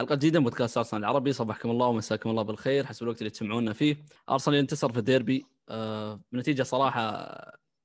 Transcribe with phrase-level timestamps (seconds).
[0.00, 1.32] حلقة جديدة من بودكاست أرسنال العربي.
[1.32, 2.86] صباحكم الله ومساكم الله بالخير.
[2.86, 3.96] حسب الوقت اللي تسمعونا فيه.
[4.30, 5.46] أرسنال ينتصر في الديربي.
[5.68, 7.28] آه بنتيجة صراحة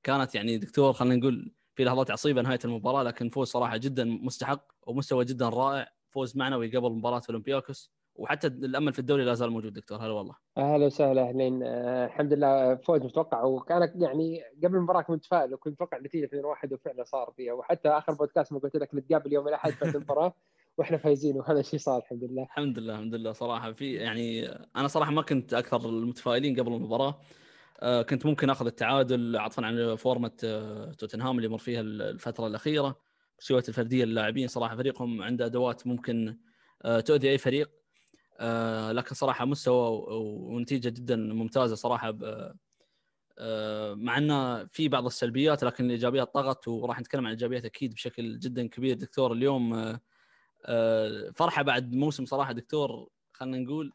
[0.02, 4.64] كانت يعني دكتور خلينا نقول في لحظات عصيبة نهاية المباراة لكن فوز صراحة جدا مستحق
[4.86, 5.88] ومستوى جدا رائع.
[6.10, 7.92] فوز معنوي قبل مباراة أولمبياكوس.
[8.14, 9.98] وحتى الأمل في الدوري لا زال موجود دكتور.
[9.98, 10.34] هلا والله.
[10.58, 11.62] أهلا وسهلا أهلين.
[11.62, 13.44] آه الحمد لله فوز متوقع.
[13.44, 17.52] وكان يعني قبل المباراة كنت متفائل وكنت متوقع النتيجة 2-1 وفعلا صار فيها.
[17.52, 20.34] وحتى آخر بودكاست ما قلت لك نتقابل يوم الأحد بعد المباراة.
[20.78, 22.42] وإحنا فايزين وهذا الشيء صار الحمد لله.
[22.42, 23.72] الحمد لله الحمد لله صراحة.
[23.72, 27.20] في يعني أنا صراحة ما كنت أكثر المتفائلين قبل المباراة.
[27.80, 33.00] آه كنت ممكن أخذ التعادل عطفا عن فورمة آه توتنهام اللي مر فيها الفترة الأخيرة.
[33.38, 36.38] سويه الفردية للاعبين صراحة فريقهم عنده أدوات ممكن
[36.84, 37.70] آه تؤذي أي فريق.
[38.90, 42.12] لكن صراحة مستوى ونتيجة جدا ممتازة صراحة
[43.94, 48.66] مع انه في بعض السلبيات لكن الإيجابيات طغت وراح نتكلم عن الإيجابيات أكيد بشكل جدا
[48.66, 48.96] كبير.
[48.96, 49.98] دكتور اليوم
[51.34, 53.92] فرحة بعد موسم صراحة دكتور خلينا نقول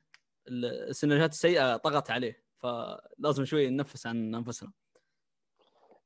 [0.48, 4.72] السيناريوهات السيئة طغت عليه فلازم شوي ننفس عن أنفسنا.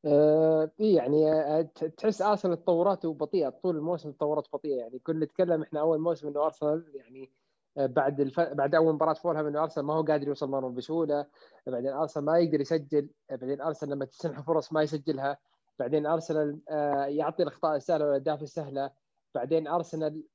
[0.05, 1.61] آه يعني آه،
[1.97, 4.75] تحس أرسنال تطوراته بطيئه طول الموسم تطورات بطيئة.
[4.75, 7.31] يعني كنا نتكلم إحنا أول موسم إنه أرسنال يعني
[7.77, 8.39] آه، بعد الف...
[8.39, 11.25] بعد أول مباراة فولهام إنه أرسنال ما هو قادر يوصل مرمى بسهولة.
[11.67, 13.09] بعدين أرسنال ما يقدر يسجل.
[13.30, 15.38] بعدين أرسنال لما تسنح فرص ما يسجلها.
[15.80, 16.59] بعدين أرسنال
[17.08, 18.91] يعطي الأخطاء السهلة والأهداف السهلة.
[19.36, 20.34] بعدين أرسنال آه،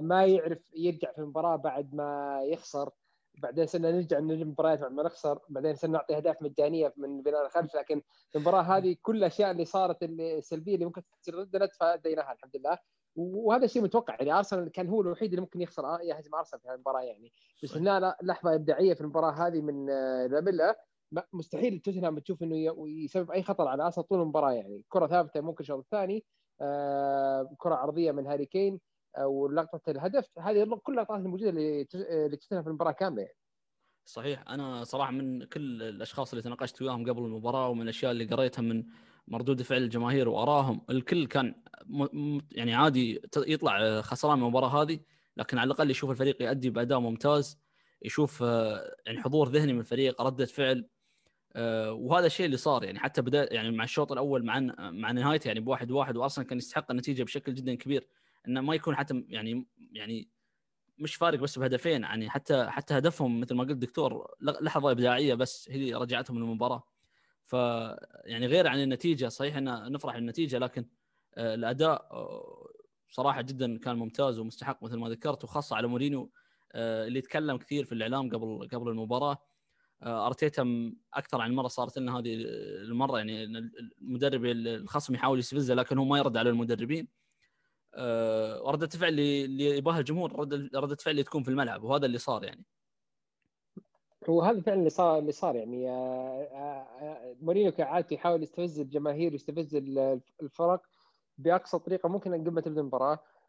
[0.00, 2.90] ما يعرف يرجع في المباراة بعد ما يخسر.
[3.34, 5.38] بعدين صرنا نرجع من المباريات بعد ما نخسر.
[5.48, 7.74] بعدين صرنا نعطي أهداف مجانية من بناء الخلف.
[7.74, 8.02] لكن
[8.36, 12.78] المباراة هذه كل الأشياء اللي صارت السلبيه اللي ممكن تصير ضدنا تفاديناها الحمد لله.
[13.16, 14.14] وهذا شيء متوقع.
[14.14, 17.32] يعني أرسنال كان هو الوحيد اللي ممكن يخسر آه، يهزم أرسنال في المباراة يعني.
[17.62, 20.80] بس هنا لحظة إبداعية في المباراة هذه من آه، لاميلا
[21.32, 22.56] مستحيل توتنهام تشوف إنه
[22.88, 24.84] يسبب أي خطر على أرسنال طول المباراة يعني.
[24.88, 26.24] كرة ثابتة ممكن الشوط الثاني.
[27.58, 28.80] كرة عرضية من هاري كين.
[29.18, 33.36] ولقطه الهدف هذه كل اللقطات الموجودة اللي اللي في المباراة كاملة يعني.
[34.04, 38.62] صحيح أنا صراحة من كل الأشخاص اللي تناقشت وياهم قبل المباراة ومن الأشياء اللي قريتها
[38.62, 38.84] من
[39.28, 41.54] مردود فعل الجماهير وارائهم الكل كان.
[42.52, 45.00] يعني عادي يطلع خسران من المباراة هذه
[45.36, 47.58] لكن على الأقل يشوف الفريق يؤدي بأداء ممتاز
[48.02, 50.88] يشوف آه، يعني حضور ذهني من الفريق ردة فعل
[51.56, 55.48] آه، وهذا الشيء اللي صار يعني حتى بدأ يعني مع الشوط الأول مع مع نهايته
[55.48, 58.08] يعني بواحد واحد وأرسنال كان يستحق النتيجة بشكل جدا كبير
[58.48, 60.28] إنه ما يكون حتى يعني يعني
[60.98, 65.70] مش فارق بس بهدفين يعني حتى حتى هدفهم مثل ما قلت دكتور لحظة إبداعية بس
[65.70, 66.82] هي رجعتهم للمباراة.
[67.44, 67.52] ف
[68.24, 70.86] يعني غير عن النتيجة صحيح إن نفرح بالنتيجة لكن
[71.34, 72.68] آه، الأداء آه،
[73.10, 76.32] صراحة جدا كان ممتاز ومستحق مثل ما ذكرت وخاصة على مورينيو
[76.72, 79.38] آه، اللي تكلم كثير في الإعلام قبل قبل المباراة.
[80.02, 82.34] أرتيتا أكثر عن مرة صارت لنا هذه
[82.82, 83.44] المرة يعني
[84.00, 87.08] المدرب الخصم يحاول يستفزه لكن هو ما يرد على المدربين.
[87.94, 92.44] آه، ردة الفعل اللي, يبغاها الجمهور ردة الفعل اللي تكون في الملعب وهذا اللي صار
[92.44, 92.64] يعني.
[94.28, 99.32] هو هذا فعلا اللي صار اللي صار يعني آه، آه، مورينيو كعادته يحاول يستفز الجماهير
[99.32, 99.74] ويستفز
[100.42, 100.82] الفرق
[101.38, 103.12] بأقصى طريقة ممكن قبل ما تبدأ المباراة.
[103.12, 103.41] آه،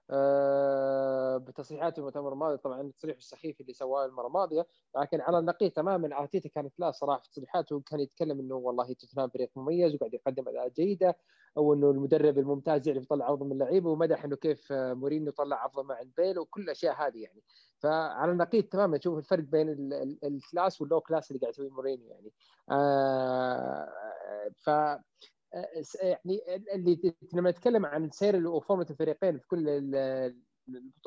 [1.37, 2.57] بتصريحاته المؤتمر الماضي.
[2.57, 7.21] طبعا التصريح السخيف اللي سواه المرة الماضية لكن على النقيض تماما أرتيتا كانت لا صراحة
[7.21, 7.79] في تصريحاته.
[7.85, 11.17] كان يتكلم إنه والله توتنهام فريق مميز وقاعد يقدم أداء جيدة
[11.57, 15.83] أو إنه المدرب الممتاز يعرف يطلع افضل من اللعيبه ومدح إنه كيف مورينيو طلع أفضل
[15.83, 17.43] مع بيل وكل الأشياء هذه يعني.
[17.79, 19.69] فعلى النقيض تماما تشوف الفرق بين
[20.23, 22.33] ال class وال low class اللي قاعد يسويه مورينيو يعني.
[22.71, 23.87] آه
[24.57, 24.69] ف
[26.01, 26.41] يعني
[26.75, 29.69] اللي لما نتكلم عن سير و form ة الفريقين في كل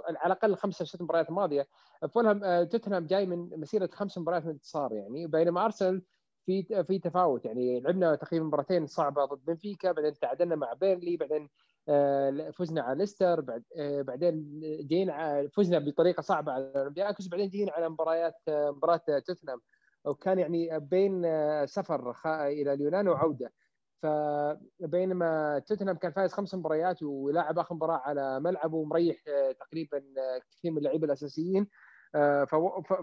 [0.08, 1.66] على الأقل خمسة ست مباريات ماضية.
[2.14, 6.02] فولهام آه، توتنهام جاي من مسيرة خمس مباريات من انتصار يعني بينما أرسنال
[6.46, 7.80] في في تفاوت يعني.
[7.80, 11.48] لعبنا تقريبا مباراتين صعبة ضد بنفيكا بعدين تعادلنا مع بيرنلي بعدين
[11.88, 17.72] آه، فزنا على ليستر بعد آه، بعدين جينا فزنا بطريقة صعبة على اولمبياكوس بعدين جينا
[17.72, 19.60] على مباريات مباراة توتنهام.
[20.04, 21.22] وكان يعني بين
[21.66, 23.52] سفر إلى اليونان وعودة.
[24.02, 30.40] فبينما توتنهام كان فايز خمس مباريات ولعب آخر مباراة على ملعبه ومريح آه، تقريبا آه،
[30.50, 31.66] كثير من اللعيبة الأساسيين.
[32.14, 32.44] آه،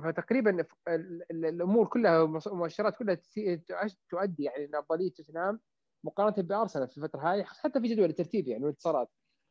[0.03, 0.65] فتقريبا
[1.31, 3.17] الأمور كلها المؤشرات كلها
[4.09, 5.59] تؤدي يعني ان افضليه توتنهام
[6.03, 9.09] مقارنة بأرسنال في الفترة هذه حتى في جدول الترتيب يعني والانتصارات.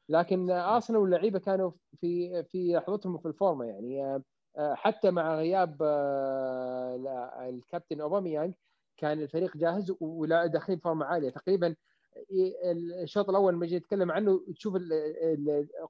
[0.08, 4.22] لكن أرسنال واللعيبة كانوا في في لحظتهم في الفورمة يعني.
[4.58, 5.82] حتى مع غياب
[7.48, 8.54] الكابتن أوباميانج
[8.96, 11.30] كان الفريق جاهز ولا داخلين بفورمه عالية.
[11.30, 11.74] تقريبا
[13.02, 14.74] الشوط الأول لما جيت اتكلم عنه تشوف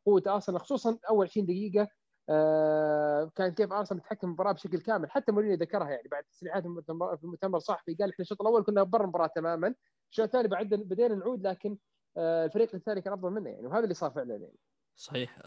[0.07, 1.89] قوة أرسنال خصوصا أول 20 دقيقة
[2.29, 5.11] آه، كان كيف أرسنال متحكم المباراة بشكل كامل.
[5.11, 7.95] حتى مورينيو ذكرها يعني بعد تصريحات في المؤتمر الصحفي.
[7.95, 9.75] قال إحنا الشوط الأول كنا برا المباراة تماما.
[10.11, 11.79] الشوط الثاني بعد بدينا نعود لكن
[12.17, 14.59] آه، الفريق الثاني كان أفضل منا يعني وهذا اللي صار فعلا يعني.
[14.97, 15.39] صحيح.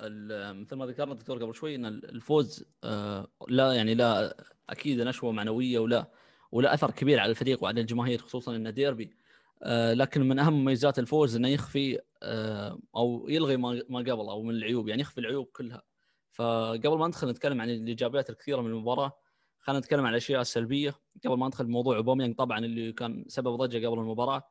[0.51, 4.37] مثل ما ذكرنا الدكتور قبل شوي إن الفوز آه، لا يعني لا
[4.69, 6.11] أكيد نشوة معنوية ولا
[6.51, 9.15] ولا أثر كبير على الفريق وعلى الجماهير خصوصا إنه ديربي.
[9.63, 14.55] آه، لكن من أهم مميزات الفوز إنه يخفي آه، أو يلغي ما قبل أو من
[14.55, 15.83] العيوب يعني يخفي العيوب كلها.
[16.31, 19.17] فقبل ما ندخل نتكلم عن الإيجابيات الكثيرة من المباراة.
[19.59, 20.95] خلينا نتكلم عن الاشياء السلبيه
[21.25, 24.43] قبل ما ندخل بموضوع أوباميانج طبعا اللي كان سبب ضجة قبل المباراة.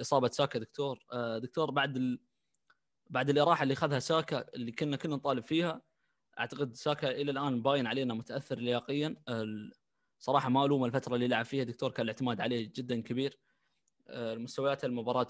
[0.00, 0.98] إصابة ساكا دكتور.
[1.38, 2.20] دكتور بعد ال...
[3.10, 5.82] بعد الإراحة اللي اخذها ساكا اللي كنا كنا نطالب فيها
[6.38, 9.16] أعتقد ساكا إلى الآن باين علينا متأثر لياقيا.
[10.20, 13.38] صراحة ما ألوم الفترة اللي لعب فيها دكتور كان الاعتماد عليه جدا كبير.
[14.08, 15.26] المستويات المباراة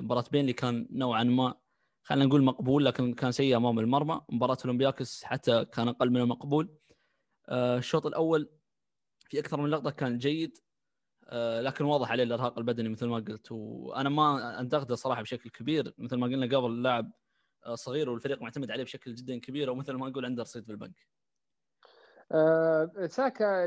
[0.00, 1.54] مباراة بينلي كان نوعا ما
[2.02, 4.20] خلينا نقول مقبول لكن كان سيء أمام المرمى.
[4.28, 6.78] مباراة اولمبياكس حتى كان أقل من المقبول.
[7.50, 8.48] الشوط الأول
[9.28, 10.58] في أكثر من لقطة كان جيد
[11.32, 13.52] لكن واضح عليه الإرهاق البدني مثل ما قلت.
[13.52, 15.94] وأنا ما أنتقده صراحة بشكل كبير.
[15.98, 17.12] مثل ما قلنا قبل اللاعب
[17.74, 21.17] صغير والفريق معتمد عليه بشكل جدا كبير ومثل ما نقول عنده رصيد في البنك.
[22.32, 23.66] أه ساكا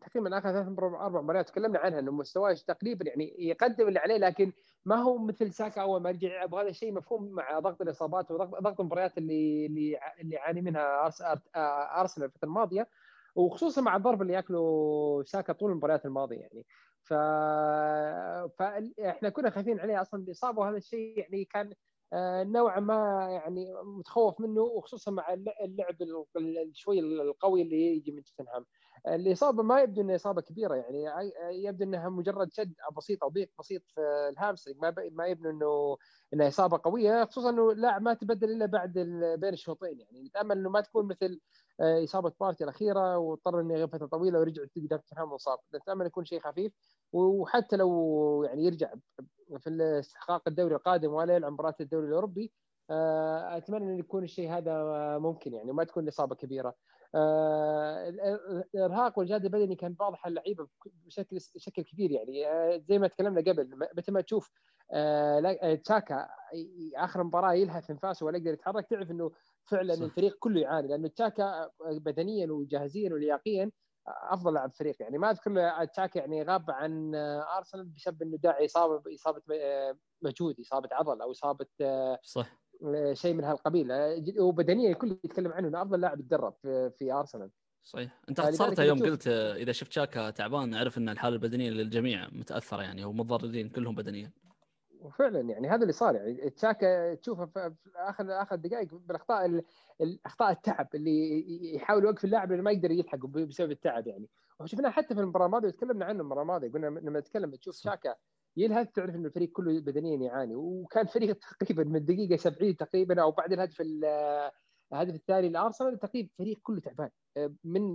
[0.00, 4.52] تقريبا آخر ثلاث أربع مباريات تكلمنا عنها إنه مستواه تقريبا يعني يقدم اللي عليه لكن
[4.84, 8.80] ما هو مثل ساكا أول ما رجع يلعب وهذا الشيء مفهوم مع ضغط الإصابات وضغط
[8.80, 11.06] المباريات اللي اللي اللي يعاني منها
[12.00, 12.88] أرسنال الفترة الماضية
[13.34, 16.66] وخصوصا مع الضرب اللي ياكله ساكا طول المباريات الماضية يعني.
[17.02, 17.14] ف...
[18.58, 21.74] فاحنا كنا خايفين عليه أصلا الاصابه وهذا الشيء يعني كان آه،
[22.44, 25.32] نوعا ما يعني متخوف منه وخصوصا مع
[25.64, 25.96] اللعب
[26.72, 28.66] شوي القوي اللي يجي من توتنهام.
[29.08, 31.04] الاصابه ما يبدو إنها إصابة كبيرة يعني
[31.50, 34.00] يبدو إنها مجرد شد بسيط أو ضيق بسيط في
[34.32, 35.96] الهامسترنج ما ما يبدو إنه
[36.34, 38.92] إنها إصابة قوية خصوصا إنه لاعب ما تبدل إلا بعد
[39.38, 40.22] بين الشوطين يعني.
[40.22, 44.62] نتأمل إنه ما تكون مثل آه، إصابة بارتي الأخيرة واضطر إنه يغيب فترة طويلة ورجع
[44.96, 46.72] تفهم وصاب نتامل يكون شيء خفيف
[47.12, 48.92] وحتى لو يعني يرجع
[49.58, 52.52] في استحقاق الدوري القادم ولا يلعب مباراة الدوري الأوروبي
[52.90, 54.84] آه، أتمنى إن يكون الشيء هذا
[55.18, 56.74] ممكن يعني وما تكون اصابه كبيرة.
[57.14, 58.08] آه،
[58.74, 60.68] الإرهاق والجهد البدني كان واضح على اللعيبة
[61.06, 62.44] بشكل بشكل كبير يعني.
[62.88, 64.50] زي ما تكلمنا قبل متى ما تشوف
[65.84, 66.28] تشاكا
[66.96, 69.30] آخر مباراة يلهث انفاسه ولا يقدر يتحرك تعرف إنه
[69.66, 70.02] فعلا صح.
[70.02, 73.70] الفريق كله يعاني لأنه تشاكا بدنيا وجاهزيا ولياقيا
[74.08, 77.14] أفضل لاعب فريق يعني ما أذكر تشاكا يعني غاب عن
[77.56, 79.42] أرسنال بسبب إنه داعي إصابة إصابة
[80.22, 81.66] مجهود إصابة عضل أو إصابة
[82.22, 82.60] صح.
[83.12, 83.92] شيء من هالقبيل.
[84.40, 86.54] هو بدنيا الكل يتكلم عنه إنه أفضل لاعب يتدرب
[86.98, 87.50] في, أرسنال.
[87.84, 88.20] صحيح.
[88.28, 93.04] أنت اختصرتها يوم قلت إذا شفت شاكا تعبان أعرف إن الحالة البدنية للجميع متأثرة يعني
[93.04, 94.32] ومتضررين كلهم بدنيا.
[95.00, 99.62] وفعلا يعني هذا اللي صار يعني تشاكا تشوفه في اخر آخر دقائق بالأخطاء
[100.00, 104.28] الاخطاء التعب اللي يحاول يوقف اللاعب اللي ما يقدر يلحق بسبب التعب يعني.
[104.60, 108.14] وشفناه حتى في المباراة الماضية وتكلمنا عنه المباراة الماضية قلنا لما نتكلم تشوف شاكا
[108.56, 110.54] يلهث تعرف إنه الفريق كله بدنيا يعاني.
[110.54, 113.80] وكان فريق تقريبا من الدقيقة 70 تقريبا أو بعد الهدف
[114.92, 117.10] الهدف الثاني لأرسنال تقريبا الفريق كله تعبان.
[117.64, 117.94] من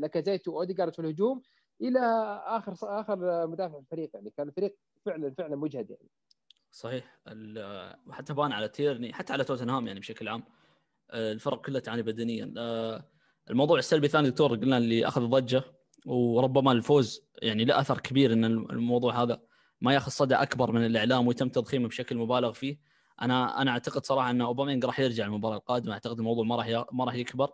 [0.00, 1.42] لاكازيت واوديجارد في الهجوم
[1.80, 2.00] إلى
[2.46, 4.30] آخر آخر مدافع الفريق يعني.
[4.30, 6.08] كان الفريق فعلا فعلا مجهد يعني.
[6.72, 7.18] صحيح.
[8.10, 10.44] حتى بان على تيرني حتى على توتنهام يعني بشكل عام
[11.14, 12.52] الفرق كلها تعاني بدنيا.
[13.50, 15.64] الموضوع السلبي الثاني دكتور قلنا اللي أخذ ضجة
[16.06, 19.42] وربما الفوز يعني له أثر كبير إن الموضوع هذا
[19.80, 22.78] ما ياخذ صدى أكبر من الإعلام ويتم تضخيمه بشكل مبالغ فيه.
[23.22, 25.92] أنا أنا أعتقد صراحة إن أوباميانج راح يرجع المباراة القادمة.
[25.92, 27.50] أعتقد الموضوع ما راح ما راح يكبر.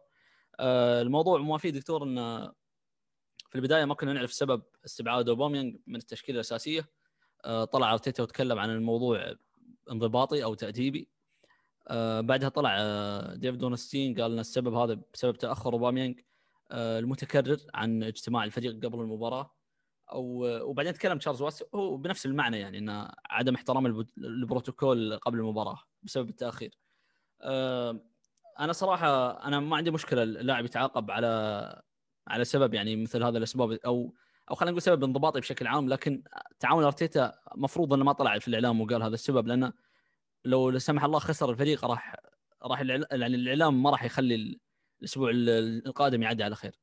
[0.60, 2.48] الموضوع ما فيه دكتور إن
[3.50, 6.80] في البداية ما كنا نعرف سبب استبعاد أوباميانج من التشكيلة الأساسية.
[6.80, 6.97] آه،
[7.44, 9.34] طلع أرتيتا وتكلم عن الموضوع
[9.90, 11.08] انضباطي أو تأديبي
[11.88, 16.20] آه، بعدها طلع آه، ديفيد أورنستين قال إن السبب هذا بسبب تأخر أوباميانج
[16.72, 19.54] المتكرر عن اجتماع الفريق قبل المباراة
[20.12, 25.78] أو وبعدين تكلم تشارلز واتس هو بنفس المعنى يعني انه عدم احترام البروتوكول قبل المباراة
[26.02, 26.78] بسبب التأخير.
[28.60, 31.82] أنا صراحة أنا ما عندي مشكلة اللاعب يتعاقب على
[32.28, 34.14] على سبب يعني مثل هذا الأسباب أو
[34.50, 36.22] أو خلينا نقول سبب انضباطي بشكل عام لكن
[36.60, 39.72] تعاون أرتيتا مفروض إنه ما طلع في الإعلام وقال هذا السبب لأنه
[40.44, 42.16] لو لا سمح الله خسر الفريق راح
[42.62, 44.58] راح يعني الإعلام ما راح يخلي
[45.00, 46.80] الأسبوع القادم يعدي على خير.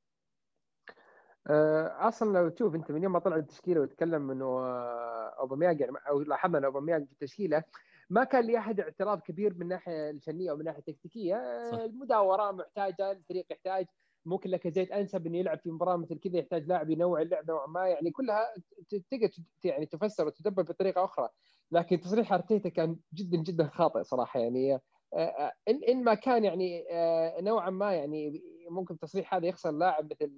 [1.47, 5.93] آه، أصلا لو تشوف أنت من يوم ما طلع التشكيلة وتكلم إنه آه، أوباميانج يعني
[6.09, 7.63] أو لاحظنا إن أوباميانج في التشكيلة
[8.09, 11.35] ما كان لاحد اعتراض كبير من الناحيه الفنية أو من الناحيه التكتيكيه
[11.71, 11.77] صح.
[11.77, 13.85] المداورة محتاجة الفريق يحتاج
[14.25, 17.67] ممكن لك زيت أنسب إنه يلعب في مباراة مثل كذا يحتاج لاعب ينوع اللعب نوعا
[17.67, 18.53] ما يعني كلها
[18.89, 19.29] تقدر
[19.63, 21.29] يعني تفسر وتدبر بطريقة أخرى.
[21.71, 24.79] لكن تصريح أرتيتا كان جدا جدا خاطئ صراحة يعني
[25.13, 29.71] آه، آه، إن إن ما كان يعني آه، نوعا ما يعني ممكن التصريح هذا يخسر
[29.71, 30.37] لاعب مثل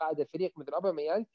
[0.00, 1.26] قائد الفريق مثل أوباميانج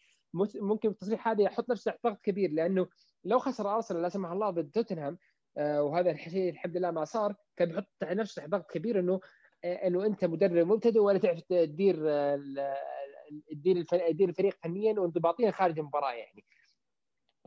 [0.56, 2.88] ممكن التصريح هذا يحط نفسه تحت ضغط كبير لأنه
[3.24, 5.18] لو خسر أرسنال لا سمح الله ضد توتنهام
[5.58, 9.20] وهذا الحمد لله ما صار كان بيحط نفسه تحت ضغط كبير إنه
[9.66, 11.96] إنه أنت مدرب مبتدئ ولا تعرف تدير
[13.52, 16.46] تدير تدير الفريق فنيا وانضباطيا خارج المباراة يعني.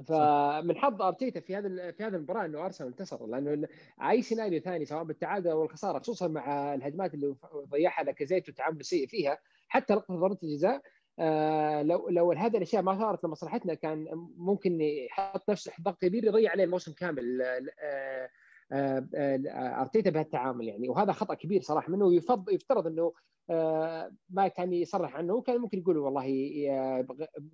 [0.08, 3.68] فمن حظ أرتيتا في هذا في هذه المباراة إنه أرسنال انتصر لأنه
[4.02, 7.34] أي سيناريو ثاني سواء بالتعادل أو الخسارة خصوصا مع الهجمات اللي
[7.68, 9.38] ضيعها لاكازيت والتعامل السيء فيها
[9.68, 10.82] حتى لقطه ضربة الجزاء
[11.18, 16.50] آه لو لو هذه الأشياء ما صارت لمصلحتنا كان ممكن يحط نفسه ضغط كبير يضيع
[16.50, 18.28] عليه الموسم كامل آه، آه،
[18.72, 20.88] أرتيتا بهالتعامل يعني.
[20.88, 22.14] وهذا خطأ كبير صراحة منه
[22.48, 23.12] يفترض إنه
[23.50, 26.26] آه، ما كان يصرح عنه كان ممكن يقول والله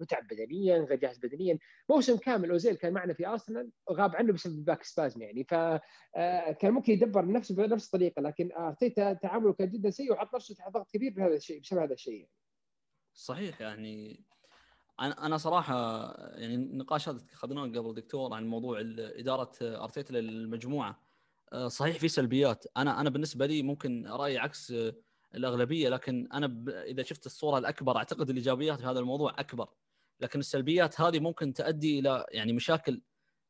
[0.00, 1.58] متعب بدنيا غير جاهز بدنيا.
[1.90, 5.44] موسم كامل أوزيل كان معنا في أرسنال غاب عنه بسبب باك سبازم يعني.
[5.44, 10.72] فكان ممكن يدبر نفسه بنفس الطريقة لكن أرتيتا تعامله كان جدا سيء وحط نفسه تحت
[10.72, 12.30] ضغط كبير بهذا الشيء بسبب هذا الشيء يعني.
[13.12, 14.24] صحيح يعني.
[15.00, 15.74] أنا أنا صراحة
[16.34, 20.90] يعني النقاش هذا اخذناه قبل دكتور عن موضوع إدارة أرتيتا للمجموعة.
[20.90, 21.07] آه،
[21.66, 22.64] صحيح في سلبيات.
[22.76, 24.94] أنا أنا بالنسبة لي ممكن رايي عكس آه،
[25.34, 26.68] الأغلبية لكن أنا ب...
[26.68, 29.68] إذا شفت الصورة الأكبر أعتقد الإيجابيات في هذا الموضوع أكبر.
[30.20, 33.02] لكن السلبيات هذه ممكن تؤدي إلى يعني مشاكل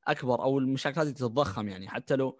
[0.06, 1.88] أكبر أو المشاكل هذه تتضخم يعني.
[1.88, 2.38] حتى لو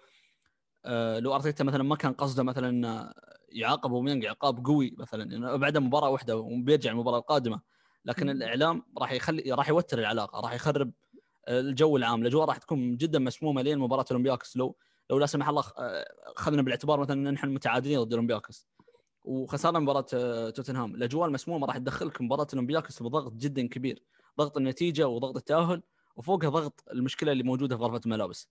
[0.84, 3.12] آه لو ارتيتا مثلا ما كان قصده مثلا
[3.48, 7.60] يعاقب أوباميانج عقاب قوي مثلا انه بعد مباراة واحدة وبيرجع المباراة القادمة.
[8.04, 10.92] لكن الإعلام راح يخلي راح يوتر العلاقة راح يخرب
[11.48, 12.22] الجو العام.
[12.22, 14.76] الأجواء راح تكون جدا مسمومة لين مباراة اولمبياكوس لو
[15.10, 15.62] لو لا سمح الله
[16.36, 18.68] اخذنا بالاعتبار مثلا إن نحن متعادلين ضد اولمبياكوس
[19.24, 20.94] وخسرنا مباراة آه، توتنهام.
[20.94, 24.02] الاجواء المسمومه راح تدخلك مباراة اولمبياكوس بضغط جدا كبير.
[24.38, 25.82] ضغط النتيجة وضغط التأهل
[26.16, 28.48] وفوقها ضغط المشكلة اللي موجودة في غرفة الملابس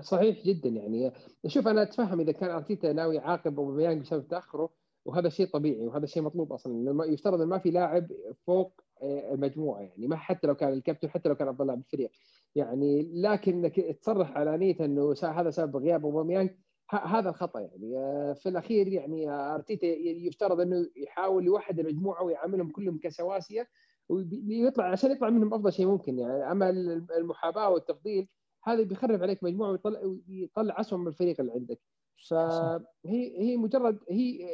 [0.00, 1.12] صحيح جدا يعني.
[1.46, 4.70] شوف أنا أتفهم إذا كان أرتيتا ناوي يعاقب أوباميانج بسبب تأخره
[5.04, 7.04] وهذا شيء طبيعي وهذا شيء مطلوب أصلا.
[7.12, 8.08] يفترض إن ما في لاعب
[8.46, 10.06] فوق آه، المجموعة يعني.
[10.06, 12.10] ما حتى لو كان الكابتن حتى لو كان أفضل لاعب بالفريق
[12.54, 16.50] يعني لكن انك تصرح علانية إنه هذا سبب غياب اوباميانج
[16.90, 17.98] هذا الخطأ يعني.
[17.98, 23.68] آه، في الأخير يعني أرتيتا يفترض إنه يحاول يوحد المجموعة ويعاملهم كلهم كسواسية
[24.08, 26.52] ويطلع عشان يطلع منهم أفضل شيء ممكن يعني.
[26.52, 26.70] أما
[27.18, 28.28] المحاباة والتفضيل
[28.64, 31.80] هذا بيخرب عليك مجموعة ويطلع يطلع اسوء من الفريق اللي عندك.
[32.28, 34.48] فهي هي مجرد هي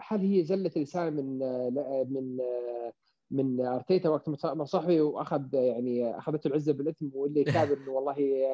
[0.00, 1.38] هل هي زلة لسان من
[2.12, 2.38] من
[3.32, 8.46] من أرتيتا وقت ما صحي وأخذ يعني أخذته العزة بالاثم واللي كابر إنه والله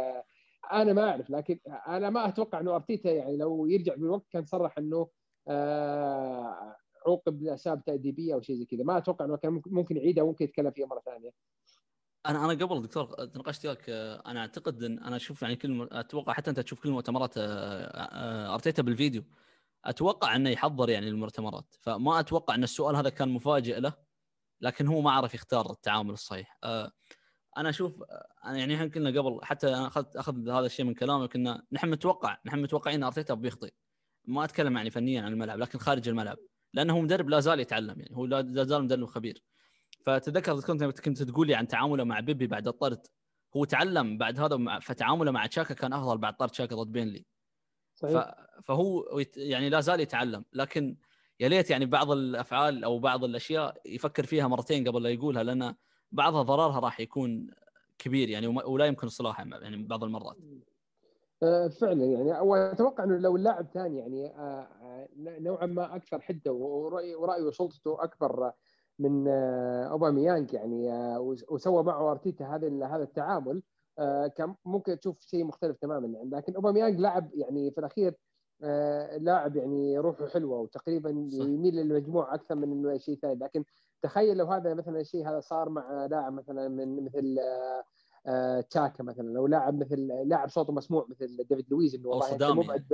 [0.73, 1.59] أنا ما أعرف لكن
[1.89, 5.09] أنا ما أتوقع إنه أرتيتا يعني لو يرجع بالوقت كان صرح إنه
[5.49, 8.83] آه، عوقب لأسباب تأديبية أو شيء زي كذا.
[8.85, 11.31] ما أتوقع إنه كان ممكن يعيدها وممكن يتكلم فيها مرة ثانية.
[12.27, 13.91] أنا أنا قبل دكتور تناقشت وياك
[14.27, 18.55] أنا أعتقد ان أنا أشوف يعني كل أتوقع حتى أنت تشوف كل مؤتمرات آه، آه،
[18.55, 19.23] أرتيتا بالفيديو
[19.85, 21.75] أتوقع إنه يحضر يعني المؤتمرات.
[21.81, 24.08] فما أتوقع إن السؤال هذا كان مفاجئ له.
[24.61, 26.59] لكن هو ما عرف يختار التعامل الصحيح.
[27.57, 28.03] أنا أشوف
[28.45, 31.91] أنا يعني إحنا كنا قبل حتى أنا أخذت اخذ هذا الشيء من كلامه كنا نحن
[31.91, 33.73] متوقع نحن متوقعين أرتيتا بيخطئ.
[34.25, 36.38] ما أتكلم يعني فنيا عن الملعب لكن خارج الملعب.
[36.75, 39.43] لأنه هو مدرب لا زال يتعلم يعني هو لا زال مدرب خبير.
[40.07, 43.07] فتذكر كنت كنت تقول لي عن تعامله مع بيبي بعد الطرد.
[43.57, 47.27] هو تعلم بعد هذا فتعامله مع تشاكا كان أفضل بعد طرد تشاكا ضد بينلي.
[47.95, 48.35] صحيح.
[48.65, 50.45] فهو يعني لا زال يتعلم.
[50.53, 50.97] لكن
[51.40, 55.75] يا ليت يعني بعض الأفعال أو بعض الأشياء يفكر فيها مرتين قبل لا يقولها لأن
[56.12, 57.50] بعضها ضررها راح يكون
[57.99, 60.37] كبير يعني ولا يمكن اصلاحها يعني بعض المرات.
[61.42, 66.52] آه، فعلا يعني واتوقع إنه لو اللاعب ثاني يعني آه، آه، نوعا ما أكثر حدة
[66.52, 68.52] ورأيه وسلطته أكبر
[68.99, 70.88] من أوباميانج يعني
[71.49, 73.62] وسوى معه أرتيتا هذا هذا التعامل
[74.37, 76.30] كان ممكن تشوف شيء مختلف تماما يعني.
[76.30, 78.14] لكن أوباميانج لاعب يعني في الأخير
[79.21, 83.35] لاعب يعني روحه حلوة وتقريبا يميل للمجموعة أكثر من إنه شيء ثاني.
[83.35, 83.65] لكن
[84.03, 87.37] تخيل لو هذا مثلا الشيء هذا صار مع لاعب مثلا من مثل
[88.27, 92.43] آه تشاكا مثلا لو لاعب مثل لاعب صوته مسموع مثل ديفيد لويز إنه والله انت
[92.43, 92.85] مبعد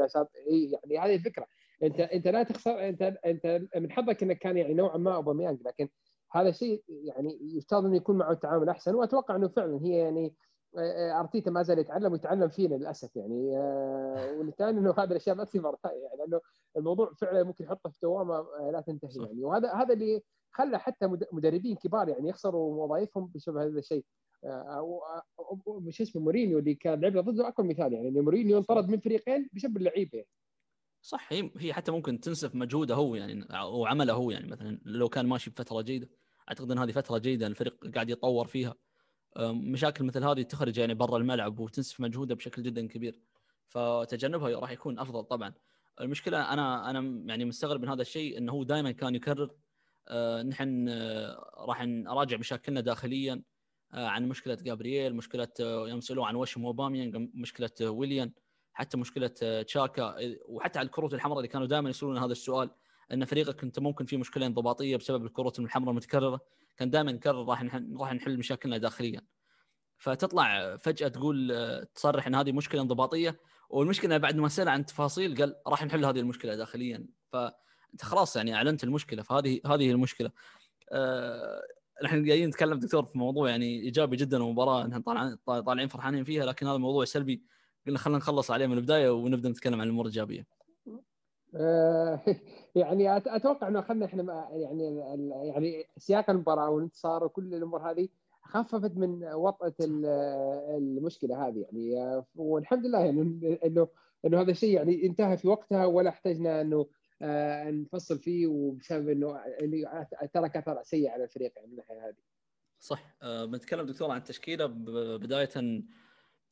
[0.51, 1.47] إي يعني هذه الفكرة.
[1.83, 5.63] أنت أنت لا تخسر أنت أنت من حظك إنك كان يعني نوعا ما أوباميانج.
[5.67, 5.89] لكن
[6.33, 8.95] هذا الشيء يعني يفترض انه يكون معه التعامل أحسن.
[8.95, 10.54] وأتوقع إنه فعلا هي يعني آه، آه،
[11.21, 15.77] أرتيتا ما زال يتعلم ويتعلم فينا للأسف يعني آه، والثاني إنه هذه الأشياء ما تثمر
[15.85, 16.41] يعني لأنه
[16.77, 19.45] الموضوع فعلا ممكن يحطه في دوامه لا تنتهي يعني.
[19.45, 24.05] وهذا هذا اللي خلى حتى مدربين كبار يعني يخسروا وظائفهم بسبب هذا الشيء.
[25.69, 29.77] مش اسمه مورينيو اللي كان لعبنا ضده اكبر مثال يعني مورينيو انطرد من فريقين بسبب
[29.77, 30.29] اللعيبة يعني.
[31.03, 35.51] صح هي حتى ممكن تنسف مجهوده هو يعني وعمله هو يعني مثلا لو كان ماشي
[35.51, 36.09] بفترة جيدة
[36.49, 38.75] أعتقد إن هذه فترة جيدة الفريق قاعد يتطور فيها.
[39.39, 43.21] مشاكل مثل هذه تخرج يعني برا الملعب وتنسف مجهوده بشكل جدا كبير.
[43.69, 45.55] فتجنبها راح يكون أفضل طبعا.
[46.01, 49.51] المشكلة أنا أنا يعني مستغرب من هذا الشيء إنه هو دائما كان يكرر
[50.09, 53.43] آه، نحن آه، راح نراجع مشاكلنا داخليا
[53.93, 58.33] عن مشكلة جابرييل مشكلة يوم سألوه عن وشم أوباميانج مشكلة ويليان
[58.73, 59.27] حتى مشكلة
[59.67, 60.17] تشاكا
[60.49, 62.71] وحتى على الكروت الحمراء اللي كانوا دائما يسألون هذا السؤال
[63.13, 66.41] إن فريقك أنت ممكن في مشكلة انضباطية بسبب الكروت الحمراء المتكررة.
[66.77, 67.63] كان دائما يكرر راح
[67.97, 69.21] راح نحل مشاكلنا داخليا.
[69.99, 71.53] فتطلع فجأة تقول
[71.95, 76.21] تصرح إن هذه مشكلة انضباطية والمشكلة بعد ما سأل عن تفاصيل قال راح نحل هذه
[76.21, 77.07] المشكلة داخليا.
[77.33, 80.31] فأنت خلاص يعني أعلنت المشكلة فهذه هذه المشكلة.
[80.93, 81.63] أه
[82.03, 86.67] جايين نتكلم دكتور في موضوع يعني إيجابي جدا ومباراة نحن طالعين طالعين فرحانين فيها لكن
[86.67, 87.43] هذا موضوع سلبي.
[87.87, 90.47] قلنا خلينا نخلص عليه من البداية ونبدأ نتكلم عن الأمور الإيجابية.
[91.57, 92.21] آه،
[92.75, 94.99] يعني أتوقع إنه اخذنا إحنا يعني
[95.49, 98.09] يعني سياق المباراة والانتصار وكل الأمور هذه
[98.43, 103.21] خففت من وطأة المشكلة هذه يعني آه، والحمد لله يعني
[103.65, 103.89] انه
[104.25, 106.87] إنه هذا الشيء يعني انتهى في وقتها ولا احتجنا إنه
[107.23, 109.41] آه، نفصل فيه وبسبب إنه
[110.33, 112.17] ترك أثر سيء على الفريق يعني من الناحية هذه.
[112.79, 113.17] صح.
[113.23, 114.67] بنتكلم دكتور عن التشكيلة
[115.17, 115.49] بداية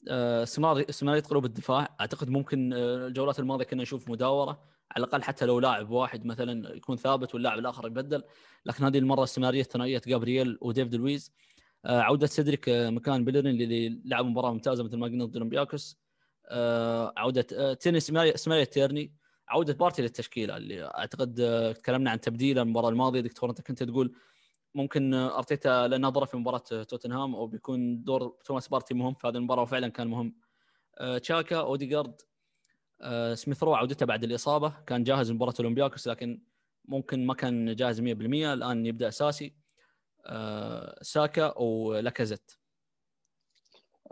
[0.09, 1.97] استمرار استمرارية قلوب الدفاع.
[2.01, 4.72] أعتقد ممكن الجولات الماضية كنا نشوف مداورة.
[4.97, 8.23] على الأقل حتى لو لاعب واحد مثلا يكون ثابت واللاعب الآخر يبدل.
[8.67, 11.33] لكن هذه المرة استمراريه ثنائيه جابرييل وديفيد لويز.
[11.85, 15.99] آه، عودة سيدريك آه، مكان بيلرين اللي لعب مباراة ممتازة مثل ما قلنا ضد أولمبياكوس.
[16.49, 19.13] آه، عودة تيرني استمراريه تيرني.
[19.49, 21.35] عودة بارتي للتشكيلة اللي أعتقد
[21.79, 23.21] تكلمنا عن تبديله المباراة الماضية.
[23.21, 24.15] دكتور أنت كنت تقول
[24.75, 29.37] ممكن أرتيتا لأنه ظرف في مباراة توتنهام أو بيكون دور توماس بارتي مهم في هذه
[29.37, 30.35] المباراة وفعلا كان مهم.
[31.19, 32.23] تشاكا اوديجارد
[33.35, 34.75] سميث رو عودته بعد الإصابة.
[34.87, 36.43] كان جاهز لمباراه أولمبياكوس لكن
[36.85, 38.05] ممكن ما كان جاهز 100%
[38.53, 39.57] الآن يبدأ اساسي
[40.27, 42.53] آه، ساكا ولاكازيت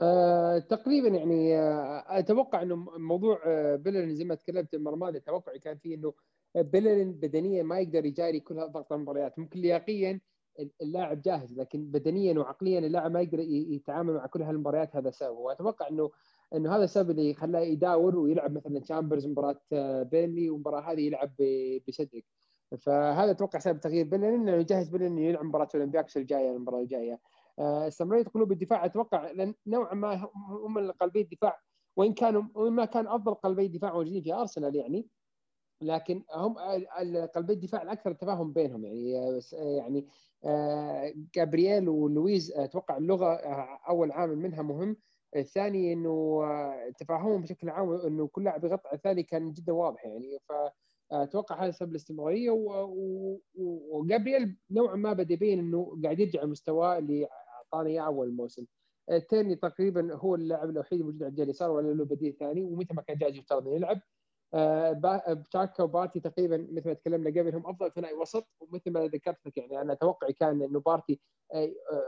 [0.00, 5.58] أه تقريبا يعني أه أتوقع إنه موضوع آه، بيلرين زي ما تكلمت المره الماضيه توقعي
[5.58, 6.14] كان فيه إنه
[6.56, 9.38] بيلرين بدنيا ما يقدر يجاري كل ضغط المباريات.
[9.38, 10.20] ممكن لياقيا
[10.82, 15.36] اللاعب جاهز لكن بدنيا وعقليا اللاعب ما يقدر يتعامل مع كل هالمباريات هذا سبب.
[15.36, 16.10] وأتوقع إنه
[16.54, 21.34] إنه هذا السبب اللي خلاه يداور ويلعب مثلا تشامبرز مباراة آه، بيرنلي والمباراه هذه يلعب
[21.88, 22.26] بسدريك
[22.78, 27.20] فهذا أتوقع سبب تغيير بيلرين إنه يجهز بيلرين إنه يلعب مباراة اولمبياكوس الجاية المباراة الجاية.
[27.58, 31.60] آه، استمراريه قلوب الدفاع أتوقع لأن نوعا ما هم قلبي الدفاع
[31.96, 35.08] وإن كانوا وإن ما كان أفضل قلبي الدفاع موجودين في ارسنال يعني.
[35.82, 36.54] لكن هم
[37.34, 39.18] قلبي الدفاع الأكثر تفاهم بينهم يعني.
[39.18, 40.06] آه، يعني
[41.34, 43.34] جابرييل ولويز أتوقع اللغة
[43.88, 44.96] أول عامل منها مهم.
[45.36, 46.42] الثاني إنه
[46.98, 50.38] تفاهمهم بشكل عام إنه كل لاعب يغطي على الثاني كان جدا واضح يعني.
[51.10, 52.50] فاتوقع هذا سبب الاستمرارية.
[53.92, 58.66] وجابرييل نوعا ما بدأ يبين إنه قاعد يرجع لمستواه اللي اعطانا اياه أول الموسم
[59.10, 63.02] التيرني تقريبا هو اللاعب الوحيد الموجود على الجهه اليسار ولا له بديل ثاني ومتى ما
[63.02, 64.00] كان جاهز يفترض يلعب.
[65.34, 69.56] تشاكا وبارتي تقريبا مثل ما تكلمنا قبل هم أفضل ثنائي وسط ومثل ما ذكرت لك
[69.56, 71.20] يعني أنا توقعي كان إنه بارتي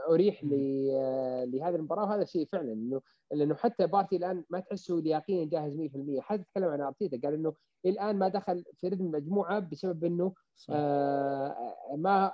[0.09, 3.01] أريح لهذه المباراة وهذا شيء فعلا انه
[3.31, 7.53] لأنه حتى بارتي الآن ما تحسه لياقيا جاهز 100% حتى تكلم عن أرتيتا قال إنه
[7.85, 10.33] الآن ما دخل في رتم المجموعة بسبب إنه
[10.69, 12.31] آه ما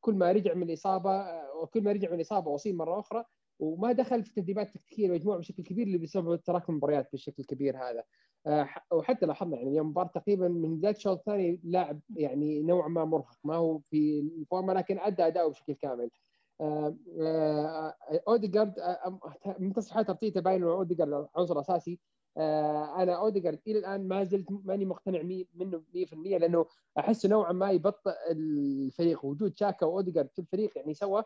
[0.00, 1.26] كل ما رجع من الإصابة
[1.62, 3.24] وكل ما رجع من الإصابة واصيب مرة أخرى
[3.62, 8.04] وما دخل في التدريبات التكتيكيه المجموعه بشكل كبير اللي بسبب تراكم المباريات بالشكل الكبير هذا.
[8.46, 13.04] آه، وحتى لاحظنا يعني اليوم مباراة تقريبا من بدايه الشوط الثاني لاعب يعني نوعا ما
[13.04, 16.10] مرهق ما هو في الفورمة لكن أدى اداؤه بشكل كامل.
[16.60, 17.94] آه، آه،
[18.28, 18.74] اوديجارد
[19.58, 21.98] من تصريحات ارتيتا باين إنه اوديجارد عنصر أساسي.
[22.36, 25.22] أنا اوديجارد إلى الآن ما زلت ماني مقتنع
[25.54, 26.66] منه 100% لأنه
[26.98, 29.24] أحسه نوعا ما يبطئ الفريق.
[29.24, 31.22] وجود شاكا واوديجارد في الفريق يعني سوا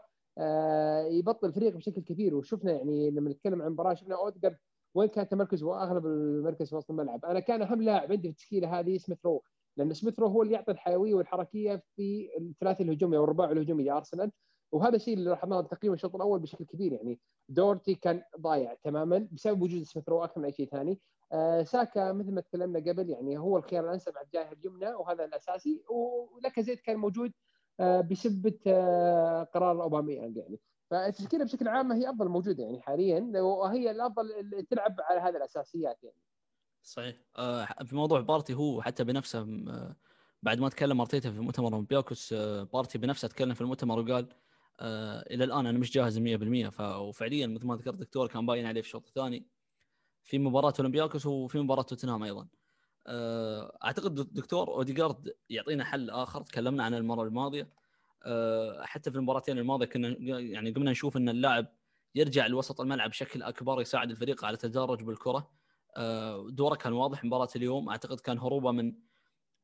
[1.11, 2.35] يبطئ الفريق بشكل كبير.
[2.35, 4.57] وشفنا يعني لما نتكلم عن مباراة شفنا اوديجارد
[4.95, 7.25] وين كان تمركزه وأغلب التمركز في وسط الملعب.
[7.25, 9.43] أنا كان أهم لاعب عندي في التشكيلة هذه سميث رو
[9.77, 14.33] لأن سميث رو هو اللي يعطي الحيوية والحركية في الثلاثي الهجومي أو الرباعي الهجومي لأرسنال.
[14.73, 16.93] وهذا الشيء اللي لاحظناه تقريبا الشوط الأول بشكل كبير.
[16.93, 21.01] يعني دوهرتي كان ضايع تماما بسبب وجود سميث رو أكثر من أي شيء ثاني.
[21.33, 25.85] آه ساكا مثل ما تكلمنا قبل يعني هو الخيار الأنسب على الجهه اليمنى وهذا الأساسي.
[25.89, 27.31] ولو كان موجود.
[27.31, 27.33] آه
[27.81, 30.61] بسبه آه قرار اوباميانج يعني.
[30.91, 36.05] فالتشكيلة بشكل عام هي أفضل موجودة يعني حاليا وهي الأفضل اللي تلعب على هذه الأساسيات
[36.05, 36.17] يعني.
[36.83, 37.17] صحيح.
[37.37, 39.97] آه، في موضوع بارتي هو حتى بنفسه آه،
[40.43, 44.29] بعد ما تكلم أرتيتا في مؤتمر أولمبياكوس آه، بارتي بنفسه تكلم في المؤتمر وقال
[45.31, 48.87] إلى الآن أنا مش جاهز 100% وفعليا مثل ما ذكرت الدكتور كان باين عليه في
[48.87, 49.47] الشوط الثاني
[50.25, 52.49] في مباراة أولمبياكوس وفي مباراة توتنهام أيضا.
[53.09, 56.43] أعتقد الدكتور اوديجارد يعطينا حل آخر.
[56.43, 57.69] تكلمنا عنه المرة الماضية.
[58.27, 61.67] آه، حتى في المباراتين الماضية كنا يعني قمنا نشوف إن اللاعب
[62.15, 65.51] يرجع لوسط الملعب بشكل أكبر يساعد الفريق على التدرج بالكرة.
[65.97, 67.89] آه، دوره كان واضح مباراة اليوم.
[67.89, 68.95] أعتقد كان هروبه من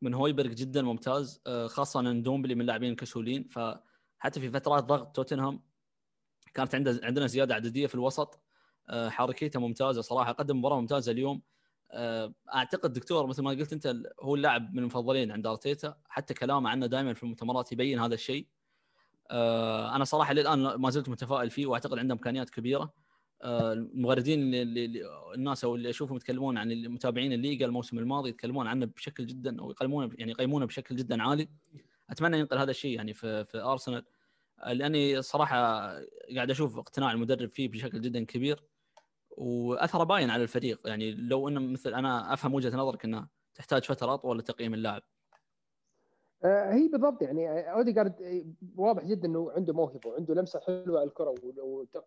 [0.02, 5.16] من هويبيرغ جدا ممتاز آه، خاصة إن ندومبيلي من اللاعبين الكسولين فحتى في فترات ضغط
[5.16, 5.62] توتنهام
[6.54, 6.74] كانت
[7.04, 8.40] عندنا زيادة عددية في الوسط.
[8.88, 11.36] آه، حركيته ممتازة صراحة قدم مباراة ممتازة اليوم.
[11.36, 11.51] آه،
[12.54, 15.96] أعتقد دكتور مثل ما قلت أنت هو اللاعب من المفضلين عند أرتيتا.
[16.08, 18.46] حتى كلامه عنه دائما في المؤتمرات يبين هذا الشيء.
[19.30, 22.94] آه، أنا صراحة للان ما زلت متفائل فيه وأعتقد عنده إمكانيات كبيرة.
[23.44, 25.02] المغردين اللي
[25.34, 29.70] الناس أو اللي أشوفهم يتكلمون عن المتابعين الليغا الموسم الماضي يتكلمون عنه بشكل جدا أو
[29.70, 31.48] يقيمونه يعني يقيمونه بشكل جدا عالي.
[32.10, 34.04] أتمنى ينقل هذا الشيء يعني في في أرسنال.
[34.66, 35.56] لأني صراحة
[36.34, 38.62] قاعد أشوف اقتناع المدرب فيه بشكل جدا كبير.
[39.36, 40.80] وأثره باين على الفريق.
[40.84, 45.02] يعني لو إنه مثل أنا أفهم وجهة نظرك انه تحتاج فترة أطول لتقييم اللاعب.
[46.44, 48.44] آه، هي بالضبط يعني أوديجارد آه،
[48.76, 51.34] واضح جدا إنه عنده موهبة وعنده لمسة حلوة على الكرة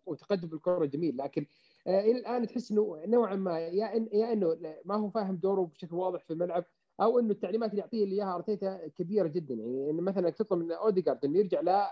[0.06, 1.16] وتقدم بالكرة جميل.
[1.16, 1.46] لكن
[1.86, 5.96] آه، إلى الآن تحس إنه نوعا ما يا يا إنه ما هو فاهم دوره بشكل
[5.96, 6.64] واضح في الملعب
[7.00, 9.54] أو إنه التعليمات اللي يعطيها اللي إياها أرتيتا كبيرة جدا.
[9.54, 11.86] يعني انه مثلا تطلب من أوديجارد إنه يرجع ل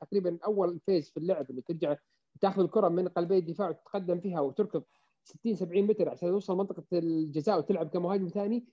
[0.00, 1.96] تقريبا أول فيز في اللعب إنه ترجع
[2.40, 4.82] تاخذ الكرة من قلبي الدفاع وتتقدم فيها وتركض
[5.24, 8.66] 60 70 متر عشان توصل منطقة الجزاء وتلعب كمهاجم ثاني.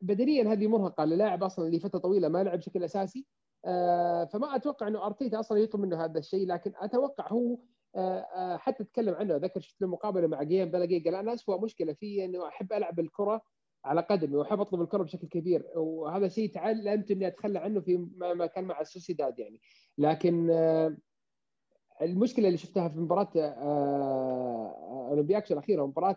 [0.00, 3.26] بدنيا هذه مرهقة للاعب أصلا لفتره طويلة ما لعب بشكل أساسي.
[3.66, 7.58] آه، فما أتوقع إنه أرتيتا أصلا يطلب منه هذا الشيء لكن أتوقع هو
[7.96, 11.60] آه، آه، حتى تكلم عنه ذكر شفت له مقابلة مع غيليم بالاغي قال أنا اسوء
[11.60, 13.42] مشكلة في إنه أحب ألعب الكرة
[13.84, 18.46] على قدمي وأحب أطلب الكرة بشكل كبير وهذا شيء تعلمت إني أتخلى عنه في ما
[18.46, 19.60] كان مع السوسيداد يعني.
[19.98, 20.50] لكن
[22.02, 23.28] المشكلة اللي شفتها في مباراة
[25.08, 26.16] اولمبياكوس الأخيرة مباراة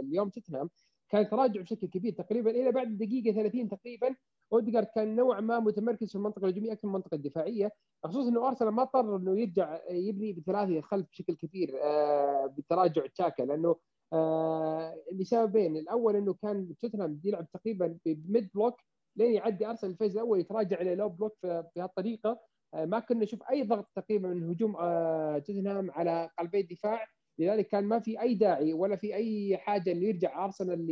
[0.00, 0.70] اليوم توتنهام
[1.08, 4.14] كان تراجع بشكل كبير تقريبا إلى بعد الدقيقه 30 تقريبا.
[4.52, 7.72] اوديجارد كان نوعا ما متمركز في المنطقة الهجومية أكثر من المنطقة الدفاعية.
[8.04, 13.42] خصوصا إنه أرسنال ما اضطر إنه يرجع يبني بثلاثه خلف بشكل كبير آه بتراجع شاكا
[13.42, 13.76] لأنه
[14.12, 15.76] آه لسببين.
[15.76, 18.74] الأول إنه كان توتنهام يلعب تقريبا ب mid block
[19.16, 21.36] لين يعدي أرسنال ال phase الأول يتراجع إلى low block
[21.76, 22.38] بهالطريقه آه
[22.74, 27.06] ما كنا نشوف أي ضغط تقريبا من هجوم آه توتنهام على قلبي الدفاع
[27.38, 30.86] لذلك كان ما في أي داعي ولا في أي حاجة إنه يرجع أرسنال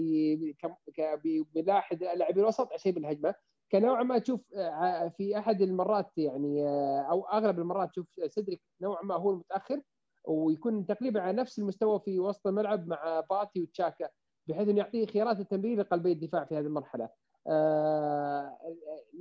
[1.54, 3.34] بلاحظ لاعبي الوسط عشان بالهجمة
[3.74, 9.02] نوعا ما تشوف آه، في أحد المرات يعني آه، أو أغلب المرات تشوف سيدريك نوعا
[9.02, 9.82] ما هو المتأخر
[10.24, 14.08] ويكون تقريبا على نفس المستوى في وسط الملعب مع باتي وتشاكا
[14.48, 17.08] بحيث إنه يعطيه خيارات التمرير لقلبي الدفاع في هذه المرحلة.
[17.46, 18.58] آه،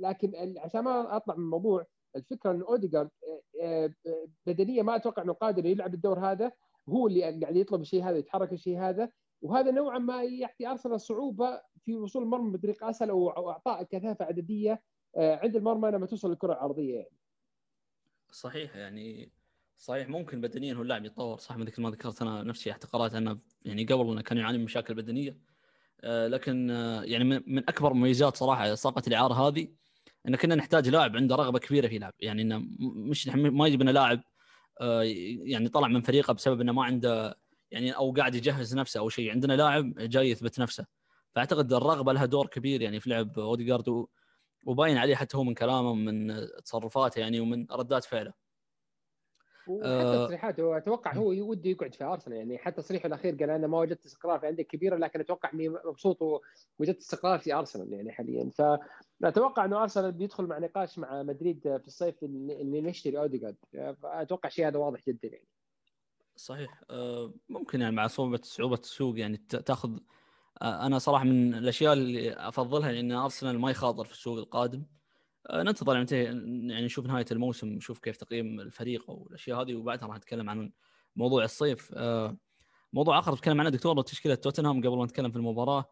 [0.00, 3.10] لكن عشان ما أطلع من الموضوع الفكرة انه اوديجارد
[4.46, 6.52] بدنيا ما أتوقع إنه قادر يلعب الدور هذا
[6.88, 9.10] هو اللي قاعد يطلب الشيء هذا يتحرك الشيء هذا
[9.42, 14.82] وهذا نوعا ما يعطي أرسنال صعوبة في وصول المرمى بطريقه أسهل أو أعطاء كثافة عددية
[15.16, 17.16] آه، عند المرمى لما توصل الكره العرضية يعني.
[18.30, 19.32] صحيح يعني
[19.78, 23.84] صحيح ممكن بدنيا هو اللاعب يتطور صح مثل ما ذكرت أنا نفسي احتقارات أنه يعني
[23.84, 25.38] قبل إنه كان يعاني من مشاكل بدنية
[26.00, 29.68] آه، لكن آه، يعني من أكبر مميزات صراحة صفقة الاعاره هذه
[30.28, 34.22] إن كنا نحتاج لاعب عنده رغبة كبيرة في لعب يعني إنه مش ما يجيبنا لاعب
[34.80, 35.02] آه،
[35.44, 37.36] يعني طلع من فريقه بسبب إنه ما عنده
[37.70, 39.30] يعني أو قاعد يجهز نفسه أو شيء.
[39.30, 40.86] عندنا لاعب جاي يثبت نفسه.
[41.34, 44.06] فأعتقد الرغبة لها دور كبير يعني في لعب أوديجارد
[44.66, 48.32] وباين عليه حتى هو من كلامه من تصرفاته يعني ومن ردات فعله.
[49.68, 53.66] وحتى آه، تصريحاته أتوقع هو يودي يقعد في أرسنال يعني حتى تصريحه الأخير قال أنا
[53.66, 58.12] ما وجدت استقرار في عندك كبيرة لكن أتوقع إني مبسوط ووجدت استقرار في أرسنال يعني
[58.12, 58.50] حاليا.
[59.20, 63.56] فأتوقع إنه أرسنال بيدخل مع نقاش مع مدريد في الصيف اني نشتري اوديجارد
[64.04, 65.48] أتوقع الشيء هذا واضح جدا يعني.
[66.36, 66.80] صحيح.
[66.90, 69.98] آه، ممكن يعني مع صعوبه صعوبة السوق يعني تاخذ
[70.62, 74.84] آه، أنا صراحة من الأشياء اللي أفضلها إن أرسنال ما يخاطر في السوق القادم.
[75.50, 76.06] ننتظر يعني
[76.72, 80.72] يعني نشوف نهاية الموسم نشوف كيف تقييم الفريق والأشياء هذه وبعدها راح نتكلم عن
[81.16, 81.92] موضوع الصيف.
[81.94, 82.36] آه،
[82.92, 85.84] موضوع آخر تكلم عنه دكتور تشكيلة توتنهام قبل ما نتكلم في المباراة.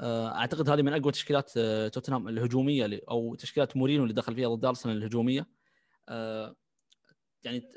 [0.00, 1.58] آه، أعتقد هذه من أقوى تشكيلات
[1.94, 5.46] توتنهام الهجومية أو تشكيلات مورينو اللي دخل فيها ضد أرسنال الهجومية.
[7.42, 7.68] يعني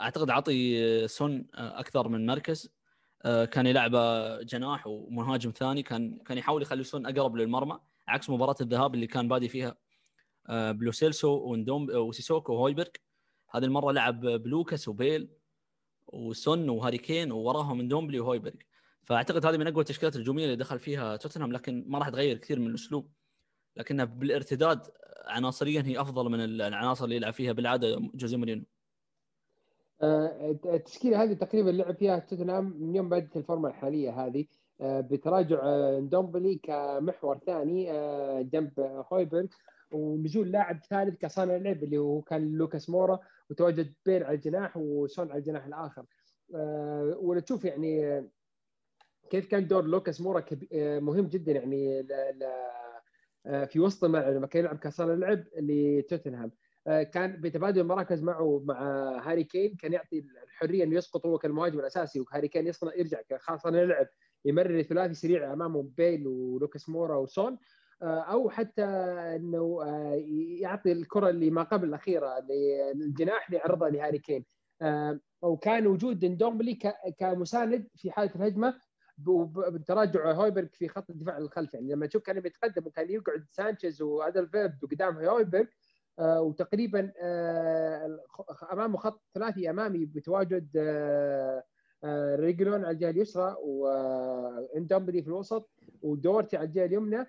[0.00, 2.74] أعتقد عطي سون أكثر من مركز.
[3.24, 8.94] كان يلعبه جناح ومهاجم ثاني كان كان يحاول يخلي سون أقرب للمرمى عكس مباراة الذهاب
[8.94, 9.76] اللي كان بادي فيها
[10.48, 12.88] آه، بلوسيلسو وندومبيلي وسيسوكو وهويبرغ.
[13.50, 15.28] هذه المرة لعب بلوكاس وبيل
[16.06, 18.54] وسون وهاري كين ووراهم ندومبيلي وهويبرغ.
[19.04, 22.60] فأعتقد هذه من أقوى التشكيلات الهجومية اللي دخل فيها توتنهام لكن ما راح تغير كثير
[22.60, 23.10] من الأسلوب.
[23.76, 24.86] لكنها بالارتداد
[25.26, 28.64] عناصريا هي أفضل من العناصر اللي يلعب فيها بالعادة جوزيه مورينيو
[30.02, 34.46] آه، التشكيلة هذه تقريبا لعب فيها توتنهام من يوم بدأت الفورمة الحالية هذه.
[34.80, 35.58] آه، بتراجع
[35.98, 37.84] ندومبيلي كمحور ثاني
[38.44, 38.72] جنب
[39.12, 39.46] هويبرغ.
[39.94, 45.30] ونزول لاعب ثالث كصانع لعب اللي هو كان لوكاس مورا وتواجد بيل على الجناح وسون
[45.30, 46.04] على الجناح الآخر.
[46.54, 48.24] أه ولا تشوف يعني
[49.30, 52.06] كيف كان دور لوكاس مورا آه، مهم جدا يعني ل...
[52.06, 52.44] ل...
[53.46, 56.50] آه، في وسط الملعب لما كان يلعب كصانع لعب لتوتنهام.
[56.86, 58.82] آه، كان بتبادل المراكز معه مع
[59.30, 63.76] هاري كين كان يعطي الحرية إنه يسقط هو كالمهاجم الأساسي وهاري كين يصنع يرجع خاصه
[63.76, 64.06] يلعب
[64.44, 67.58] يمرر ثلاثي سريع أمامه بيل ولوكاس مورا وسون
[68.04, 68.84] أو حتى
[69.36, 69.82] إنه
[70.60, 72.40] يعطي الكرة اللي ما قبل الأخيرة
[72.94, 74.44] للجناح ليعرضها لهاري كين.
[75.42, 76.78] وكان وجود ندومبيلي
[77.18, 78.74] كمساند في حالة الهجمة
[79.68, 81.76] بتراجع هويبرغ في خط الدفاع الخلفي.
[81.76, 85.64] يعني لما تشوف كان بيتقدم وكان يقعد سانشيز وألدرفيرلد قدام هويبرغ
[86.18, 88.18] آه وتقريبا آه
[88.72, 91.64] أمامه خط ثلاثي أمامي بتواجد آه
[92.04, 95.70] آه ريجلون على الجهة اليسرى وندومبيلي في الوسط
[96.02, 97.26] ودوهرتي على الجهة اليمنى.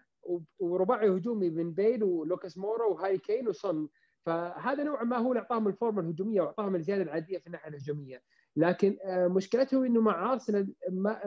[0.60, 3.88] ورباعي هجومي من بيل ولوكاس مورا وهاري كين وسون.
[4.26, 8.22] فهذا نوعا ما هو اللي أعطاهم الفورمة الهجومية وأعطاهم الزيادة العادية في الناحية الهجومية.
[8.56, 11.20] لكن مشكلته إنه مع أرسنال ما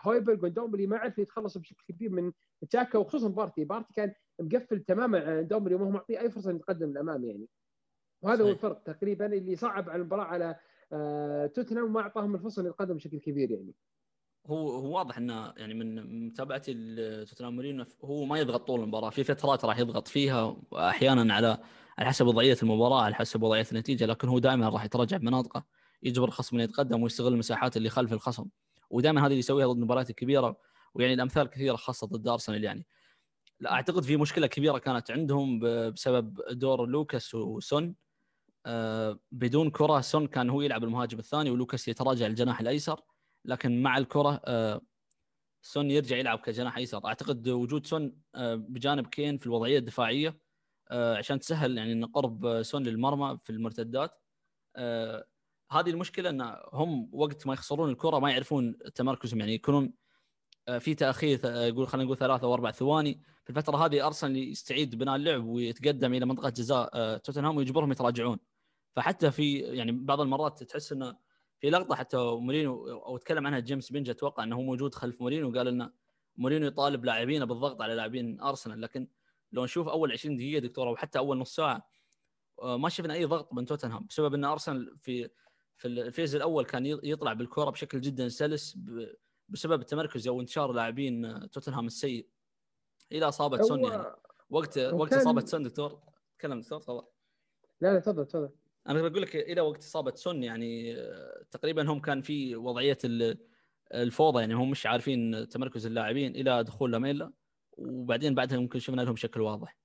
[0.00, 2.32] هويبرغ وندومبيلي ما عرفوا يتخلصوا بشكل كبير من
[2.70, 3.64] شاكا وخصوصا بارتي.
[3.64, 7.48] بارتي كان مقفل تماما على ندومبيلي وما هو معطيه أي فرصة يتقدم للأمام يعني.
[8.22, 10.56] وهذا هو الفرق تقريبا اللي صعب على المباراة على
[11.54, 13.74] توتنهام وما أعطاهم الفرصة إنه يتقدم بشكل كبير يعني.
[14.46, 19.10] هو هو واضح إنه يعني من متابعتي لتوتنهام مورينيو هو ما يضغط طول المباراة.
[19.10, 21.58] في فترات راح يضغط فيها أحيانا على
[21.98, 25.64] على حسب وضعية المباراة على حسب وضعية النتيجة لكن هو دائما راح يتراجع بمناطقه
[26.02, 28.46] يجبر الخصم إنه يتقدم ويستغل المساحات اللي خلف الخصم.
[28.90, 30.56] ودائما هذه اللي يسويها ضد المباريات الكبيرة
[30.94, 32.86] ويعني الأمثال كثيرة خاصة ضد أرسنال يعني.
[33.60, 37.94] لا أعتقد في مشكلة كبيرة كانت عندهم بسبب دور لوكاس وسون.
[38.66, 43.00] آه بدون كرة سون كان هو يلعب المهاجم الثاني ولوكاس يتراجع الجناح الأيسر.
[43.44, 44.80] لكن مع الكرة آه
[45.62, 50.38] سون يرجع يلعب كجناح ايسر أعتقد وجود سون آه بجانب كين في الوضعية الدفاعية
[50.90, 54.18] آه عشان تسهل يعني إن قرب سون للمرمى في المرتدات.
[55.70, 59.40] هذه المشكلة إن هم وقت ما يخسرون الكرة ما يعرفون تمركزهم.
[59.40, 59.94] يعني يكونون
[60.78, 63.22] في تأخير يقول خلينا نقول ثلاثة أو أربع ثواني.
[63.44, 68.38] في الفترة هذه أرسنال يستعيد بناء اللعب ويتقدم إلى منطقة جزاء توتنهام ويجبرهم يتراجعون.
[68.96, 71.16] فحتى في يعني بعض المرات تحس إنه
[71.62, 75.50] في لقطة حتى مورينو أو تكلم عنها جيمس بنج أتوقع إنه هو موجود خلف مورينو
[75.50, 75.92] وقال إنه
[76.36, 78.80] مورينو يطالب لاعبينه بالضغط على لاعبين أرسنال.
[78.80, 79.08] لكن
[79.52, 81.88] لو نشوف أول 20 دقيقة دكتور أو حتى أول نص ساعة
[82.62, 85.30] ما شفنا أي ضغط من توتنهام بسبب إن أرسنال في
[85.76, 88.78] في ال phase الأول كان يطلع بالكرة بشكل جدا سلس
[89.48, 92.28] بسبب التمركز أو انتشار لاعبين توتنهام السيء.
[93.12, 94.14] إلى اصابه سون يعني.
[94.50, 96.00] وقت وقت إصابة سون دكتور.
[96.38, 97.06] تكلم دكتور تفضل.
[97.80, 98.50] لا لا تفضل تفضل.
[98.88, 100.96] أنا بقول لك إلى وقت إصابة سون يعني
[101.50, 102.98] تقريبا هم كان في وضعية
[103.94, 107.32] الفوضى يعني هم مش عارفين تمركز اللاعبين إلى دخول لاميلا
[107.72, 109.76] وبعدين بعدها ممكن شفنا لهم شكل واضح.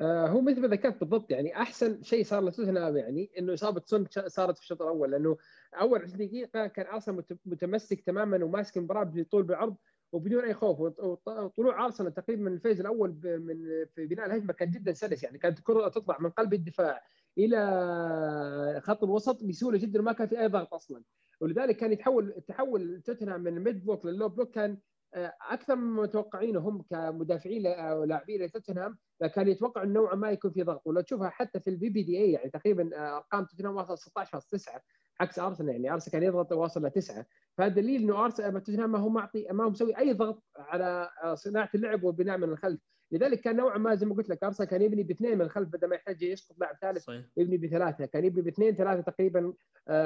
[0.00, 4.06] آه هو مثل ما ذكرت بالضبط يعني أحسن شيء صار لتوتنهام يعني إنه إصابة سون
[4.26, 5.36] صارت في الشوط الأول لأنه
[5.80, 9.76] أول 20 دقيقة كان أرسنال متمسك تماما وماسك المباراة بطول بالعرض
[10.12, 14.70] وبدون أي خوف وطلوع أرسنال تقريبا من ال phase الأول من في بناء الهجمة كان
[14.70, 17.02] جدا سلس يعني كانت الكرة تطلع من قلب الدفاع
[17.38, 21.02] إلى خط الوسط بسهولة جدا وما كان في أي ضغط أصلا.
[21.40, 24.54] ولذلك كان يتحول تحول توتنهام من ال mid block لل low block.
[24.54, 24.78] كان
[25.50, 28.98] أكثر مما متوقعينه هم كمدافعين أو لاعبين لتوتنهام
[29.34, 30.82] كان يتوقع إنه نوعا ما يكون في ضغط.
[30.86, 34.80] ولو تشوفها حتى في ال PPDA يعني تقريبا أرقام توتنهام واصل 16.9
[35.20, 37.26] عكس أرسنال يعني أرسنال كان يضغط واصل لتسعه
[37.58, 42.04] فدليل إنه أرسنال توتنهام ما هو معطي ما هو مسوي أي ضغط على صناعة اللعب
[42.04, 42.80] والبناء من الخلف.
[43.12, 45.88] لذلك كان نوعا ما زي ما قلت لك ارسنال كان يبني باثنين من الخلف بدل
[45.88, 47.24] ما يحتاج يسقط لاعب ثالث صحيح.
[47.36, 49.52] يبني بثلاثة كان يبني باثنين ثلاثة تقريبا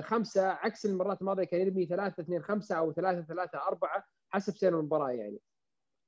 [0.00, 4.78] خمسة عكس المرات الماضية كان يبني ثلاثة اثنين خمسة أو ثلاثة ثلاثة أربعة حسب سير
[4.78, 5.38] المباراة يعني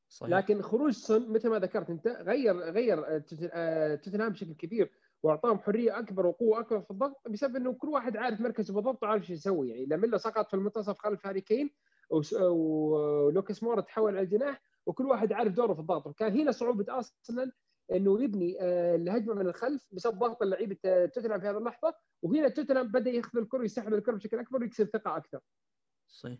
[0.09, 0.33] صحيح.
[0.33, 3.19] لكن خروج سون مثل ما ذكرت أنت غير غير
[3.97, 4.91] توتنهام بشكل كبير
[5.23, 9.23] وأعطاهم حرية أكبر وقوة أكبر في الضغط بسبب إنه كل واحد عارف مركزه بالضبط وعارف
[9.23, 11.71] إيش يسوي يعني لاميلا سقط في المنتصف خلف هاري كين
[12.11, 16.07] ولوكاس مورا تحول على الجناح وكل واحد عارف دوره في الضغط.
[16.07, 17.53] وكان هنا صعوبة ارسنال
[17.93, 18.57] إنه يبني
[18.95, 20.77] الهجمة من الخلف بسبب ضغط اللعيبة
[21.15, 21.95] توتنهام في هذه اللحظة.
[22.23, 25.41] وهنا توتنهام بدأ ياخذ الكرة ويستحمل الكرة بشكل أكبر ويكسب ثقة أكثر.
[26.09, 26.39] صحيح.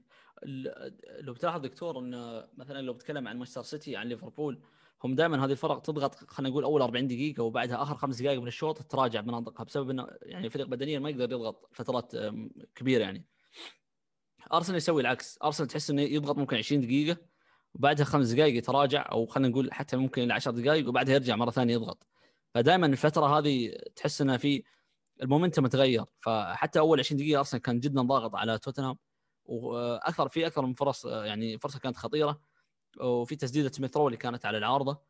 [1.21, 4.63] لو بتلاحظ دكتور إن مثلا لو بتكلم عن مانشستر سيتي عن ليفربول
[5.05, 8.47] هم دائما هذه الفرق تضغط خلينا نقول أول 40 دقيقة وبعدها آخر خمس دقائق من
[8.47, 12.13] الشوط تراجع بمناطقها بسبب إنه يعني فريق بدنيا ما يقدر يضغط فترات
[12.75, 13.27] كبيرة يعني.
[14.53, 15.39] أرسنال يسوي العكس.
[15.43, 17.19] أرسنال تحس إنه يضغط ممكن 20 دقيقة
[17.79, 21.51] وبعدها خمس دقائق يتراجع أو خلينا نقول حتى ممكن إلى 10 دقائق وبعدها يرجع مرة
[21.51, 22.07] ثانية يضغط.
[22.55, 24.63] فدائما الفترة هذه تحس انها في
[25.23, 26.05] ال momentum تغير.
[26.21, 28.99] فحتى أول 20 دقيقة ارسنال كان جدا ضاغط على توتنهام
[29.45, 32.41] وأكثر في أكثر من فرص يعني فرصة كانت خطيرة
[33.01, 35.03] وفي تسديدة سميث رو اللي كانت على العارضة.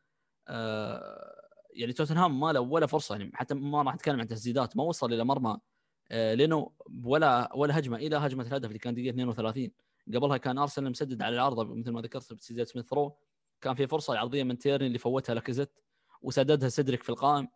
[1.75, 5.13] يعني توتنهام ما له ولا فرصة يعني حتى ما راح نتكلم عن تسديدات ما وصل
[5.13, 5.59] إلى مرمى
[6.11, 6.73] لينو
[7.05, 9.71] ولا ولا هجمة إلى هجمة الهدف اللي كان دقيقة 32
[10.15, 13.17] قبلها كان أرسنال مسدد على العارضة مثل ما ذكرت بتسديده سميث رو.
[13.61, 15.71] كان في فرصة عرضية من تيرني اللي فوتها لاكازيت
[16.23, 17.49] وسددها سيدريك في القائم.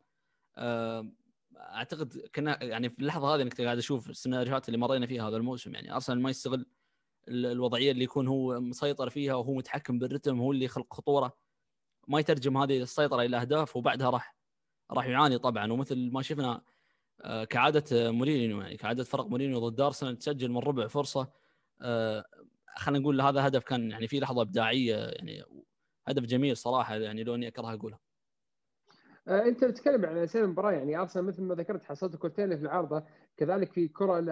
[1.57, 5.75] أعتقد كنا يعني في اللحظة هذه انك قاعد أشوف السيناريوهات اللي مرينا فيها هذا الموسم.
[5.75, 6.67] يعني أرسنال ما يستغل
[7.29, 11.37] الوضعية اللي يكون هو مسيطر فيها وهو متحكم بالرتم هو اللي يخلق خطورة.
[12.09, 14.37] ما يترجم هذه السيطرة إلى أهداف وبعدها راح
[14.91, 15.73] راح يعاني طبعا.
[15.73, 16.63] ومثل ما شفنا
[17.21, 21.21] آه، كعادة مورينيو يعني كعادة فرق مورينيو ضد أرسنال تسجل من ربع فرصة.
[21.21, 21.40] آه،
[22.77, 25.43] خلينا نقول هذا هدف كان يعني في لحظة إبداعية يعني
[26.09, 27.99] هدف جميل صراحة يعني لو إني اكره أقولها.
[29.29, 33.05] آه، أنت بتتكلم عن اسامي المباراة يعني أرسنال مثل ما ذكرت حصلت كرتين في العارضة
[33.37, 34.31] كذلك في كرة ل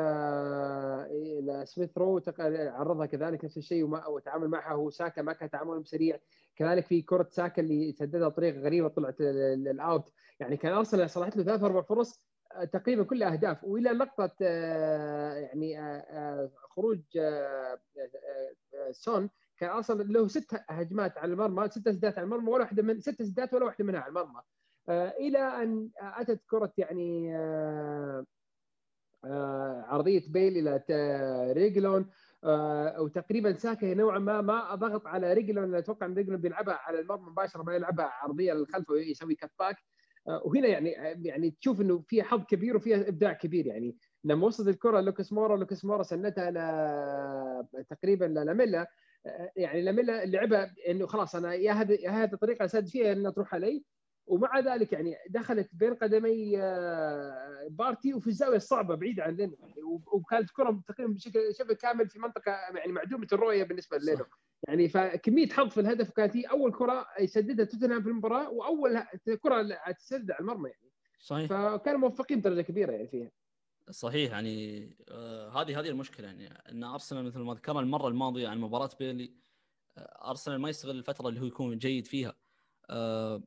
[1.46, 6.18] لسميث رو عرضها كذلك نفس الشيء وتعامل معها هو ساكا ما كان تعامل سريع.
[6.56, 11.36] كذلك في كرة ساكا اللي سددها بطريقة غريبة طلعت ال out يعني كان أرسنال صلحت
[11.36, 12.27] له ثلاث أربع فرص
[12.72, 13.64] تقريبا كلها أهداف.
[13.64, 16.02] وإلى لقطة آه، يعني
[16.54, 17.00] خروج
[18.90, 23.00] سون كان ارسنال له ست هجمات على المرمى ست سدات على المرمى ولا واحدة من
[23.00, 24.42] ست سدات ولا واحدة منها على المرمى.
[24.88, 28.24] آه، إلى أن أتت كرة يعني آه،
[29.24, 32.10] آه، عرضية بيل إلى ريجلون.
[32.98, 37.62] وتقريبا ساكا نوعا ما ما ضغط على ريجلون أتوقع إن ريجلون بيلعبها على المرمى مباشرة
[37.62, 39.76] ما يلعبها عرضية للخلف ويسوي cut back
[40.44, 40.90] وهنا يعني
[41.24, 43.96] يعني تشوف إنه في حظ كبير وفيها إبداع كبير يعني.
[44.24, 48.86] لما وصلت الكرة لوكاس مورا لوكاس مورا سنتها ل تقريبا لاميلا.
[49.56, 53.54] يعني لاميلا لعبها إنه خلاص أنا يا هذه يا هذه الطريقة اسدد فيها إنها تروح
[53.54, 53.84] علي.
[54.28, 59.82] ومع ذلك يعني دخلت بين قدمي آه، بارتي وفي الزاوية الصعبة بعيده عن لينو يعني
[60.12, 64.24] وكانت كرة تقريبا بشكل شبه كامل في منطقة يعني معدومة الرؤية بالنسبة للينو
[64.68, 69.02] يعني فكمية حظ في الهدف كانت هي أول كرة يسددها توتنهام في المباراة وأول
[69.42, 70.92] كرة تسدد على المرمى يعني.
[71.18, 71.46] صحيح.
[71.50, 73.30] فكانوا موفقين بدرجة كبيرة يعني فيها.
[73.90, 78.58] صحيح يعني آه هذه هذه المشكلة يعني إن أرسنال مثل ما ذكرنا المرة الماضية عن
[78.60, 79.32] مباراة بيرلي
[79.98, 82.34] آه أرسنال ما يستغل الفترة اللي هو يكون جيد فيها.
[82.90, 83.42] آه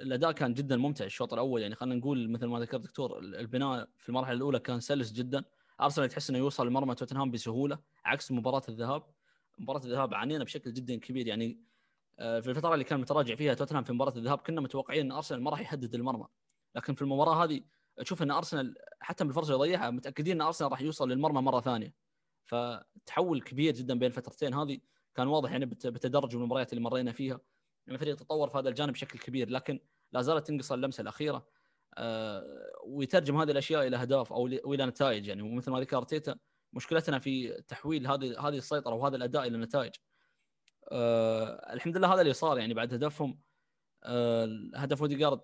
[0.00, 1.62] الأداء كان جدا ممتع الشوط الأول.
[1.62, 5.44] يعني خلينا نقول مثل ما ذكر دكتور البناء في المرحلة الأولى كان سلس جدا.
[5.80, 9.02] أرسنال تحس إنه يوصل لمرمى توتنهام بسهولة عكس مباراة الذهاب.
[9.58, 11.26] مباراة الذهاب عانينا بشكل جدا كبير.
[11.26, 11.60] يعني
[12.18, 15.42] آه، في الفترة اللي كان متراجع فيها توتنهام في مباراة الذهاب كنا متوقعين إن أرسنال
[15.42, 16.26] ما راح يحدد المرمى.
[16.74, 17.60] لكن في المباراة هذه
[17.96, 21.94] تشوف إن أرسنال حتى بالفرصة اللي يضيعها متأكدين إن أرسنال راح يوصل للمرمى مرة ثانية.
[22.44, 24.78] فتحول كبير جدا بين الفترتين هذه.
[25.14, 27.40] كان واضح يعني بتدرج المباريات اللي مرينا فيها.
[27.86, 29.80] يعني الفريق تطور في هذا الجانب بشكل كبير لكن
[30.12, 31.46] لا زالت تنقص اللمسة الأخيرة
[31.98, 32.44] آه،
[32.84, 35.26] ويترجم هذه الأشياء إلى أهداف أو إلى نتائج.
[35.26, 36.36] يعني ومثل ما ذكر تيتا
[36.72, 39.92] مشكلتنا في تحويل هذه هذه السيطرة وهذا الأداء إلى نتائج.
[40.92, 43.40] أه الحمد لله هذا اللي صار يعني بعد هدفهم
[44.04, 45.40] أه هدف اوديجارد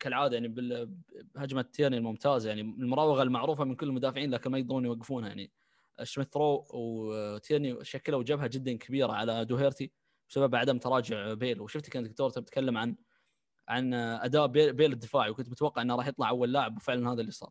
[0.00, 0.48] كالعادة يعني
[1.34, 2.48] بهجمة تيرني الممتازة.
[2.48, 5.28] يعني المراوغة المعروفة من كل المدافعين لكن ما يقدرون يوقفونها.
[5.28, 5.52] يعني
[6.02, 9.92] سميث وتيرني شكلوا جبهة جدا كبيرة على دوهيرتي.
[10.34, 11.60] بسبب عدم تراجع بيل.
[11.60, 12.96] وشفت كان دكتور تتكلم عن
[13.68, 17.50] عن أداء بيل الدفاعي وكنت متوقع إنه راح يطلع أول لاعب وفعلا هذا اللي صار.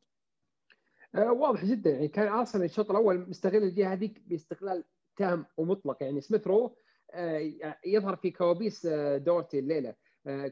[1.16, 1.90] آه، واضح جدا.
[1.90, 4.84] يعني كان أرسنال الشوط الأول مستغل الجهة هذيك باستغلال
[5.18, 6.04] تام ومطلق.
[6.04, 6.76] يعني سميث رو
[7.12, 7.54] آه،
[7.86, 9.96] يظهر في كوابيس آه، دورتي الليلة.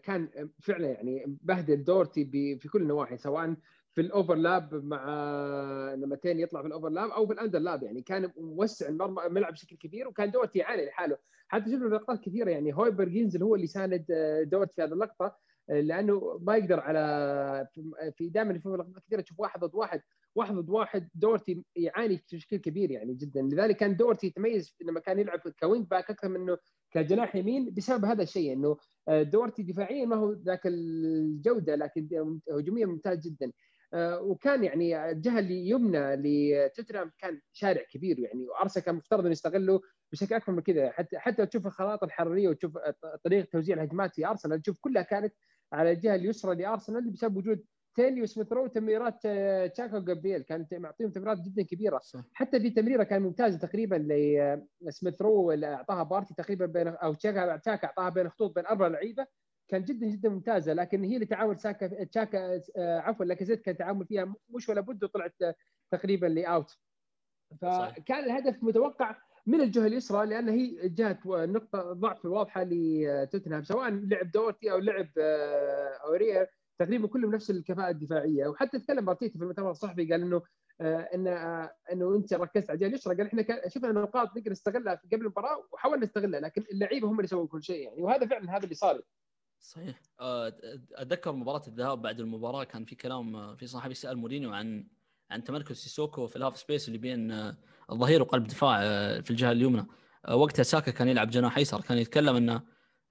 [0.03, 2.25] كان فعلا يعني بهدل دورتي
[2.59, 3.55] في كل النواحي سواء
[3.93, 5.05] في ال overlap مع
[5.93, 7.83] لما تيرني يطلع في ال overlap أو في ال underlap.
[7.83, 8.87] يعني كان موسع
[9.25, 11.17] الملعب بشكل كبير وكان دورتي يعاني لحاله.
[11.51, 12.49] حتى شفنا لقطات كثيرة.
[12.49, 14.05] يعني هويبرغ ينزل هو اللي ساند
[14.51, 15.35] دورتي في هذه اللقطة
[15.69, 17.67] لأنه ما يقدر على
[18.17, 19.21] في دائما في لقطات كثيرة.
[19.21, 20.01] تشوف واحد ضد واحد
[20.35, 23.41] واحد ضد واحد دورتي يعاني بشكل كبير يعني جدا.
[23.41, 26.57] لذلك كان دورتي يتميز لما كان يلعب ك wing back أكثر منه
[26.91, 28.77] كجناح يمين بسبب هذا الشيء إنه
[29.09, 32.07] دورتي دفاعيا ما هو ذاك الجودة لكن
[32.51, 33.45] هجوميا ممتاز جدا.
[33.45, 33.51] آه،
[33.95, 40.35] وكان يعني الجهه اليمنى لتوتنهام كان شارع كبير يعني وأرسنال كان مفترض انه يستغله بشكل
[40.35, 40.91] أكبر من كذا.
[40.91, 42.77] حتى حتى تشوف الخرائط الحرارية وتشوف
[43.23, 45.33] طريقة توزيع الهجمات في أرسنال تشوف كلها كانت
[45.73, 47.65] على الجهه اليسرى لأرسنال بسبب وجود
[47.95, 51.99] تيرني وسميث رو وتمريرات آه، تشاكا وجابرييل كانت معطيهم تمريرات جدا كبيرة.
[52.03, 52.19] صح.
[52.33, 53.95] حتى في تمريرة كان ممتازه تقريبا
[54.81, 58.87] لسميث رو اللي أعطاها بارتي تقريبا بين أو تشاكا تشاكا أعطاها بين خطوط بين أربع
[58.87, 59.25] لعيبة.
[59.71, 64.05] كان جدا جدا ممتازة لكن هي اللي تعامل ساكا تشاكا آه، عفوا لاكازيت كان تعامل
[64.05, 65.35] فيها مش ولا بد وطلعت
[65.91, 66.77] تقريبا ل out
[67.61, 69.15] فكان الهدف متوقع
[69.45, 75.09] من الجهة اليسرى لأن هي جهة نقطة ضعف واضحة لتوتنهام سواء لعب دوهرتي أو لعب
[75.17, 76.47] آه، اورير
[76.79, 78.47] تقريبا كلهم نفس الكفاءة الدفاعية.
[78.47, 80.41] وحتى تكلم ارتيتا في المؤتمر الصحفي قال إنه
[80.81, 81.27] آه، إن
[81.91, 86.05] إنه أنت ركزت على الجهة اليسرى قال إحنا شفنا نقاط نقدر نستغلها قبل المباراة وحاولنا
[86.05, 88.01] نستغلها لكن اللعيبة هم اللي يسوون كل شيء يعني.
[88.01, 89.01] وهذا فعلا هذا اللي صار.
[89.61, 90.01] صحيح.
[90.19, 90.53] آه،
[90.95, 94.87] أتذكر مباراة الذهاب بعد المباراة كان في كلام آه، في صحفي سأل مورينيو عن
[95.31, 97.57] عن تمركز سيسوكو في ال half space اللي بين آه،
[97.91, 98.79] الظهير وقلب دفاع
[99.21, 99.85] في الجهة اليمنى.
[100.31, 101.81] وقتها ساكا كان يلعب جناح أيسر.
[101.81, 102.61] كان يتكلم إن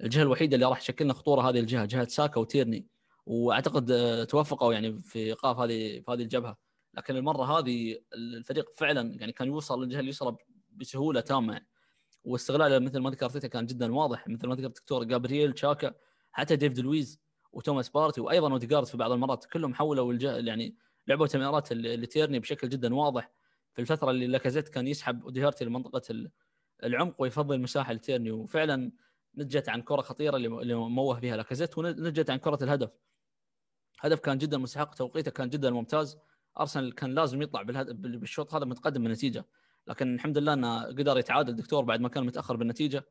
[0.01, 2.87] الجهة الوحيدة اللي راح تشكلنا خطورة هذه الجهة جهة ساكا وتيرني.
[3.27, 6.57] وأعتقد توفقوا يعني في إيقاف هذه في هذه الجبهة.
[6.95, 10.37] لكن المرة هذه الفريق فعلا يعني كان يوصل للجهة يوصل
[10.71, 11.61] بسهولة تامة.
[12.25, 14.29] واستغلاله مثل ما ذكرت كان جدا واضح.
[14.29, 15.95] مثل ما ذكر الدكتور جابرييل تشاكا
[16.33, 17.21] حتى ديفيد لويز
[17.53, 20.77] وتوماس بارتي وأيضا اوديجارد في بعض المرات كلهم حولوا الجه يعني
[21.07, 23.31] لعبوا تمريرات لتيرني بشكل جدا واضح.
[23.73, 26.31] في الفترة اللي لاكازيت كان يسحب دوهرتي لمنطقه
[26.85, 28.93] العمق ويفضل المساحه لتيرني وفعلا
[29.35, 32.91] نجت عن كرة خطيرة اللي موه فيها لاكازيت ونجت عن كرة الهدف.
[34.01, 36.19] هدف كان جدا مستحق توقيته كان جدا ممتاز.
[36.61, 37.63] أرسنال كان لازم يطلع
[37.93, 39.45] بالشوط هذا متقدم بالنتيجة.
[39.87, 43.05] لكن الحمد لله إنه قدر يتعادل الدكتور بعد ما كان متأخر بالنتيجة.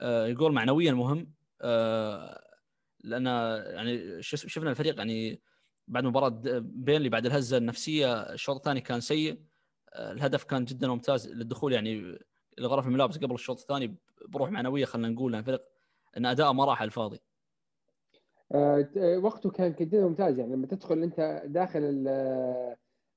[0.00, 1.32] آه، يقول معنويا مهم.
[1.60, 2.49] آه،
[3.04, 3.26] لأن
[3.74, 5.40] يعني شفنا الفريق يعني
[5.88, 9.40] بعد مباراة بينلي بعد الهزة النفسية الشوط الثاني كان سيء.
[9.92, 12.18] آه، الهدف كان جدا ممتاز للدخول يعني
[12.58, 13.96] لغرف الملابس قبل الشوط الثاني
[14.28, 15.62] بروح معنوية خلينا نقول الفريق
[16.16, 17.20] إن أداءه ما راح الفاضي.
[19.16, 22.08] وقته كان جدا ممتاز يعني لما تدخل أنت داخل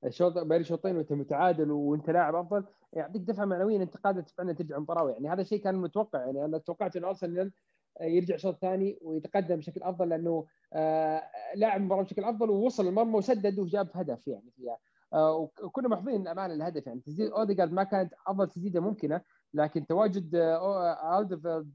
[0.04, 4.76] الشوط بين الشوطين وأنت متعادل وأنت لاعب أفضل يعطيك دفعة معنوية أنت قادر فعلا ترجع
[4.76, 7.52] المباراه يعني هذا الشيء كان متوقع يعني أنا توقعت انه أرسنال
[8.00, 11.22] يرجع الشوط الثاني ويتقدم بشكل أفضل لأنه آه،
[11.54, 14.78] لاعب المباراه بشكل أفضل ووصل المرمى وسدد وجاب هدف يعني فيها.
[15.12, 17.00] آه، وكنا محظوظين امانه الهدف يعني.
[17.00, 19.20] تسديد اوديجارد ما كانت أفضل تسديدة ممكنة
[19.54, 21.72] لكن تواجد آه، ألديرفيلد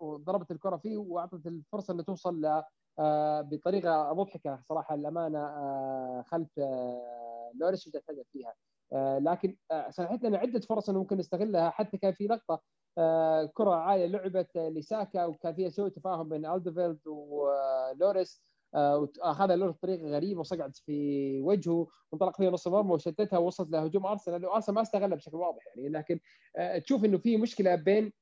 [0.00, 2.62] وضربت الكرة فيه وأعطت الفرصة انه توصل
[3.42, 6.48] بطريقة مضحكة صراحة الامانه خلف
[7.54, 8.54] لوريس وجدت هدف فيها.
[9.18, 9.56] لكن
[9.90, 12.62] سنحت لنا عدة فرص انه ممكن نستغلها حتى كان في لقطة
[12.98, 18.42] آه، كرة عالية لعبت لساكا وكان فيها سوء تفاهم بين ألديرفيلد ولوريس
[18.74, 24.06] آه، وأخذها لوريس بطريقة غريبة وصقعت في وجهه وانطلق فيها نص المرمى وشتتها ووصلت لهجوم
[24.06, 26.20] أرسنال وارسنال ما استغلها بشكل واضح يعني لكن
[26.56, 28.12] آه، تشوف إنه في مشكلة بين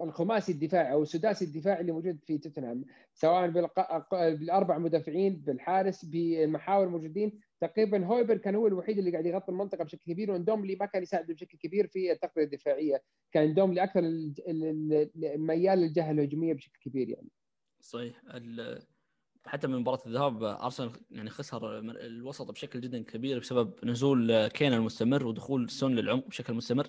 [0.00, 2.84] الخماسي الدفاعي أو السداسي الدفاعي اللي موجود في توتنهام
[3.14, 3.48] سواء
[4.10, 10.12] بالأربع مدافعين بالحارس بالمحاور الموجودين تقريبا هويبر كان هو الوحيد اللي قاعد يغطي المنطقة بشكل
[10.12, 13.02] كبير واندوملي ما كان يساعد بشكل كبير في التغطيه الدفاعية.
[13.32, 14.00] كان اندوملي أكثر
[15.36, 17.28] ميال للجهة الهجومية بشكل كبير يعني.
[17.80, 18.22] صحيح.
[19.46, 25.26] حتى من مباراة الذهاب أرسنال يعني خسر الوسط بشكل جدا كبير بسبب نزول كين المستمر
[25.26, 26.86] ودخول سون للعمق بشكل مستمر.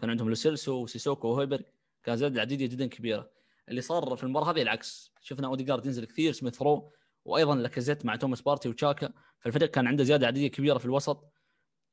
[0.00, 1.62] كان عندهم لوسيلسو وسيسوكو وهويبرغ
[2.04, 3.30] كان زاد عديديه جدا كبيرة.
[3.68, 5.12] اللي صار في المباراة هذه العكس.
[5.20, 6.92] شفنا أوديجارد ينزل كثير سميث رو
[7.24, 11.32] وأيضا لاكازيت مع توماس بارتي وتشاكا فالفريق كان عنده زيادة عددية كبيرة في الوسط.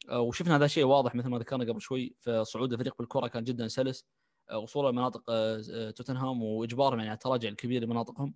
[0.10, 3.68] آه، وشفنا هذا الشيء واضح مثل ما ذكرنا قبل شوي فصعود الفريق بالكرة كان جدا
[3.68, 4.06] سلس.
[4.50, 8.36] آه، وصوله لمناطق آه، توتنهام وإجبارهم يعني التراجع الكبير لمناطقهم.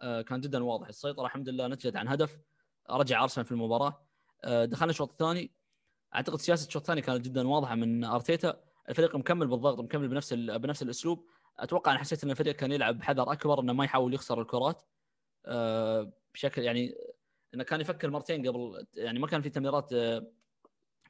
[0.00, 0.88] كان جدا واضح.
[0.88, 2.38] السيطرة الحمد لله نتجت عن هدف
[2.90, 4.06] رجع أرسنال في المباراة.
[4.44, 5.52] دخلنا الشوط الثاني.
[6.14, 8.60] أعتقد سياسة الشوط الثاني كانت جدا واضحة من أرتيتا.
[8.88, 11.26] الفريق مكمل بالضغط مكمل بنفس بنفس الأسلوب.
[11.58, 14.82] أتوقع أنا حسيت إن الفريق كان يلعب بحذر أكبر إنه ما يحاول يخسر الكرات.
[16.34, 16.94] بشكل يعني
[17.54, 20.26] إنه كان يفكر مرتين قبل يعني ما كان في تمريرات آه،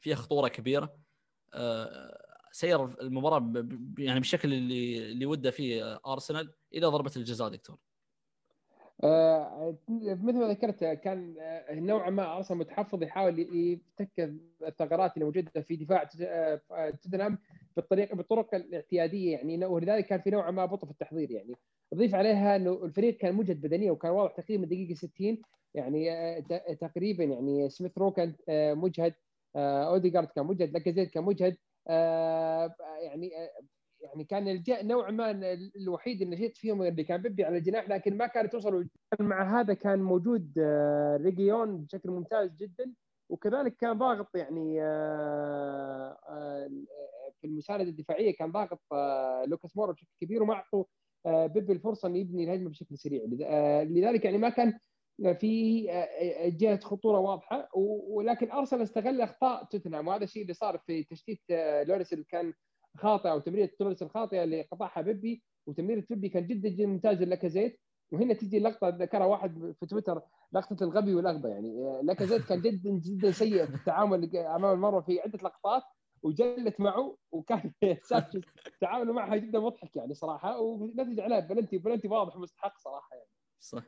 [0.00, 0.96] فيها خطورة كبيرة
[1.54, 3.52] آه، سير المباراة
[3.98, 7.78] يعني بالشكل اللي اللي وده فيه أرسنال إلى ضربة الجزاء دكتور.
[9.04, 11.34] آه مثل ما ذكرت كان
[11.70, 16.04] نوعا ما أرسنال متحفظ يحاول يفتك الثغرات اللي موجودة في دفاع
[16.90, 17.38] توتنهام
[17.78, 19.66] بالطريقة بالطرق الاعتيادية يعني.
[19.66, 21.54] ولذلك كان في نوعا ما بطء في التحضير يعني.
[21.92, 25.42] أضيف عليها إنه الفريق كان مجهد بدنيا وكان واضح تقريبا الدقيقة 60
[25.74, 26.40] يعني آه،
[26.80, 29.14] تقريبا يعني سميث رو كان آه، مجهد
[29.56, 31.56] آه، اوديجارد كان مجهد لاكازيت كان مجهد.
[33.02, 33.32] يعني
[34.00, 35.30] يعني كان نوعا ما
[35.76, 38.88] الوحيد جيت فيهم اللي كان بيبي على الجناح لكن ما كانت توصل.
[39.20, 40.52] مع هذا كان موجود
[41.22, 42.92] ريجيون بشكل ممتاز جدا.
[43.30, 44.80] وكذلك كان ضاغط يعني
[47.40, 48.80] في المساندة الدفاعية كان ضاغط
[49.46, 50.84] لوكاس مورا بشكل كبير وما أعطوا
[51.26, 53.22] بيبي الفرصة إنه يبني الهجمة بشكل سريع.
[53.82, 54.78] لذلك يعني ما كان
[55.34, 57.68] في آه، جهة خطورة واضحة.
[58.08, 60.08] ولكن أرسنال استغل أخطاء توتنهام.
[60.08, 62.52] وهذا الشيء اللي صار في تشتيت آه، لوريس اللي كان
[62.96, 65.42] خاطئه أو تمريرة لوريس الخاطئة اللي قطعها بيبي.
[65.66, 67.80] وتمريرة بيبي كان جدا جدا ممتاز لاكازيت.
[68.12, 70.22] وهنا تجي لقطه ذكرها واحد في تويتر
[70.52, 71.68] لقطة الغبي والأغبى يعني.
[71.68, 75.82] آه، لاكازيت كان جدا جدا سيء في التعامل أمام المرمى في عدة لقطات.
[76.22, 77.72] وجلت معه وكان
[78.80, 83.30] تعامله معها جدا مضحك يعني صراحة ونتج عليه penalty penalty واضح ومستحق صراحة يعني.
[83.60, 83.82] صح.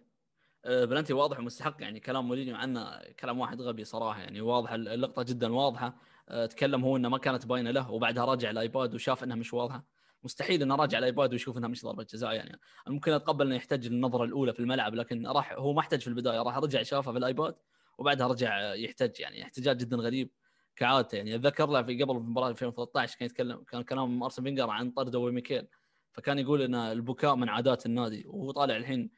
[0.65, 5.23] آه، بلنتي واضح ومستحق يعني كلام مورينيو عنه كلام واحد غبي صراحة يعني واضح اللقطة
[5.23, 5.97] جدا واضحة.
[6.29, 9.87] آه، تكلم هو إنه ما كانت باينة له وبعدها راجع الآيباد وشاف إنها مش واضحة.
[10.23, 12.61] مستحيل إنه راجع الآيباد ويشوف إنها مش ضربة جزاء يعني.
[12.87, 16.43] ممكن أتقبل إنه يحتاج للنظرة الأولى في الملعب لكن راح هو ما احتاج في البداية
[16.43, 17.55] راح رجع شافها في الآيباد
[17.99, 20.31] وبعدها رجع يحتج يعني احتجاج جدا غريب.
[20.77, 21.17] كعادته.
[21.17, 25.17] يعني أتذكر له في قبل مباراه 2013 كان يتكلم كان كلام أرسين فينجر عن طرد
[25.17, 25.67] ميكيل
[26.13, 28.25] فكان يقول إن البكاء من عادات النادي.
[28.27, 29.11] وهو طالع الحين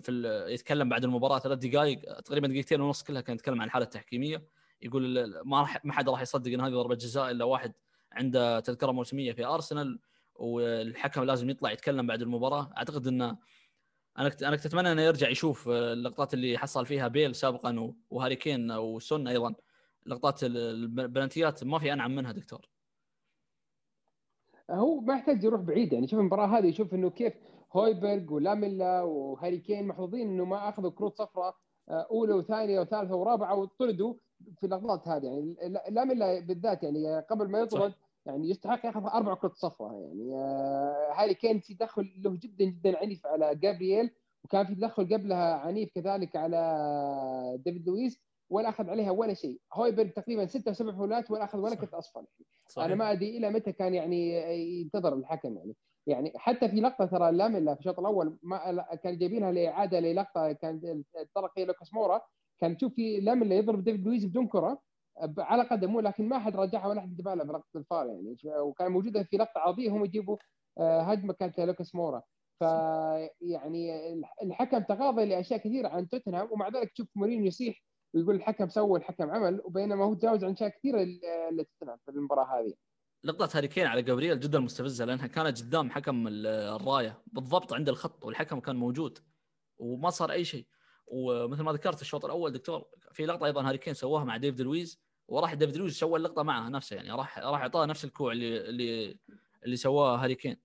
[0.00, 4.44] في يتكلم بعد المباراة ثلاث دقائق تقريبا دقيقتين ونص كلها كان يتكلم عن الحالة التحكيمية.
[4.82, 7.72] يقول ما راح ما حد راح يصدق إن هذه ضربة جزاء إلا واحد
[8.12, 9.98] عنده تذكرة موسمية في أرسنال.
[10.34, 12.72] والحكم لازم يطلع يتكلم بعد المباراة.
[12.76, 13.38] أعتقد انه
[14.18, 18.72] أنا أنا كنت أتمنى إنه يرجع يشوف اللقطات اللي حصل فيها بيل سابقا وهاري كين
[18.72, 19.54] وسون أيضا.
[20.06, 22.68] لقطات البلنتيات ما في أنعم منها دكتور.
[24.70, 27.32] هو ما يحتاج يروح بعيد يعني شوف المباراة هذه يشوف إنه كيف
[27.72, 31.56] هويبرغ ولاميلا وهاري كين محظوظين إنه ما أخذوا كروت صفراء
[31.88, 34.14] آه، أولى وثانية وثالثة ورابعة وطردوا
[34.60, 35.24] في اللحظات هذه.
[35.24, 35.56] يعني
[35.90, 37.92] لاميلا بالذات يعني قبل ما يطرد
[38.26, 42.98] يعني يستحق ياخذ أربع كروت صفراء يعني آه، هاري كين في تدخل له جدا جدا
[42.98, 44.10] عنيف على جابرييل
[44.44, 48.20] وكان في تدخل قبلها عنيف كذلك على ديفيد لويز.
[48.50, 49.60] ولا أخذ عليها ولا شيء.
[49.72, 52.24] هويبرغ تقريبا ستة أو سبع فاولات ولا أخذ ولا كرت اصفر
[52.68, 52.86] صحيح.
[52.86, 54.32] أنا ما أدري إلى متى كان يعني
[54.80, 55.76] ينتظر الحكم يعني.
[56.06, 61.02] يعني حتى في لقطة ترى لاميلا في الشوط الأول ما كان جايبينها لإعادة للقطة كان
[61.34, 62.20] طرق فيها لوكاس مورا.
[62.60, 64.82] كان تشوف في لاميلا يضرب ديفيد لويز بدون كرة
[65.38, 68.36] على قدمه لكن ما حد رجعها ولا حد انتبه لها في لقطه الفار يعني.
[68.60, 70.36] وكان موجودة في لقطة عرضية هم يجيبوا
[70.78, 72.22] آه، هجمة كانت لوكاس مورا.
[72.58, 77.82] فيعني الحكم تغاضى لأشياء كثيرة عن توتنهام ومع ذلك تشوف مورينيو يصيح
[78.14, 82.44] ويقول الحكم سوى الحكم عمل وبينما هو تجاوز عن أشياء كثيرة اللي توتنهام في المباراة
[82.44, 82.74] هذه.
[83.24, 88.24] لقطة هاري كين على جابرييل جدا مستفزة لأنها كانت قدام حكم الراية بالضبط عند الخط
[88.24, 89.18] والحكم كان موجود
[89.78, 90.66] وما صار أي شيء.
[91.06, 95.02] ومثل ما ذكرت الشوط الأول دكتور في لقطة أيضا هاري كين سواها مع ديفيد لويز
[95.28, 99.18] وراح ديفيد لويز سوى اللقطة معه نفسه يعني راح راح أعطاه نفس الكوع اللي اللي
[99.64, 100.56] اللي سواه هاري كين.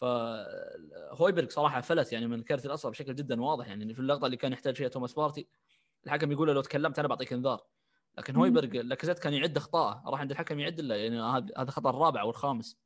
[0.00, 4.52] فهويبرغ صراحة فلت يعني من كارت الأصفر بشكل جدا واضح يعني في اللقطة اللي كان
[4.52, 5.48] يحتاج فيها توماس بارتي.
[6.06, 7.66] الحكم يقول له لو تكلمت أنا بعطيك إنذار.
[8.18, 10.02] لكن هويبرغ لاكازيت كان يعد أخطاءه.
[10.10, 11.20] راح عند الحكم يعد له يعني
[11.56, 12.78] هذا خطأ الرابع أو الخامس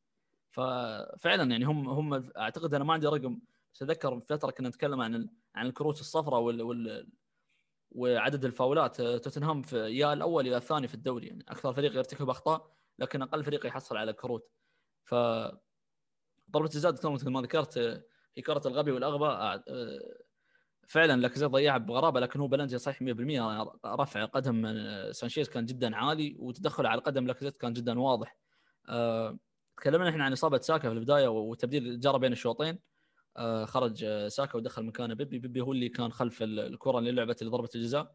[0.51, 3.41] ففعلا يعني هم هم أعتقد أنا ما عندي رقم
[3.75, 7.09] بس أتذكر فترة كنا نتكلم عن عن الكروت الصفراء وال, وال
[7.91, 9.03] وعدد الفاولات.
[9.03, 13.45] توتنهام في يا الأول يا الثاني في الدوري يعني أكثر فريق يرتكب أخطاء لكن أقل
[13.45, 14.51] فريق يحصل على كروت.
[15.05, 15.15] ف
[16.51, 17.79] ضربة الجزاء مثل ما ذكرت
[18.37, 19.63] هي كره الغبي والاغبى
[20.93, 23.07] فعلا لاكازيت ضيعها بغرابة لكن هو بلنتي صحيح 100%
[23.87, 24.67] رفع قدم
[25.13, 28.37] سانشيز كان جدا عالي وتدخل على قدم لاكازيت كان جدا واضح.
[28.89, 29.39] أه
[29.77, 32.79] تكلمنا إحنا عن إصابة ساكا في البداية وتبديل جرى بين الشوطين
[33.37, 37.53] أه خرج ساكا ودخل مكانه بيبي بيبي هو اللي كان خلف الكرة اللي لعبت اللي
[37.53, 38.15] ضربة الجزاء.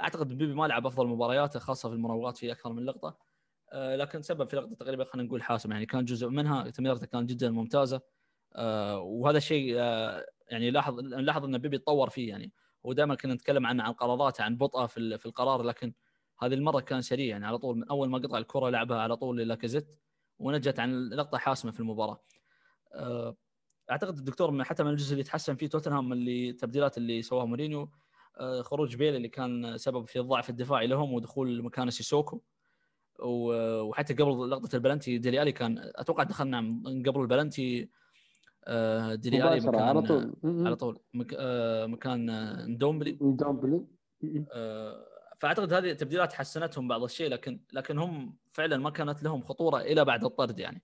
[0.00, 3.18] أعتقد بيبي ما لعب أفضل مبارياته خاصة في المراوغات في أكثر من لقطة.
[3.74, 7.50] لكن سبب في لقطة تقريبا خلينا نقول حاسم يعني كان جزء منها تمريرته كانت جدا
[7.50, 8.00] ممتازة.
[8.98, 9.76] وهذا الشيء
[10.50, 12.52] يعني لاحظ نلاحظ إن بيبي تطور فيه يعني.
[12.86, 15.92] هو دائما كنا نتكلم عن عن قراراته عن بطئه في في القرار لكن
[16.42, 17.46] هذه المرة كان سريع يعني.
[17.46, 19.94] على طول من أول ما قطع الكرة لعبها على طول للاكازيت
[20.38, 22.22] ونتج عن لقطة حاسمة في المباراة.
[22.94, 23.36] آه،
[23.90, 27.90] أعتقد الدكتور حتى من الجزء اللي تحسن فيه توتنهام اللي التبديلات اللي سواها مورينيو.
[28.38, 32.40] آه، خروج بيل اللي كان سبب في الضعف الدفاعي لهم ودخول مكان سيسوكو.
[33.18, 36.58] وحتى قبل لقطة البلنتي ديلي كان أتوقع دخلنا
[37.06, 37.88] قبل البلنتي
[39.14, 40.34] ديلي آلي مكان على طول.
[40.44, 40.98] على طول.
[41.14, 41.34] مك...
[41.38, 43.18] آه، مكان آه، ندومبلي.
[43.20, 43.84] ندومبلي.
[45.40, 50.04] فأعتقد هذه التبديلات حسنتهم بعض الشيء لكن لكن هم فعلا ما كانت لهم خطورة إلى
[50.04, 50.82] بعد الطرد يعني.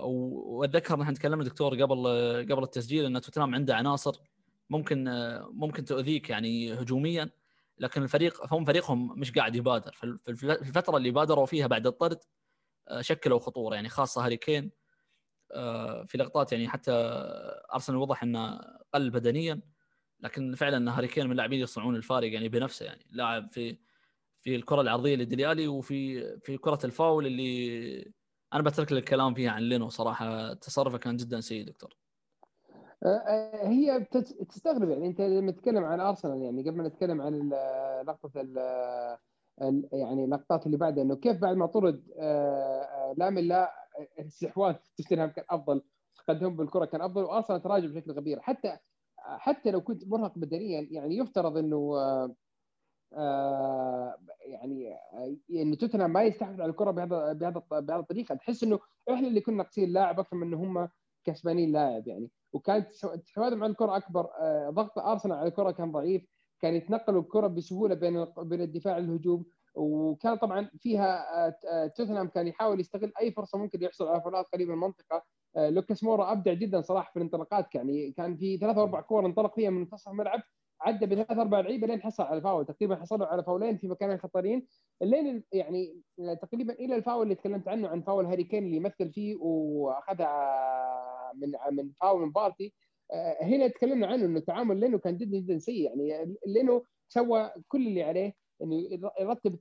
[0.00, 2.06] وأتذكر نحن تكلمنا دكتور قبل
[2.50, 4.20] قبل التسجيل إن توتنهام عنده عناصر
[4.70, 5.04] ممكن
[5.52, 7.30] ممكن تؤذيك يعني هجوميا
[7.78, 9.92] لكن الفريق هم فريقهم مش قاعد يبادر.
[9.92, 12.18] في الفترة اللي بادروا فيها بعد الطرد
[13.00, 14.70] شكلوا خطورة يعني خاصة هاري كين آه،
[16.06, 16.92] في لقطات يعني حتى
[17.74, 18.60] أرسنال وضح إنه
[18.94, 19.60] قل بدنيا
[20.20, 23.06] لكن فعلا هاري كين من اللاعبين يصنعون الفارق يعني بنفسه يعني.
[23.10, 23.78] لاعب في
[24.40, 28.12] في الكرة العرضية لديلي ألي وفي في كرة الفاول اللي
[28.52, 30.52] أنا بترك لك الكلام فيها عن لينو صراحة.
[30.54, 31.96] تصرفه كان جدا سيء دكتور.
[33.04, 34.06] آه، آه، هي
[34.48, 35.06] تستغرب يعني.
[35.06, 37.48] أنت لما تتكلم عن أرسنال يعني قبل ما نتكلم عن
[38.06, 38.30] لقطة
[39.92, 42.08] يعني اللقطات اللي بعدها إنه كيف بعد ما طرد
[43.16, 43.77] لامن لا
[44.18, 45.82] الاستحواذ توتنهام كان أفضل
[46.16, 48.78] تقدم بالكرة كان أفضل واصلا تراجع بشكل كبير حتى
[49.18, 51.96] حتى لو كنت مرهق بدنيا يعني يفترض إنه
[53.12, 54.94] آه يعني
[55.50, 58.34] إن توتنهام ما يستحوذ على الكرة بهذا بهذا بهذه الطريقة.
[58.34, 58.78] تحس إنه
[59.10, 60.88] إحنا اللي كنا ناقصين لاعب أكثر من إن هم
[61.24, 62.30] كسبانين لاعب يعني.
[62.52, 66.26] وكانت استحواذهم على الكرة أكبر آه ضغط أرسنال على الكرة كان ضعيف.
[66.60, 69.44] كان يتنقلوا الكرة بسهولة بين بين الدفاع والهجوم
[69.74, 74.46] وكان طبعا فيها آه، آه، توتنهام كان يحاول يستغل أي فرصة ممكن يحصل على فولات
[74.52, 75.24] قريبة من المنطقة.
[75.56, 79.54] آه، لوكاس مورا أبدع جدا صراحة في الانطلاقات يعني كان في ثلاث أربع كور انطلق
[79.54, 80.40] فيها من منتصف الملعب
[80.80, 82.66] عدى بثلاث أربع لعيبة لين حصل على الفاول.
[82.66, 84.66] تقريبا حصلوا على فاولين في مكانين خطرين
[85.02, 86.02] لين يعني
[86.42, 91.52] تقريبا إلى الفاول اللي تكلمت عنه عن فاول هاري كين اللي يمثل فيه وأخذها من
[91.76, 92.74] من فاول من بارتي.
[93.42, 95.98] هنا تكلمنا عنه إنه تعامل لينو كان جدا جدا سيء.
[96.00, 98.88] يعني لينو سوى كل اللي عليه إنه
[99.20, 99.58] يرتب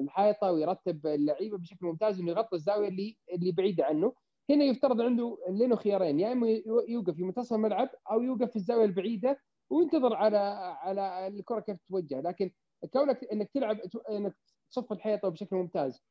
[0.00, 4.12] الحائطه ويرتب اللعيبة بشكل ممتاز إنه يغطي الزاوية اللي اللي بعيدة عنه.
[4.50, 6.48] هنا يفترض عنده لينو خيارين يا إما
[6.88, 10.38] يوقف في منتصف الملعب أو يوقف في الزاوية البعيدة وينتظر على
[10.82, 12.50] على الكرة كيف توجه لكن
[12.92, 13.78] كونك إنك تلعب
[14.10, 14.36] إنك
[14.70, 16.02] تصف الحيطة بشكل ممتاز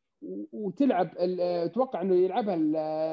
[0.51, 2.55] وتلعب أتوقع إنه يلعبها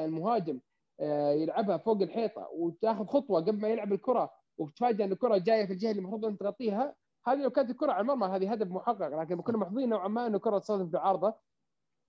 [0.05, 0.59] المهاجم
[0.99, 5.73] آه، يلعبها فوق الحيطة وتاخذ خطوة قبل ما يلعب الكرة وتتفاجئ إن الكرة جاية في
[5.73, 6.95] الجهة اللي المفروض أن تغطيها
[7.27, 10.37] هذه لو كانت الكرة على المرمى هذه هدف محقق لكن كنا محظوظين نوعا ما إنه
[10.37, 11.35] الكرة تصادم في عارضه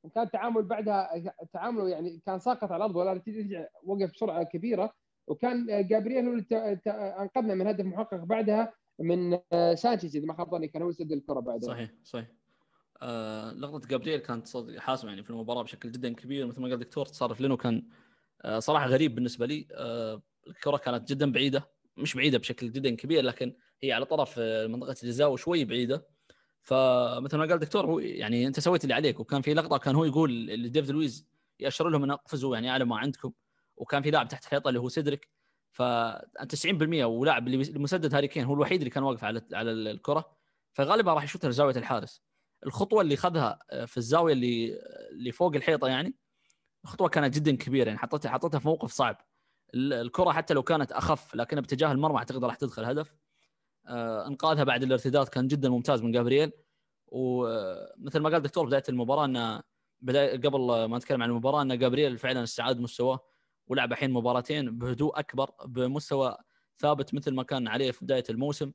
[0.02, 4.92] وكان التعامل بعدها تعامله يعني كان ساقط على الأرض ولا ترجع وقف بسرعة كبيرة
[5.26, 6.80] وكان جابرييل هو اللي
[7.18, 9.38] أنقذنا من هدف محقق بعدها من
[9.74, 11.68] سانشيز إذا ما خاب ظني كان هو يسدد الكرة بعدها.
[11.68, 12.28] صحيح صحيح.
[13.02, 14.48] آه لقطة جابرييل كانت
[14.78, 17.88] حاسمه يعني في المباراة بشكل جدا كبير مثل ما قال الدكتور تصرف لينو كان
[18.42, 19.68] آه صراحة غريب بالنسبة لي.
[19.72, 21.77] آه الكرة كانت جدا بعيدة.
[21.98, 26.06] مش بعيدة بشكل جدا كبير لكن هي على طرف آه، منطقة الجزاء وشوي بعيدة.
[26.62, 30.04] فمثل ما قال الدكتور هو يعني أنت سويت اللي عليك وكان في لقطة كان هو
[30.04, 31.28] يقول لديفيد لويز
[31.60, 33.32] يأشر لهم إن أقفزوا يعني على ما عندكم
[33.76, 35.28] وكان في لاعب تحت الحيطه اللي هو سيدريك.
[35.70, 40.36] فانت 90% ولاعب اللي مسدد هاري كين هو الوحيد اللي كان واقف على على الكرة.
[40.72, 42.22] فغالبا راح يشوتها لزاوية الحارس.
[42.66, 44.80] الخطوة اللي خذها آه، في الزاوية اللي
[45.12, 46.14] اللي فوق الحيطة يعني
[46.84, 49.27] الخطوه كانت جدا كبيرة يعني حطيتها حطيتها في موقف صعب.
[49.74, 53.14] الكرة حتى لو كانت أخف لكنها باتجاه المرمى أعتقد راح تدخل هدف.
[53.86, 56.52] آه، إنقاذها بعد الارتداد كان جدا ممتاز من جابرييل.
[57.06, 59.62] ومثل ما قال الدكتور بداية المباراة إنه
[60.00, 63.20] بداية قبل ما نتكلم عن المباراة ان جابرييل فعلا استعاد مستواه
[63.66, 66.36] ولعب الحين مباراتين بهدوء أكبر بمستوى
[66.78, 68.72] ثابت مثل ما كان عليه في بداية الموسم.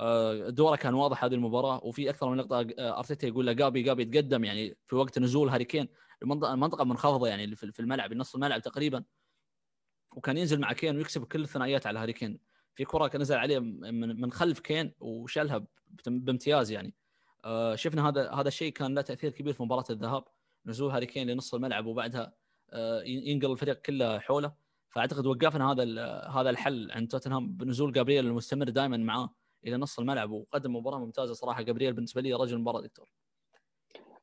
[0.00, 1.84] آه، دوره كان واضح هذه المباراة.
[1.84, 5.48] وفي أكثر من لقطة آه، أرتيتا يقول له جابي جابي يتقدم يعني في وقت نزول
[5.48, 5.88] هاري كين.
[6.22, 9.04] المنطقة منخفضة يعني في الملعب نص الملعب تقريبا.
[10.12, 12.38] وكان ينزل مع كين ويكسب كل الثنائيات على هاري كين.
[12.74, 15.66] في كرة كان نزل عليه من خلف كين وشالها
[16.06, 16.94] بامتياز يعني.
[17.44, 20.24] آه، شفنا هذا هذا الشيء كان له تأثير كبير في مباراة الذهاب.
[20.66, 22.34] نزول هاري كين لنص الملعب وبعدها
[22.70, 24.52] آه، ينقل الفريق كله حوله.
[24.90, 25.84] فأعتقد وقفنا هذا
[26.28, 29.34] هذا الحل عند توتنهام بنزول جابرييل المستمر دائما معاه
[29.66, 31.62] إلى نص الملعب وقدم مباراة ممتازة صراحة.
[31.62, 33.08] جابرييل بالنسبة لي رجل المباراه دكتور.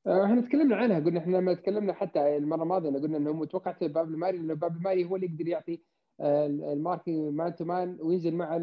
[0.07, 4.07] آه، إحنا تكلمنا عنها قلنا إحنا لما تكلمنا حتى المرة الماضية قلنا إنه توقعت بابلو
[4.09, 5.81] ماري لأنه بابلو ماري هو اللي يقدر يعطي
[6.21, 8.55] ال marking man to man وينزل مع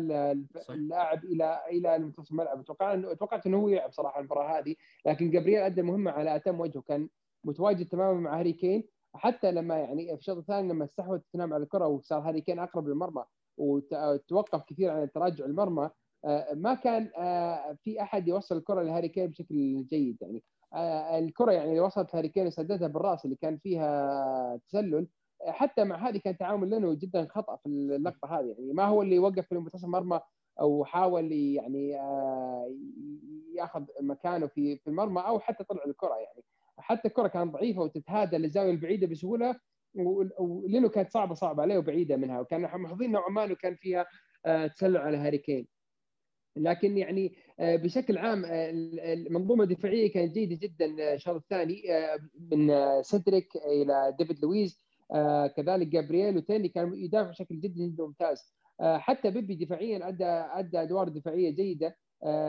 [0.70, 2.64] اللاعب إلى إلى منتصف الملعب.
[2.64, 4.74] توقعت توقعت إنه هو يلعب صراحة المباراة هذه
[5.07, 7.09] لكن جابرييل أدى المهمه على أتم وجه كان
[7.45, 8.88] متواجد تماما مع هاري كين.
[9.14, 12.88] حتى لما يعني في الشوط الثاني لما استحوذ توتنهام على الكرة وصار هاري كين أقرب
[12.88, 13.24] للمرمى
[13.59, 15.91] وتوقف كثير عن تراجع المرمى
[16.24, 20.43] آه، ما كان آه، في أحد يوصل الكرة لهاري كين بشكل جيد يعني.
[20.59, 20.59] آه،
[21.18, 25.08] الكرة يعني اللي وصلت هاري كين وسددها بالرأس اللي كان فيها تسلل.
[25.46, 28.46] حتى مع هذه كان تعامل لينو جدا خطأ في اللقطة هذه.
[28.58, 30.20] يعني ما هو اللي وقف في منتصف المرمى
[30.60, 31.90] أو حاول يعني
[33.54, 36.44] يأخذ مكانه في في المرمى أو حتى طلع الكرة يعني.
[36.78, 39.60] حتى الكرة كانت ضعيفة وتتهادى للزاويه البعيدة بسهولة
[40.38, 42.40] ولينو كانت صعبه صعبة عليه وبعيدة منها.
[42.40, 44.06] وكان محظوظين نوعا ما إنه كان فيها
[44.46, 45.80] آه، تسلل على هاري كين.
[46.57, 48.70] لكن يعني آه، بشكل عام آه،
[49.14, 51.82] المنظومة الدفاعية كانت جيدة جدا الشوط الثاني
[52.53, 52.72] من
[53.03, 54.78] سيدريك إلى ديفيد لويز
[55.57, 58.55] كذلك جابرييل وتيرني كان يدافع بشكل جدا جدا ممتاز.
[58.80, 61.96] حتى بيبي دفاعيا أدى أدى أدوار دفاعية جيدة.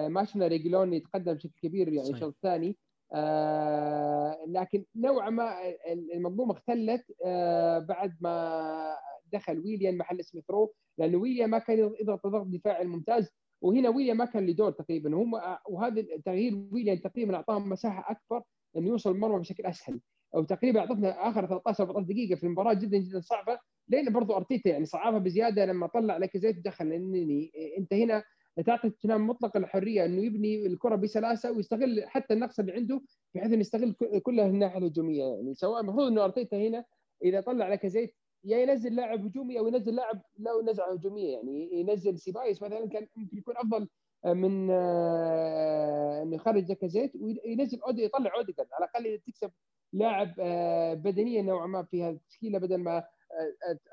[0.08, 2.78] ما شفنا ريجلون يتقدم بشكل كبير يعني الشوط الثاني.
[3.14, 5.56] آه، لكن نوعا ما
[5.92, 8.96] المنظومة اختلت آه، بعد ما
[9.34, 13.30] دخل ويليام محل سميث رو لأنه ويليام ما كان يضغط ضغط دفاعي الممتاز.
[13.62, 15.16] وهنا ويليام ما كان له دور تقريبا.
[15.16, 15.32] وهم
[15.70, 18.44] وهذا تغيير ويليام تقريبا أعطاهم مساحة أكبر
[18.78, 20.00] إنه يوصل المرمى بشكل أسهل.
[20.36, 24.70] أو تقريبا أعطتنا آخر 13 14 دقيقة في المباراة جدا جدا صعبة لأن برضو أرتيتا
[24.70, 28.24] يعني صعبها بزيادة لما طلع لاكازيت دخل لأنني أنت هنا
[28.66, 33.02] تعطي توتنهام مطلق الحرية إنه يبني الكرة بسلاسة ويستغل حتى النقص اللي عنده
[33.36, 35.54] بحيث إنه يستغل كلها الناحية الهجومية يعني.
[35.54, 36.86] سواء المفروض إنه أرتيتا هنا
[37.24, 41.34] إذا طلع لاكازيت يا ينزل لاعب هجومي أو ينزل لاعب له نزعة هجومية.
[41.34, 43.88] يعني ينزل سيبايوس مثلا كان ممكن يكون أفضل
[44.26, 48.70] من آه، انه يخرج لاكازيت وينزل اودي يطلع أوديجارد.
[48.74, 49.52] على الأقل تكسب
[49.94, 53.04] لاعب آه، بدنيا نوعا ما في هذه التشكيله بدل ما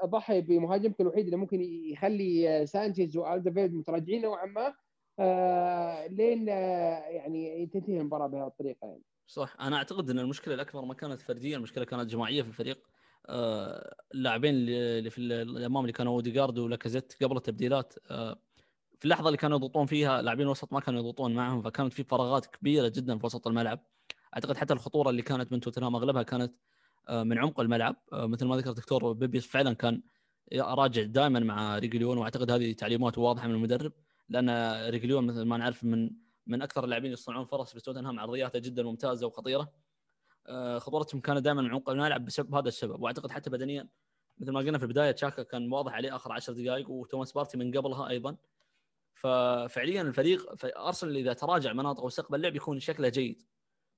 [0.00, 4.74] أضحي بمهاجمك الوحيد اللي ممكن يخلي سانشيز وألدرفيرلد متراجعين نوعا ما
[5.20, 9.02] آه، لين آه، يعني تنتهي المباراة بهذه الطريقة يعني.
[9.26, 9.56] صح.
[9.60, 12.78] أنا أعتقد إن المشكلة الأكبر ما كانت فرديه المشكلة كانت جماعية في الفريق.
[12.78, 12.97] آه،
[13.28, 17.94] اللاعبين اللي في الامام اللي كانوا اوديجارد ولاكازيت قبل التبديلات
[18.98, 22.46] في اللحظة اللي كانوا يضغطون فيها لاعبين الوسط ما كانوا يضغطون معهم فكانت في فراغات
[22.46, 23.80] كبيرة جدا في وسط الملعب.
[24.34, 26.54] أعتقد حتى الخطورة اللي كانت من توتنهام أغلبها كانت
[27.08, 27.96] آه، من عمق الملعب.
[28.12, 30.02] آه، مثل ما ذكر الدكتور بيبي فعلا كان
[30.52, 33.92] راجع دائما مع ريجيلون وأعتقد هذه تعليمات واضحة من المدرب
[34.28, 34.50] لأن
[34.90, 36.10] ريجيلون مثل ما نعرف من
[36.46, 39.60] من أكثر اللاعبين يصنعون فرص في توتنهام عرضياته جدا ممتازة وخطيرة.
[39.62, 39.72] آه،
[40.78, 43.88] خطورتهم كانت دائما عمق الملعب بسبب هذا السبب وأعتقد حتى بدنيا.
[44.38, 47.76] مثل ما قلنا في البداية تشاكا كان واضح عليه آخر 10 دقائق وتوماس بارتي من
[47.78, 48.36] قبلها أيضا.
[49.14, 53.42] ففعليا الفريق ارسنال إذا تراجع مناطق واستقبل اللعب يكون شكله جيد.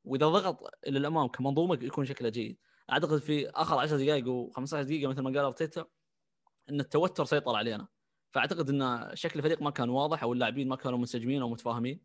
[0.05, 2.59] وإذا ضغط إلى الأمام كمنظومة يكون شكله جيد.
[2.92, 5.84] أعتقد في آخر 10 دقائق و15 دقيقة مثل ما قال أرتيتا
[6.70, 7.88] إن التوتر سيطر علينا.
[8.30, 12.01] فأعتقد إن شكل الفريق ما كان واضح أو اللاعبين ما كانوا منسجمين أو متفاهمين.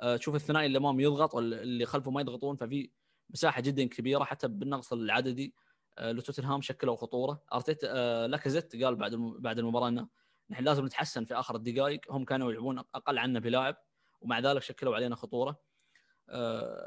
[0.00, 2.56] آه، تشوف الثنائي اللي امام يضغط واللي خلفه ما يضغطون.
[2.56, 2.90] ففي
[3.30, 5.54] مساحة جدا كبيرة حتى بالنقص العددي
[5.98, 7.42] آه، لتوتنهام شكلوا خطورة.
[7.52, 10.08] أرتيتا آه، لاكازيت قال بعد بعد المباراة إنه
[10.50, 12.00] نحن لازم نتحسن في آخر الدقائق.
[12.10, 13.76] هم كانوا يلعبون أقل عنا بلاعب
[14.20, 15.60] ومع ذلك شكلوا علينا خطورة.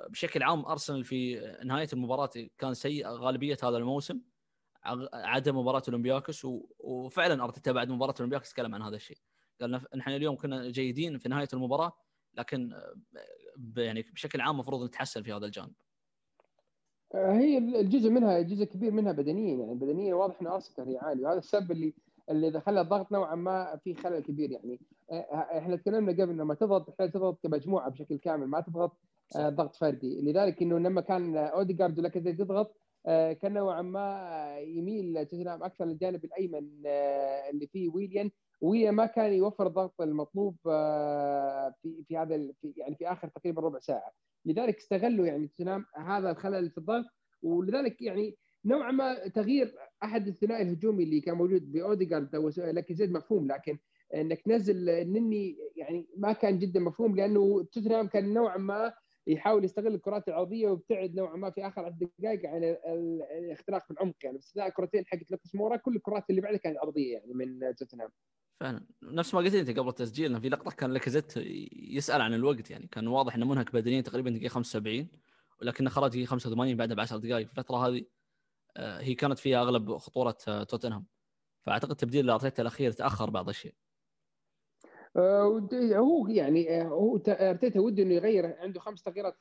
[0.10, 4.22] بشكل عام أرسنال في نهاية المباراة كان سيء غالبية هذا الموسم.
[5.14, 6.46] عدا مباراة اولمبياكس
[6.80, 9.18] وفعلا أرتيتا بعد مباراة اولمبياكس تكلم عن هذا الشيء.
[9.62, 11.98] قال نحن اليوم كنا جيدين في نهاية المباراة
[12.34, 12.82] لكن
[13.78, 15.74] يعني بشكل عام المفروض نتحسن في هذا الجانب.
[15.74, 15.91] آه،
[17.16, 21.24] هي الجزء منها جزء كبير منها بدنيا يعني بدنيا واضح ان ارسنال يعاني.
[21.24, 21.94] وهذا السبب اللي
[22.30, 24.80] اللي خلى الضغط نوعا ما في خلل كبير يعني.
[25.12, 28.98] آه، إحنا تكلمنا قبل لما تضغط تحتاج تضغط كمجموعة بشكل كامل ما تضغط
[29.36, 30.22] آه، ضغط فردي.
[30.22, 32.76] لذلك إنه لما كان اوديجارد ولاكازيت تضغط
[33.42, 36.68] كان نوعا ما يميل توتنهام أكثر للجانب الأيمن
[37.50, 38.32] اللي فيه ويليان.
[38.62, 40.56] ويليان ما كان يوفر الضغط المطلوب
[41.82, 42.36] في في هذا
[42.78, 44.14] يعني في آخر تقريبا ربع ساعة.
[44.46, 47.06] لذلك استغلوا يعني توتنهام هذا الخلل في الضغط.
[47.44, 53.48] ولذلك يعني نوعا ما تغيير أحد الثنائي الهجومي اللي كان موجود باوديجارد أو زيد مفهوم.
[53.48, 53.78] لكن
[54.16, 58.94] إنك تنزل نني يعني ما كان جدا مفهوم لأنه توتنهام كان نوعا ما
[59.28, 62.64] يحاول يستغل الكرات العرضية ويبتعد نوعا ما في آخر 10 دقائق عن
[63.40, 64.16] الاختراق في العمق.
[64.24, 68.10] يعني باستثناء كرتين حقت لوكس مورا كل الكرات اللي بعدها كانت عرضية يعني من توتنهام.
[68.62, 68.86] فعلا.
[69.04, 71.34] نفس ما قلت أنت قبل التسجيل في لقطة كان لاكازيت
[71.76, 75.08] يسأل عن الوقت يعني كان واضح إنه منهك بدنيا تقريبا دقيقة 75
[75.62, 78.06] ولكنه خرج دقيقة 85 بعدها ب 10 دقائق الفترة هذه
[78.78, 81.06] آه، هي كانت فيها أغلب خطورة آه، توتنهام.
[81.66, 83.74] فأعتقد تبديل ارتيتا الاخير تأخر بعض الشيء.
[85.18, 89.38] آه، هو يعني هو أرتيتا وده إنه يغير عنده خمس تغييرات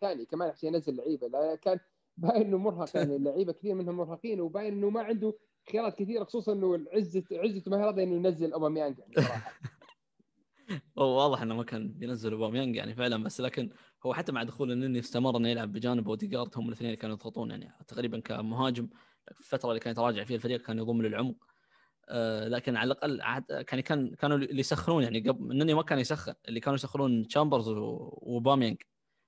[0.00, 1.54] ثانية كمان عشان ينزل لعيبة.
[1.54, 1.78] كان
[2.16, 5.34] باين إنه مرهق يعني اللعيبة كثير منهم مرهقين وباين إنه ما عنده
[5.70, 9.52] خيارات كثيرة خصوصا إنه عزة عزة ما راضي إنه ينزل أوباميانج يعني صراحة.
[10.98, 13.70] هو واضح إنه ما كان ينزل أوباميانج يعني فعلا بس لكن
[14.06, 17.50] هو حتى مع دخول النني استمر إنه يلعب بجانب اوديجارد هم الاثنين اللي كانوا يضغطون
[17.50, 18.88] يعني تقريبا كمهاجم.
[19.30, 21.36] الفترة اللي كان يتراجع فيها الفريق كان يضم للعمق
[22.08, 26.34] آه لكن على الأقل كان كان كانوا اللي يسخنون يعني قبل النني ما كان يسخن
[26.48, 28.76] اللي كانوا يسخنون تشامبرز وباميانج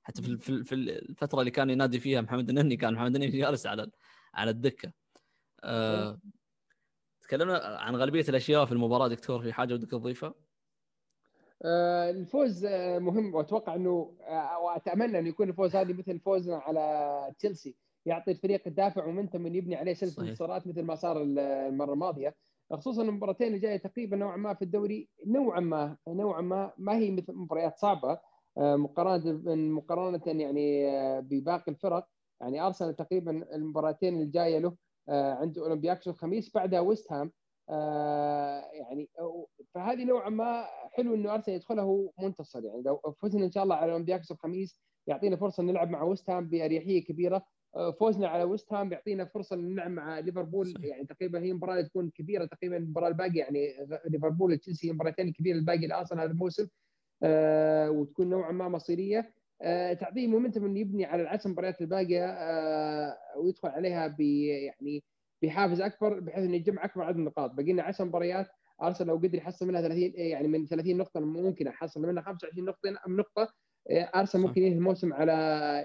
[0.03, 3.91] حتى في في الفترة اللي كان ينادي فيها محمد النني كان محمد النني جالس على
[4.35, 5.04] على الدكة.
[5.65, 6.19] آه
[7.23, 10.35] تكلمنا عن غالبية الأشياء في المباراة دكتور في حاجة ودك تضيفها؟
[11.65, 17.35] آه الفوز آه مهم وأتوقع إنه آه واتمنى انه يكون الفوز هذه مثل فوزنا على
[17.39, 17.77] تشيلسي.
[18.07, 22.35] يعطي الفريق الدافع ومنتم من يبني عليه سلسلة انتصارات مثل ما صار المرة الماضية.
[22.73, 27.11] خصوصا المباراتين اللي جاية تقريبا نوعا ما في الدوري نوعا ما نوعا ما ما هي
[27.11, 28.21] مثل مباريات صعبة.
[28.59, 30.87] آه، مقارنة مقارنة يعني
[31.21, 32.09] بباقي الفرق.
[32.41, 34.77] يعني أرسنال تقريبا المباراتين الجاية له
[35.09, 37.33] عنده اولمبياكس الخميس بعدها ويست هام.
[37.71, 39.09] آه، يعني
[39.75, 42.65] فهذه نوعا ما حلو إنه أرسنال يدخله منتصر.
[42.65, 46.49] يعني لو فزنا إن شاء الله على اولمبياكس الخميس يعطينا فرصة نلعب مع ويست هام
[46.49, 47.45] بأريحية كبيرة.
[47.77, 50.75] آه، فوزنا على ويست هام بيعطينا فرصة نلعب مع ليفربول.
[50.85, 53.41] يعني تقريبا هي مباراة تكون كبيرة تقريبا المباراة الباقية.
[53.41, 53.69] يعني
[54.07, 56.69] ليفربول تشيلسي المباراتين الكبيره الباقيه لأرسنال هذا الموسم.
[57.89, 59.35] وتكون نوعا ما مصيرية.
[59.63, 62.27] آه، تعطيه momentum إنه يبني على العشر مباريات الباقية.
[62.27, 65.05] آه، ويدخل عليها ب يعني
[65.43, 67.51] بحافز أكبر بحيث إنه يجمع أكبر عدد النقاط.
[67.51, 68.49] باقي لنا 10 مباريات
[68.83, 72.91] أرسنال لو قدر يحصل منها 30 يعني من 30 نقطة ممكن يحصل منها 25 نقطة
[73.09, 73.53] نقطة.
[73.91, 75.33] آه، أرسنال ممكن ينهي الموسم على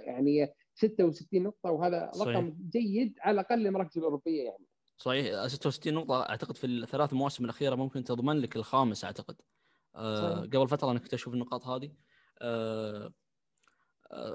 [0.06, 2.38] يعني 66 نقطة وهذا صحيح.
[2.38, 4.66] رقم جيد على الأقل للمراكز الأوروبية يعني.
[4.98, 9.36] صحيح 66 نقطة أعتقد في الثلاث مواسم الأخيرة ممكن تضمن لك الخامس أعتقد.
[9.96, 11.92] أه قبل فترة أنا كنت أشوف النقاط هذه.
[12.42, 13.14] أه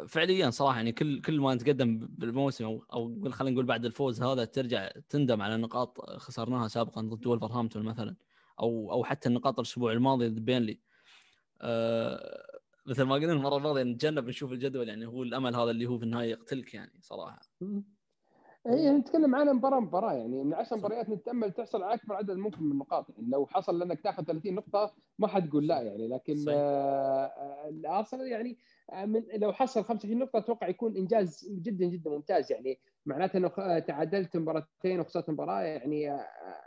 [0.09, 4.45] فعليا صراحة يعني كل كل ما نتقدم بالموسم أو أو خلينا نقول بعد الفوز هذا
[4.45, 8.17] ترجع تندم على نقاط خسرناها سابقا ضد ولفرهامبتون مثلا
[8.61, 10.81] أو أو حتى النقاط الأسبوع الماضي ضد بينلي
[11.63, 12.55] أه
[12.87, 16.05] مثل ما قلنا المرة الماضية نتجنب نشوف الجدول يعني هو الأمل هذا اللي هو في
[16.05, 17.41] النهاية يقتلك يعني صراحة.
[18.67, 22.63] اي نتكلم عن مباراه مباراة يعني من 10 مباريات نتأمل تحصل على أكبر عدد ممكن
[22.63, 23.11] من النقاط.
[23.11, 28.27] يعني لو حصل لأنك تاخذ 30 نقطة ما حد يقول لا يعني لكن آه الأرسنال
[28.27, 28.59] يعني
[28.93, 32.53] من لو حصل 25 نقطة أتوقع يكون إنجاز جدا جدا ممتاز.
[32.53, 36.11] يعني معناته إنه تعادلت مباراتين وخسرت مباراة يعني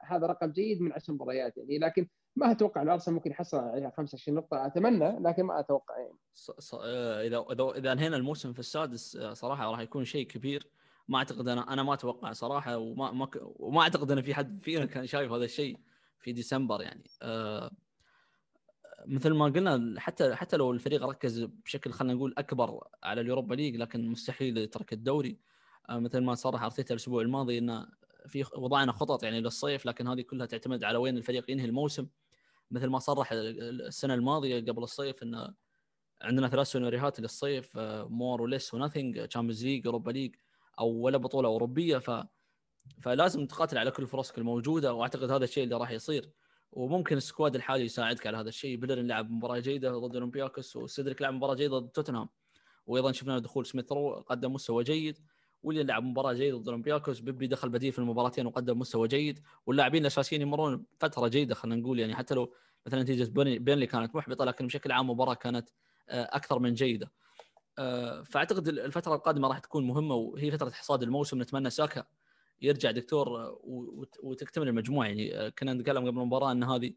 [0.03, 1.57] هذا رقم جيد من 10 مباريات.
[1.57, 4.65] يعني لكن ما أتوقع ان أرسنال ممكن يحصل عليها 25 نقطة.
[4.65, 5.97] أتمنى لكن ما أتوقع.
[5.99, 6.51] يعني ص...
[6.51, 6.75] ص...
[6.75, 10.67] اذا اذا إذا انهينا الموسم في السادس صراحة راح يكون شيء كبير.
[11.07, 14.85] ما أعتقد أنا أنا ما أتوقع صراحة وما ما وما أعتقد إن في حد فينا
[14.85, 15.77] كان شايف هذا الشيء
[16.19, 17.03] في ديسمبر يعني.
[17.21, 17.71] أه
[19.05, 23.75] مثل ما قلنا حتى حتى لو الفريق ركز بشكل خلينا نقول أكبر على اليوروبا ليج
[23.75, 25.39] لكن مستحيل يترك الدوري.
[25.89, 27.87] أه مثل ما صرح أرتيتا الأسبوع الماضي انه
[28.27, 32.07] في وضعنا خطط يعني للصيف لكن هذه كلها تعتمد على وين الفريق ينهي الموسم.
[32.71, 35.53] مثل ما صرح السنة الماضية قبل الصيف انه
[36.21, 37.71] عندنا ثلاث سيناريوهات للصيف
[38.09, 40.35] more و less و nothing تشامبيونز ليج اوروبا ليج
[40.79, 41.97] أو ولا بطولة أوروبية.
[41.97, 42.23] ف
[43.01, 46.31] فلازم تقاتل على كل فرصك الموجودة وأعتقد هذا الشيء اللي راح يصير.
[46.77, 48.77] وممكن ال squad الحالي يساعدك على هذا الشيء.
[48.77, 52.29] بيلرين لعب مباراة جيدة ضد أولمبياكوس وسيدريك لعب مباراة جيدة ضد توتنهام.
[52.87, 55.17] وأيضا شفنا دخول سميث رو قدم مستوى جيد.
[55.63, 59.39] واللي لعب مباراة جيدة ضد أولمبياكوس بيبي دخل بديل في المباراتين وقدم مستوى جيد.
[59.65, 62.53] واللاعبين الأساسيين يمرون فترة جيدة خلينا نقول يعني حتى لو
[62.85, 65.69] مثلا نتيجة بيرنلي كانت محبطة لكن بشكل عام المباراه كانت
[66.09, 67.11] أكثر من جيدة.
[68.25, 71.41] فأعتقد الفترة القادمة راح تكون مهمة وهي فترة حصاد الموسم.
[71.41, 72.03] نتمنى ساكا
[72.61, 73.57] يرجع دكتور
[74.23, 75.07] وتكتمل المجموعة.
[75.07, 76.93] يعني كنا نتكلم قبل المباراة إن هذه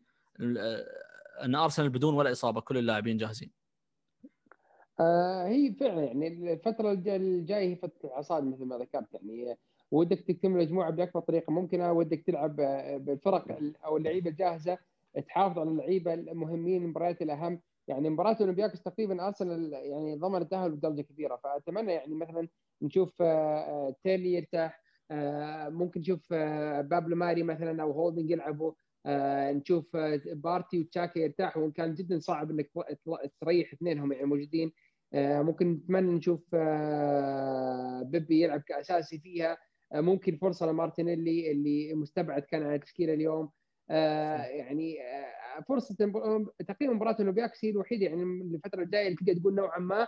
[1.44, 3.50] إن أرسنال بدون ولا إصابة كل اللاعبين جاهزين.
[5.00, 9.14] آه هي فعلا يعني الفترة الجاية هي فترة حصاد مثل ما ذكرت.
[9.14, 9.56] يعني
[9.90, 12.56] ودك تكتمل المجموعة بأكبر طريقة ممكنة ودك تلعب
[13.04, 14.78] بالفرق أو اللعيبة الجاهزة
[15.26, 17.60] تحافظ على اللعيبة المهمين المباريات الأهم.
[17.88, 21.36] يعني مباراة أولمبياكوس تقريبا أرسنال يعني ضمن التأهل بدرجة كبيرة.
[21.36, 22.48] فأتمنى يعني مثلا
[22.82, 23.22] نشوف
[24.02, 24.82] تيلي يرتاح
[25.70, 26.32] ممكن نشوف
[26.82, 28.72] بابلو ماري مثلا أو هولدنج يلعبوا
[29.52, 29.96] نشوف
[30.26, 31.62] بارتي وتشاكا يرتاحوا.
[31.62, 32.70] وإن كان جدا صعب إنك
[33.40, 34.72] تريح اثنينهم يعني موجودين.
[35.14, 36.54] ممكن نتمنى نشوف
[38.04, 39.58] بيبي يلعب كأساسي فيها.
[39.94, 43.50] ممكن فرصة لمارتينيلي اللي مستبعد كان عن التشكيله اليوم.
[43.90, 44.96] يعني
[45.68, 45.94] فرصة
[46.68, 50.06] تقريبا مباراة اولمبياكس هي الوحيده يعني الفترة الجاية اللي تقدر تقول نوعا ما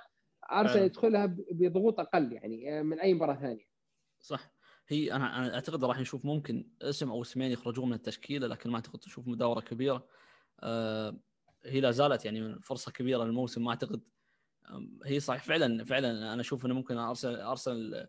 [0.53, 3.64] أرسنال يدخلها بضغوط أقل يعني من أي مباراة ثانية.
[4.20, 4.61] صح.
[4.89, 8.76] هي أنا أنا أعتقد راح نشوف ممكن اسم أو اسمين يخرجون من التشكيلة لكن ما
[8.76, 10.07] اعتقد نشوف مداورة كبيرة.
[10.61, 11.16] آه
[11.64, 13.64] هي لا زالت يعني فرصة كبيرة للموسم.
[13.64, 14.01] ما أعتقد
[15.05, 18.09] هي صحيح فعلا فعلا أنا أشوف إنه ممكن ارسنال ارسنال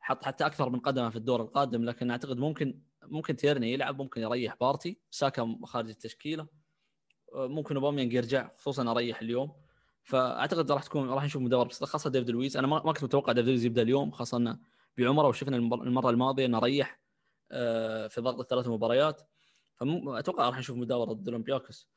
[0.00, 4.20] حط حتى أكثر من قدمه في الدور القادم لكن أعتقد ممكن ممكن تيرني يلعب ممكن
[4.20, 6.46] يريح بارتي ساكا خارج التشكيلة.
[7.34, 9.52] ممكن أوباميانج يرجع خصوصا أريح اليوم.
[10.02, 13.48] فأعتقد راح تكون راح نشوف مداورة بس خاصة ديفيد لويز أنا ما كنت متوقع ديفيد
[13.48, 14.58] لويز يبدأ اليوم خاصة إنه
[14.98, 17.00] بعمره وشفنا المرة الماضية إنه ريح
[18.08, 19.22] في ضغط الثلاث مباريات.
[19.76, 21.88] فاتوقع راح نشوف مداوره ضد أولمبياكوس.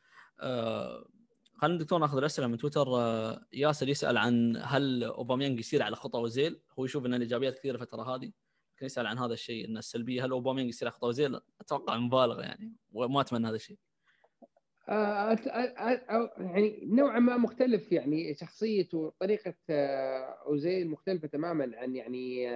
[1.58, 2.88] خلينا دكتور ناخذ الأسئلة من تويتر.
[3.54, 8.16] ياسر يسأل عن هل أوباميانج يصير على خطى اوزيل هو يشوف إن الإيجابيات كثيرة الفترة
[8.16, 8.32] هذه.
[8.76, 12.41] لكن يسأل عن هذا الشيء إن السلبية هل أوباميانج يصير على خطى اوزيل أتوقع مبالغه
[12.41, 13.78] يعني وما أتمنى هذا الشيء.
[16.38, 19.56] يعني نوعا ما مختلف يعني شخصية وطريقة
[20.45, 22.47] أوزيل مختلفة تماما عن يعني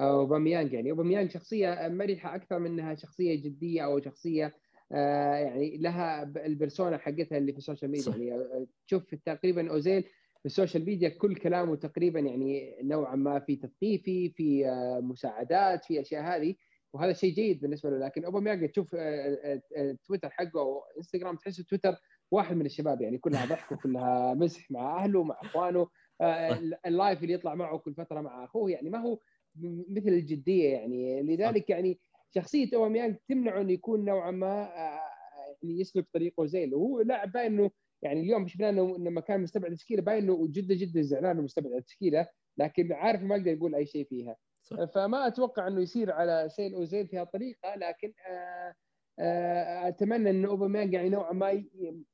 [0.00, 0.90] اوباميانج يعني.
[0.90, 4.54] اوباميانج شخصية مرحة أكثر منها شخصية جدية أو شخصية
[4.90, 8.04] يعني لها ال persona حقتها اللي في ال social media.
[8.04, 8.16] صح.
[8.16, 10.02] يعني تشوف تقريبا أوزيل
[10.40, 14.64] في ال social media كل كلامه تقريبا يعني نوعا ما في تثقيفي في
[15.02, 16.54] مساعدات في أشياء هذه
[16.92, 17.98] وهذا شيء جيد بالنسبة له.
[17.98, 18.90] لكن أوباميانج تشوف
[20.06, 21.96] تويتر حقه أو إنستغرام تحس تويتر
[22.30, 23.18] واحد من الشباب يعني.
[23.18, 25.88] كلها ضحك وكلها مزح مع أهله مع إخوانه
[26.86, 28.90] ال live اللي يطلع معه كل فترة مع أخوه يعني.
[28.90, 29.18] ما هو
[29.88, 31.22] مثل الجدية يعني.
[31.22, 31.98] لذلك يعني
[32.34, 34.70] شخصية اوباميانج تمنعه انه يكون نوعا ما
[35.62, 36.74] يعني يسلك طريقه زين.
[36.74, 37.70] وهو لاعب باين إنه
[38.02, 42.28] يعني اليوم شفنا إنه لما كان مستبعد التشكيلة باين إنه جدا جدا زعلان مستبعد التشكيلة
[42.58, 44.36] لكن عارف ما يقدر يقول أي شيء فيها.
[44.62, 44.84] صح.
[44.94, 48.74] فما أتوقع إنه يصير على سير أوزيل في هالطريقة لكن آآ
[49.18, 51.64] أتمنى إن أوباميانج يعني نوعا ما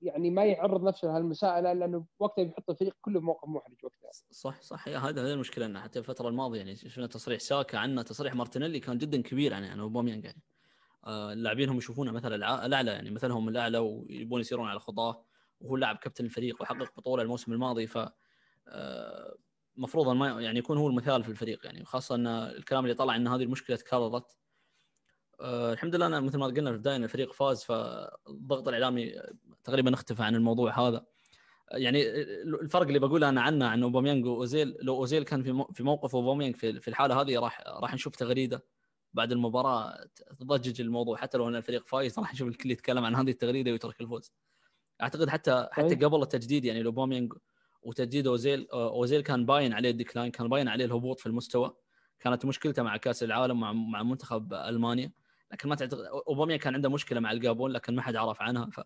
[0.02, 4.10] يعني ما يعرض نفسه لهالمساءلة لأنه وقتها بيحط الفريق كله في موقف محرج وقتها.
[4.30, 8.34] صح صح هذا هذا المشكلة إنه حتى الفترة الماضية يعني شفنا تصريح ساكا عنه تصريح
[8.34, 10.42] مارتينيلي كان جدا كبير عن يعني يعني.
[11.08, 15.24] اللاعبين هم يشوفونه مثلا الأعلى يعني مثلهم الأعلى ويبون يسيرون على خطاه
[15.60, 17.98] وهو لاعب كابتن الفريق وحقق بطولة الموسم الماضي ف
[19.76, 23.26] المفروض ما يعني يكون هو المثال في الفريق يعني خاصه إن الكلام اللي طلع إن
[23.28, 24.36] هذه المشكلة تكررت
[25.40, 29.12] أه الحمد لله أنا مثل ما قلنا في البداية إن الفريق فاز فالضغط الإعلامي
[29.64, 31.04] تقريبا اختفى عن الموضوع هذا.
[31.72, 32.02] يعني
[32.62, 36.56] الفرق اللي بقوله أنا عنه عن أوباميانج وأوزيل لو أوزيل كان في في موقف أوباميانج
[36.56, 38.64] في في الحالة هذه راح راح نشوف تغريدة
[39.14, 40.06] بعد المباراة
[40.38, 41.16] تضجج الموضوع.
[41.16, 44.32] حتى لو إن الفريق فايز راح نشوف الكل يتكلم عن هذه التغريدة ويترك الفوز.
[45.02, 47.32] أعتقد حتى حتى قبل التجديد يعني اوباميانج
[47.82, 51.76] وتجديد أوزيل أوزيل كان باين عليه ال decline كان باين عليه الهبوط في المستوى.
[52.20, 55.12] كانت مشكلته مع كأس العالم مع مع منتخب ألمانيا.
[55.52, 58.70] لكن ما تعتقد اوباميا كان عنده مشكلة مع الجابون لكن ما حد عرف عنها.
[58.70, 58.80] ف...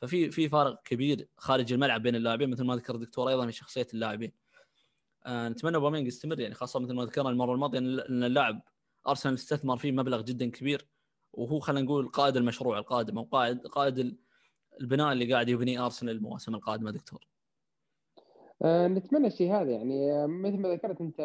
[0.00, 3.86] ففي في فارق كبير خارج الملعب بين اللاعبين مثل ما ذكر الدكتور أيضا في شخصية
[3.94, 4.32] اللاعبين.
[5.26, 8.62] آه نتمنى اوباميانج يستمر يعني خاصة مثل ما ذكرنا المرة الماضية إن اللاعب
[9.08, 10.86] أرسنال استثمر فيه مبلغ جدا كبير
[11.32, 14.18] وهو خلينا نقول قائد المشروع القادم أو قائد قائد
[14.80, 16.90] البناء اللي قاعد يبنيه أرسنال المواسم القادمة.
[16.90, 17.31] دكتور.
[18.64, 20.12] نتمنى الشيء هذا يعني.
[20.12, 21.20] آه، مثل ما ذكرت أنت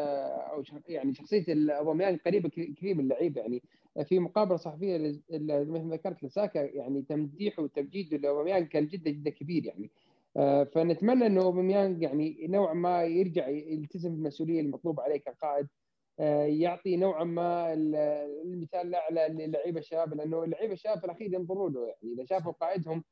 [0.52, 3.64] أو يعني شخصية اوباميانج قريبة كثير من اللعيبه يعني.
[4.06, 4.98] في مقابلة صحفية
[5.30, 9.92] مثل ما ذكرت لساكا يعني تمديحه وتمجيده لاوباميانج كان جدا جدا كبير يعني.
[10.38, 15.68] آه، فنتمنى انه اوباميانج يعني نوعا ما يرجع يلتزم بالمسؤولية المطلوبة عليه كقائد.
[16.62, 22.14] يعطي نوعا ما المثال الأعلى للعيبة الشباب لأنه اللعيبة الشباب في الأخير ينظروا له يعني.
[22.14, 23.04] إذا شافوا قائدهم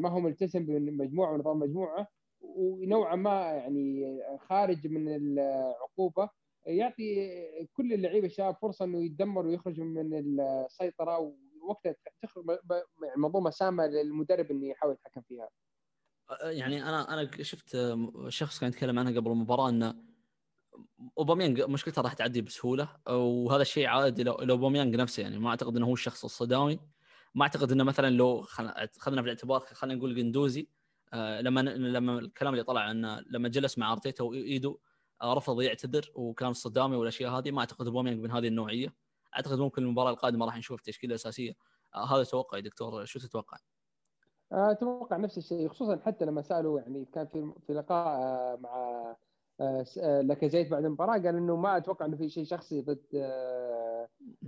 [0.00, 2.08] ما هو ملتزم بمجموعة ونظام مجموعة
[2.56, 6.30] ونوعا ما يعني خارج من العقوبة
[6.66, 7.30] يعطي
[7.72, 11.18] كل اللعيبة الشباب فرصة إنه يتدمروا ويخرجوا من السيطرة
[11.62, 12.44] ووقتها تخرج
[13.02, 15.48] يعني منظومه سامه للمدرب إنه يحاول يتحكم فيها.
[16.42, 17.96] يعني أنا أنا شفت
[18.28, 19.94] شخص كان يتكلم عنها قبل المباراة إنه
[21.18, 25.22] أوباميانج مشكلته راح تعدي بسهولة وهذا الشيء عائد إلى أوباميانج نفسه.
[25.22, 26.80] يعني ما أعتقد إنه هو الشخص الصدامي
[27.34, 30.68] ما أعتقد إنه مثلا لو خلينا في الاعتبار خلينا نقول جندوزي.
[31.14, 34.78] لما لما الكلام اللي طلع إنه لما جلس مع أرتيتا وإيدو
[35.22, 38.94] آه، رفض يعتذر وكان صدامي والأشياء هذه ما أعتقد اوباميانج من هذه النوعية.
[39.36, 41.52] أعتقد ممكن المباراة القادمة راح نشوف تشكيله اساسيه
[41.94, 43.58] آه، هذا توقعي دكتور شو تتوقع؟
[44.52, 49.16] أتوقع نفس الشيء خصوصا حتى لما سألوا يعني كان في في لقاء مع
[50.00, 53.06] لاكازيت بعد المباراة قال إنه ما أتوقع إنه في شيء شخصي ضد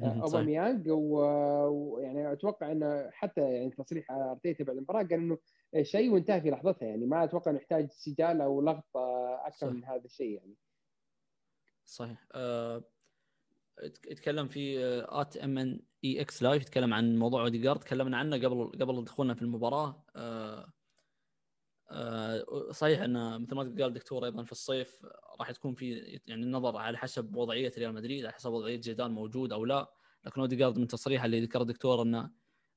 [0.03, 0.89] أوباميانج.
[0.91, 5.39] ويعني أتوقع إنه حتى يعني تصريح أرتيتا بعد المباراة قال إنه
[5.83, 8.97] شيء وانتهى في لحظتها يعني ما أتوقع إنه يحتاج سجال أو لغط
[9.47, 9.73] أكثر صح.
[9.73, 10.55] من هذا الشيء يعني.
[11.85, 12.27] صحيح.
[12.33, 12.85] أه...
[13.83, 19.43] يتكلم في at MNEX Live يتكلم عن موضوع اوديجارد تكلمنا عنه قبل قبل دخولنا في
[19.43, 20.05] المباراة.
[20.17, 20.73] أه...
[21.91, 22.71] أه...
[22.71, 25.07] صحيح انه مثل ما قال الدكتور أيضا في الصيف
[25.41, 29.53] راح تكون في يعني النظر على حسب وضعية ريال مدريد على حسب وضعية زيدان موجود
[29.53, 29.93] أو لا.
[30.25, 32.31] لكن اوديجارد من تصريحه اللي ذكر الدكتور إنه آه،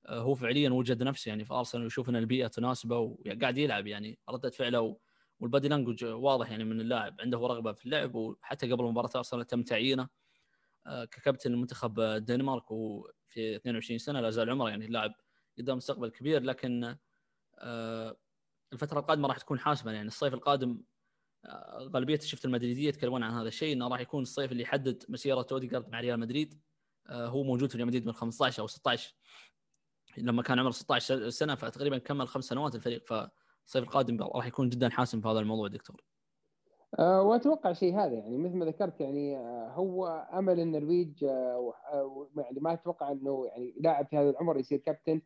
[0.08, 4.50] هو فعليا وجد نفسه يعني في أرسنال ويشوف إن البيئة تناسبه وقاعد يلعب يعني ردة
[4.50, 4.98] فعله
[5.40, 9.48] وال body language واضح يعني من اللاعب عنده رغبة في اللعب وحتى قبل مباراة أرسنال
[9.48, 10.10] تم تعيينه.
[10.88, 15.14] آه، ككابتن المنتخب الدنمارك وفي 22 سنة لا زال عمره يعني اللاعب
[15.58, 16.98] قدام مستقبل كبير لكن
[17.60, 18.18] آه،
[18.74, 20.08] الفترة القادمة راح تكون حاسمة يعني.
[20.08, 20.82] الصيف القادم
[21.78, 25.90] غالبية شفت المدريدية يتكلمون عن هذا الشيء إنه راح يكون الصيف اللي يحدد مسيرة اوديجارد
[25.90, 26.62] مع ريال مدريد.
[27.10, 29.16] هو موجود في ريال مدريد من 15 أو 16
[30.18, 34.90] لما كان عمره 16 سنة فتقريبا كمل خمس سنوات الفريق فالصيف القادم راح يكون جدا
[34.90, 36.02] حاسم في هذا الموضوع دكتور.
[37.00, 41.74] أه وأتوقع شيء هذا يعني مثل ما ذكرت يعني أه هو أمل النرويج أه,
[42.38, 45.22] يعني ما أتوقع إنه يعني لاعب في هذا العمر يصير كابتن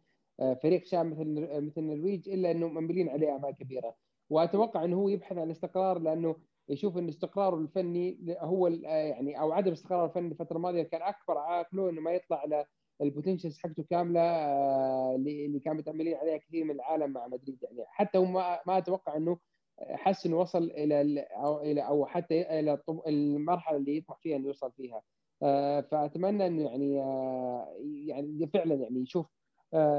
[0.63, 3.95] فريق شاب مثل مثل النرويج إلا إنه مملين عليه امال كبيرة
[4.29, 6.35] وأتوقع إنه هو يبحث عن الاستقرار لأنه
[6.69, 11.67] يشوف إن استقراره الفني هو يعني أو عدم استقراره الفني الفترة الماضية كان أكبر عائق
[11.73, 12.65] له إنه ما يطلع على
[13.01, 17.83] البوتنشلز حقته كاملة آه، اللي كان متاملين عليها كثير من العالم مع مدريد يعني.
[17.87, 18.25] حتى هو
[18.67, 19.37] ما, أتوقع إنه
[19.79, 24.71] حس إنه وصل إلى أو إلى أو حتى إلى المرحلة اللي يطمح فيها إنه يوصل
[24.71, 25.01] فيها.
[25.43, 27.75] آه، فأتمنى إنه يعني آه،
[28.05, 29.27] يعني فعلا يعني يشوف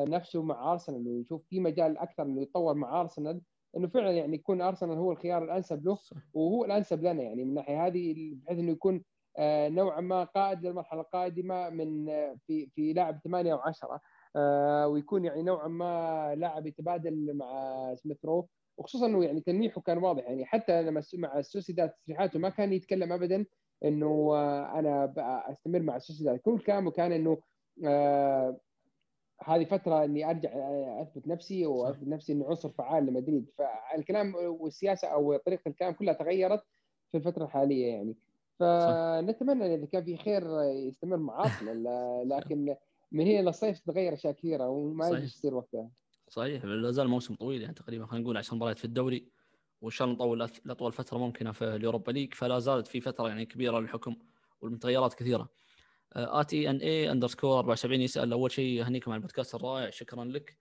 [0.09, 3.41] نفسه مع أرسنال انه يشوف في مجال أكثر إنه يتطور مع أرسنال
[3.77, 5.99] إنه فعلا يعني يكون أرسنال هو الخيار الأنسب له
[6.35, 7.45] وهو الأنسب لنا يعني.
[7.45, 9.03] من الناحيه هذه بحيث إنه يكون
[9.69, 14.01] نوعا ما قائد للمرحلة القادمة من آه، في في لاعب ثمانية أو عشره
[14.37, 19.99] آه، ويكون يعني نوعا ما لاعب يتبادل مع سميث رو وخصوصا إنه يعني تلميحه كان
[19.99, 23.47] واضح يعني حتى لما مع السوسيداد تصريحاته ما كان يتكلم ابدا
[23.85, 24.33] إنه
[24.79, 25.15] أنا
[25.51, 27.39] أستمر مع السوسيداد كل كلامه كان إنه
[29.45, 30.51] هذه فترة إني أرجع
[31.03, 33.51] أثبت نفسي وأثبت نفسي اني عنصر فعال لمدريد.
[33.59, 36.63] فالكلام والسياسة أو طريقة الكلام كلها تغيرت
[37.11, 38.17] في الفترة الحالية يعني.
[38.59, 41.85] فنتمنى إذا كان في خير يستمر مع ارسنال
[42.29, 42.77] لكن
[43.13, 45.91] من هنا للصيف تتغير اشياء كثيره وما يجي يصير وقتها.
[46.29, 49.29] صحيح لا زال موسم طويل يعني تقريبا خلينا نقول 10 مباريات في الدوري
[49.81, 53.47] وإن شاء الله نطول لاطول فترة ممكنة في اليوروبا ليج فلا زالت في فترة يعني
[53.47, 54.17] كبيرة للحكم
[54.61, 55.49] والمتغيرات كثيرة.
[56.13, 60.59] ATNA underscore 74 يسأل أول شيء اهنيكم على البودكاست الرائع شكرا لك.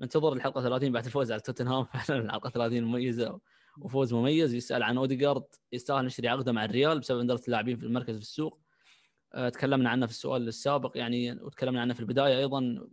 [0.00, 1.84] ننتظر الحلقة 30 بعد الفوز على توتنهام.
[2.08, 3.40] فعلا الحلقة 30 مميزة.
[3.80, 8.16] وفوز مميز يسأل عن أوديجارد يستاهل نشتري عقده مع الريال بسبب ندرة اللاعبين في المركز
[8.16, 8.60] في السوق.
[9.34, 12.88] أه تكلمنا عنه في السؤال السابق يعني وتكلمنا عنه في البداية أيضا.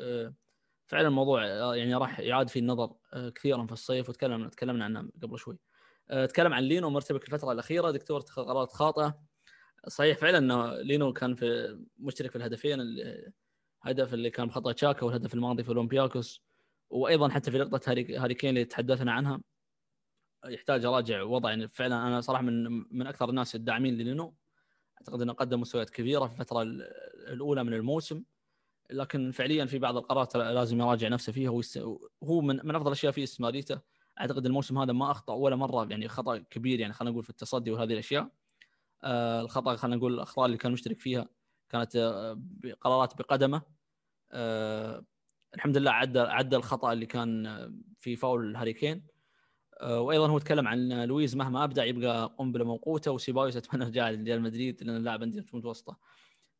[0.00, 0.34] أه
[0.86, 5.10] فعلا الموضوع آه، يعني راح يعاد فيه النظر آه، كثيرا في الصيف وتكلمنا تكلمنا عنه
[5.22, 5.58] قبل شوي.
[6.10, 9.20] آه، تكلم عن لينو مرتبك الفترة الأخيرة دكتور اتخذ قرارات خاطئة.
[9.88, 15.34] صحيح فعلا إنه لينو كان في مشترك في الهدفين الهدف اللي كان بخطا تشاكا والهدف
[15.34, 16.42] الماضي في أولمبياكوس
[16.90, 19.40] وأيضا حتى في لقطة هاري كين اللي تحدثنا عنها.
[20.44, 21.50] يحتاج أراجع وضع.
[21.50, 24.34] يعني فعلا أنا صراحة من من أكثر الناس الداعمين للينو.
[25.00, 26.62] أعتقد إنه قدم مستويات كبيرة في الفترة
[27.28, 28.22] الأولى من الموسم.
[28.90, 31.50] لكن فعليا في بعض القرارات لازم يراجع نفسه فيها.
[32.24, 33.80] هو من من أفضل الأشياء في استمراريته
[34.20, 35.86] أعتقد الموسم هذا ما أخطأ ولا مرة.
[35.90, 38.30] يعني خطأ كبير يعني خلينا نقول في التصدي وهذه الأشياء.
[39.04, 41.28] آه الخطأ خلينا نقول الأخطاء اللي كان مشترك فيها
[41.68, 42.42] كانت آه
[42.80, 43.62] قرارات بقدمه.
[44.32, 45.04] آه
[45.54, 47.46] الحمد لله عدى عدى الخطأ اللي كان
[48.00, 49.17] في فاول هاري كين آه
[49.82, 54.82] وأيضا هو تكلم عن لويز مهما أبدع يبقى قنبله موقوته وسيبايوس أتمنى رجع ريال مدريد
[54.82, 55.98] لأن اللاعب عندي متوسطة.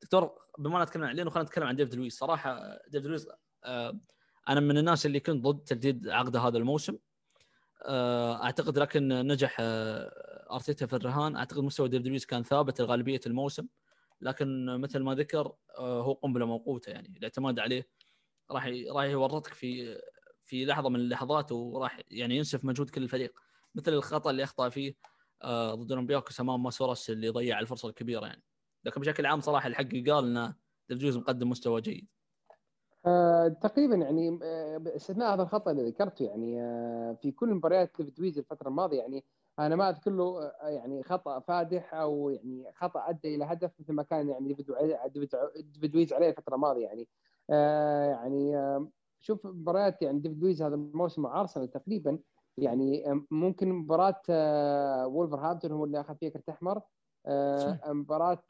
[0.03, 3.29] دكتور بما نتكلم عن لينو خلينا نتكلم عن ديفيد لويس صراحة ديفيد لويس
[3.65, 4.01] آه
[4.49, 6.99] أنا من الناس اللي كنت ضد تجديد عقده هذا الموسم.
[7.87, 11.37] آه أعتقد لكن نجح آه أرتيتا في الرهان.
[11.37, 13.67] أعتقد مستوى ديفيد لويس كان ثابت لغالبية الموسم.
[14.21, 17.19] لكن مثل ما ذكر آه هو قنبله موقوته يعني.
[17.19, 17.89] الاعتماد عليه
[18.51, 19.99] راح راح يورطك في
[20.49, 23.33] في لحظة من اللحظات وراح يعني ينسف مجهود كل الفريق
[23.75, 24.95] مثل الخطأ اللي أخطأ فيه
[25.43, 28.43] آه ضد اولمبياكوس امام ماسورس اللي ضيع الفرصة الكبيرة يعني.
[28.85, 32.09] لكن بشكل عام صراحة الحق قال إن ديفيد مقدم مستوى جيد.
[33.07, 38.39] آه تقريبا يعني آه، استثناء هذا الخطأ اللي ذكرته يعني آه في كل مباريات ديفيد
[38.39, 39.25] الفترة الماضية يعني
[39.59, 43.93] أنا ما أذكر له آه، يعني خطأ فادح أو يعني خطأ أدى إلى هدف مثل
[43.93, 44.55] ما كان يعني
[45.59, 47.09] ديفيد عليه الفترة الماضية يعني.
[47.51, 48.89] آه يعني آه
[49.21, 52.19] شوف مباريات يعني ديفيد لويز هذا الموسم مع ارسنال تقريبا
[52.59, 56.83] يعني ممكن مباراة آه وولفرهامبتون هو اللي أخذ فيها كرت أحمر.
[57.27, 58.43] آه، مباراة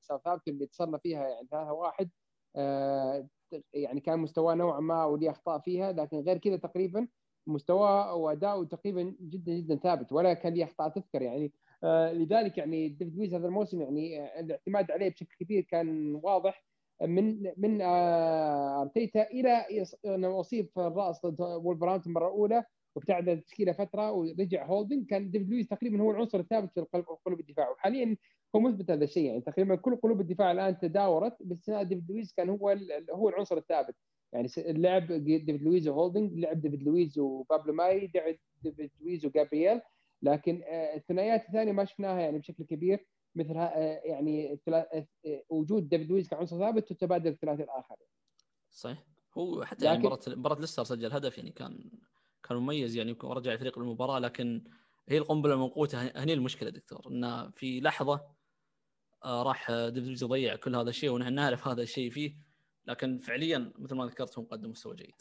[0.00, 2.10] ساوثهامبتون اللي تصلنا فيها يعني 3 1
[2.56, 3.28] آه،
[3.72, 7.08] يعني كان مستواه نوعا ما ولي أخطاء فيها لكن غير كذا تقريبا
[7.46, 11.52] مستواه واداؤه تقريبا جدا جدا ثابت ولا كان لي أخطاء تذكر يعني.
[11.84, 16.67] آه، لذلك يعني ديفيد لويس هذا الموسم يعني الاعتماد عليه بشكل كبير كان واضح.
[17.02, 19.66] من من أرتيتا إلى
[20.06, 22.64] انه أصيب في الرأس ضد وولفرهامبتون المره الاولى
[22.98, 27.70] وابتعد التشكيله فترة ورجع هولدنج كان ديفيد لويس تقريبا هو العنصر الثابت في قلوب الدفاع.
[27.70, 28.16] وحاليا
[28.56, 32.48] هو مثبت هذا الشيء يعني تقريبا كل قلوب الدفاع الآن تداورت باستثناء ديفيد لويس كان
[32.48, 32.76] هو
[33.10, 33.94] هو العنصر الثابت.
[34.32, 39.80] يعني اللعب ديفيد لويز وهولدنج لعب ديفيد لويز وبابلو ماي لعب ديفيد لويز وجابرييل.
[40.22, 43.06] لكن آه، الثنائيات الثانية ما شفناها يعني بشكل كبير.
[43.38, 45.06] مثل آه، يعني آه،
[45.48, 47.96] وجود ديفيد لويز كعنصر ثابت وتبادل الثلاثي الآخر.
[48.70, 49.04] صحيح.
[49.38, 51.90] هو حتى يعني مباراه مباراة ليستر سجل هدف يعني كان
[52.42, 54.64] كان مميز يعني ورجع الفريق للمباراة لكن
[55.08, 58.38] هي القنبلة الموقوته هني المشكلة دكتور انه في لحظة
[59.24, 62.36] آه، راح ديفيد يضيع كل هذا الشيء ونحن نعرف هذا الشيء فيه
[62.86, 65.14] لكن فعليا مثل ما ذكرت هو مقدم مستوى جيد.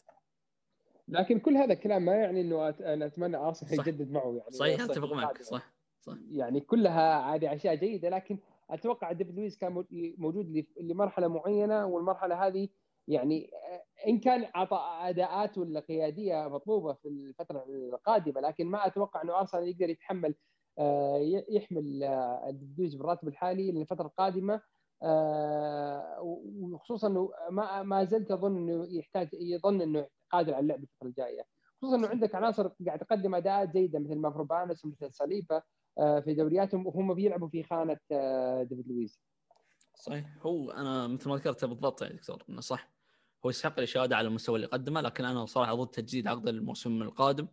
[1.08, 4.52] لكن كل هذا الكلام ما يعني إنه أنا أتمنى أرسنال يجدد معه يعني.
[4.52, 5.77] صحيح أتفق معك صح.
[6.08, 6.18] صح.
[6.32, 8.40] يعني كلها عادي أشياء جيدة لكن
[8.70, 9.86] أتوقع ديفيد لويس كان
[10.18, 12.70] موجود لمرحلة معينة والمرحلة هذه
[13.08, 13.50] يعني
[14.08, 14.80] إن كان أعطى
[15.10, 20.36] أداءات ولا قيادية مطلوبة في الفترة القادمة لكن ما أتوقع إنه أرسنال يقدر يتحمل
[20.80, 21.18] آه،
[21.50, 24.62] يحمل آه، الدوز بالراتب الحالي للفترة القادمة.
[25.04, 31.08] آه، وخصوصا إنه ما ما زلت أظن إنه يحتاج يظن إنه قادر على اللعب الفترة
[31.08, 31.42] الجاية.
[31.82, 35.64] خصوصا إنه عندك عناصر قاعد تقدم أداءات جيدة مثل مافروبانس ومثل صليبة.
[35.98, 37.98] في دورياتهم وهم بيلعبوا في خانة
[38.64, 39.20] ديفيد لويس.
[39.96, 40.26] صحيح.
[40.42, 42.90] هو أنا مثل ما ذكرت بالضبط يعني دكتور إنه صح.
[43.46, 47.48] هو يستحق الإشادة على المستوى اللي قدمه لكن أنا صراحة ضد تجديد عقد الموسم القادم.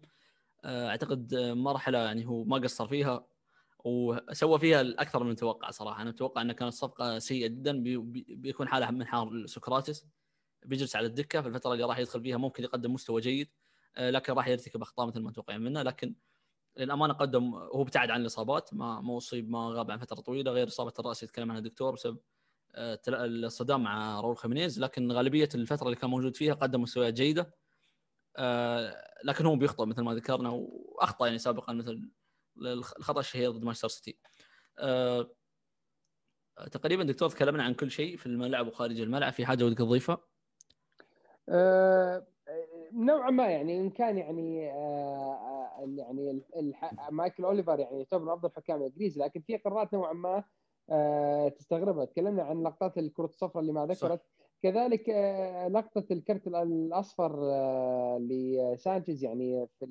[0.65, 3.27] آه، أعتقد مرحلة يعني هو ما قصر فيها
[3.85, 6.03] وسوى فيها الأكثر من المتوقع صراحة.
[6.03, 7.83] أنا أتوقع انها كانت صفقة سيئة جدا
[8.29, 10.07] بيكون حاله من حال سقراطس
[10.65, 13.49] بيجلس على الدكة في الفترة اللي راح يدخل فيها ممكن يقدم مستوى جيد
[13.97, 15.83] آه، لكن راح يرتكب أخطاء مثل ما متوقعين منه.
[15.83, 16.15] لكن
[16.77, 20.69] للأمانة قدم هو ابتعد عن الإصابات ما ما أصيب ما غاب عن فترة طويلة غير
[20.69, 22.19] إصابة الرأس يتكلم عنها الدكتور بسبب
[22.75, 27.55] آه، الصدام مع راول خيمينيز لكن غالبية الفترة اللي كان موجود فيها قدم مستويات جيدة
[28.37, 32.11] آه، لكن هو بيخطئ مثل ما ذكرنا وأخطأ يعني سابقا مثل
[32.59, 34.19] الخطأ الشهير ضد مانشستر سيتي.
[34.79, 35.31] آه،
[36.73, 40.19] تقريبا دكتور تكلمنا عن كل شيء في الملعب وخارج الملعب في حاجة ودك تضيفها؟
[41.49, 42.27] أه
[42.93, 46.43] نوعا ما يعني إن كان يعني أه يعني
[47.11, 50.45] مايكل أوليفر يعني يعتبر أفضل حكام الانجليزي لكن في قرارات نوعا ما
[50.91, 54.21] آه، تستغربها تكلمنا عن لقطات الكرة الصفراء اللي ما ذكرت.
[54.21, 54.27] صح.
[54.63, 59.87] كذلك آه، لقطة الكرت الأصفر آه، لسانشيز يعني في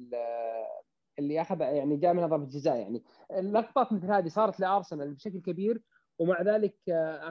[1.19, 3.03] اللي أخذ يعني جاء منها ضربة جزاء يعني.
[3.31, 5.81] اللقطات مثل هذه صارت لأرسنال بشكل كبير
[6.19, 6.75] ومع ذلك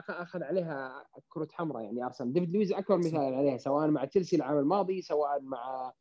[0.09, 2.33] أخذ عليها كرة حمراء يعني أرسنال.
[2.33, 5.93] ديفيد لويز أكبر مثال عليها سواء مع تشيلسي العام الماضي سواء مع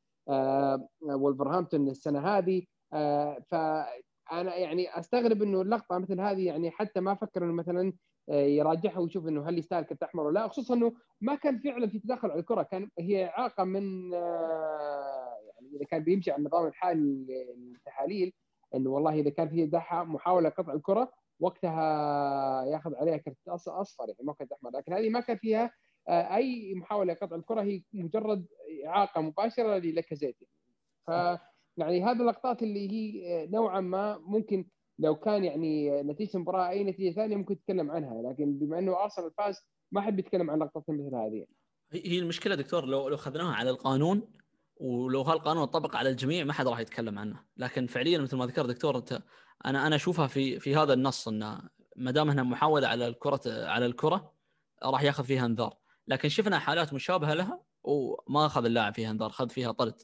[1.02, 2.62] ولفرهامبتون السنة هذه.
[3.50, 7.92] فأنا يعني أستغرب إنه اللقطة مثل هذه يعني حتى ما فكر إنه مثلا
[8.28, 11.98] يراجعها ويشوف إنه هل يستاهل كرت أحمر ولا لا خصوصا إنه ما كان فعلا في
[11.98, 17.26] تدخل على الكرة كان هي اعاقه من يعني إذا كان بيمشي على النظام الحالي
[17.56, 18.32] للتحاليل
[18.74, 24.32] إنه والله إذا كان في محاولة قطع الكرة وقتها ياخذ عليها كرت أصفر يعني ما
[24.32, 24.70] كرت أحمر.
[24.70, 25.70] لكن هذه ما كان فيها آه،
[26.08, 28.46] أي محاولة قطع الكرة هي مجرد
[28.86, 30.36] إعاقة مباشرة للاكازيت
[31.06, 31.10] ف
[31.76, 34.66] يعني هذه اللقطات اللي هي نوعا ما ممكن
[34.98, 38.22] لو كان يعني نتيجة المباراه أي نتيجة ثانية ممكن تتكلم عنها.
[38.22, 39.60] لكن بما إنه أرسنال فاز
[39.92, 41.46] ما حد بيتكلم عن لقطات مثل هذه.
[41.92, 44.22] هي المشكلة دكتور لو لو أخذناها على القانون
[44.76, 47.40] ولو هالقانون طبق على الجميع ما حد راح يتكلم عنه.
[47.56, 49.22] لكن فعليا مثل ما ذكر دكتور انت
[49.64, 51.60] أنا أنا أشوفها في في هذا النص إنه
[51.96, 54.32] ما دام إنها محاولة على الكره على الكرة
[54.84, 55.81] راح ياخذ فيها انذار.
[56.06, 60.02] لكن شفنا حالات مشابهة لها وما أخذ اللاعب فيها انذار أخذ فيها طرد.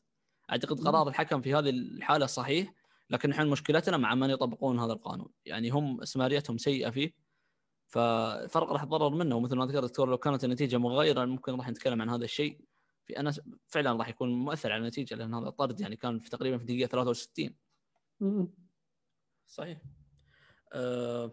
[0.51, 2.75] أعتقد قرار الحكم في هذه الحالة صحيح
[3.11, 5.29] لكن الحين مشكلتنا مع من يطبقون هذا القانون.
[5.45, 7.15] يعني هم استمراريتهم سيئة فيه
[7.87, 9.37] ففرق راح يتضرر منه.
[9.37, 12.61] ومثل ما ذكر الدكتور لو كانت النتيجة مغايرة ممكن راح نتكلم عن هذا الشيء.
[13.05, 13.33] في أنا
[13.67, 16.89] فعلا راح يكون مؤثر على النتيجة لأن هذا الطرد يعني كان في تقريبا في دقيقة
[16.89, 17.55] 63
[19.47, 19.79] صحيح.
[20.73, 21.33] أه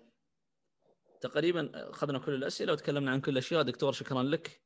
[1.21, 4.61] تقريبا أخذنا كل الأسئلة وتكلمنا عن كل الاشياء دكتور شكرا لك.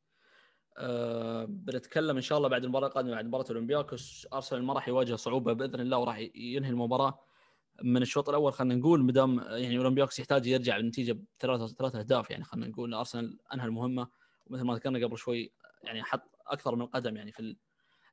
[0.78, 4.28] أه بنتكلم إن شاء الله بعد المباراة القادمة بعد مباراة أولمبياكوس.
[4.34, 7.20] أرسنال ما راح يواجه صعوبة بإذن الله وراح ينهي المباراة
[7.84, 8.54] من الشوط الأول.
[8.54, 13.40] خلينا نقول مدام يعني أولمبياكوس يحتاج يرجع بالنتيجه بثلاث ثلاث أهداف يعني خلينا نقول أرسنال
[13.54, 14.08] أنهى المهمة.
[14.48, 15.52] ومثل ما ذكرنا قبل شوي
[15.84, 17.56] يعني حط أكثر من قدم يعني في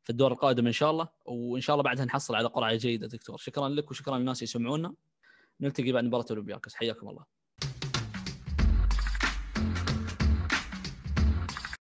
[0.05, 1.09] في الدور القادم إن شاء الله.
[1.25, 3.37] وإن شاء الله بعدها نحصل على قرعة جيدة دكتور.
[3.37, 4.95] شكرا لك وشكرا للناس يسمعونا.
[5.61, 6.75] نلتقي بعد مباراة أولمبياكوس.
[6.75, 7.36] حياكم الله.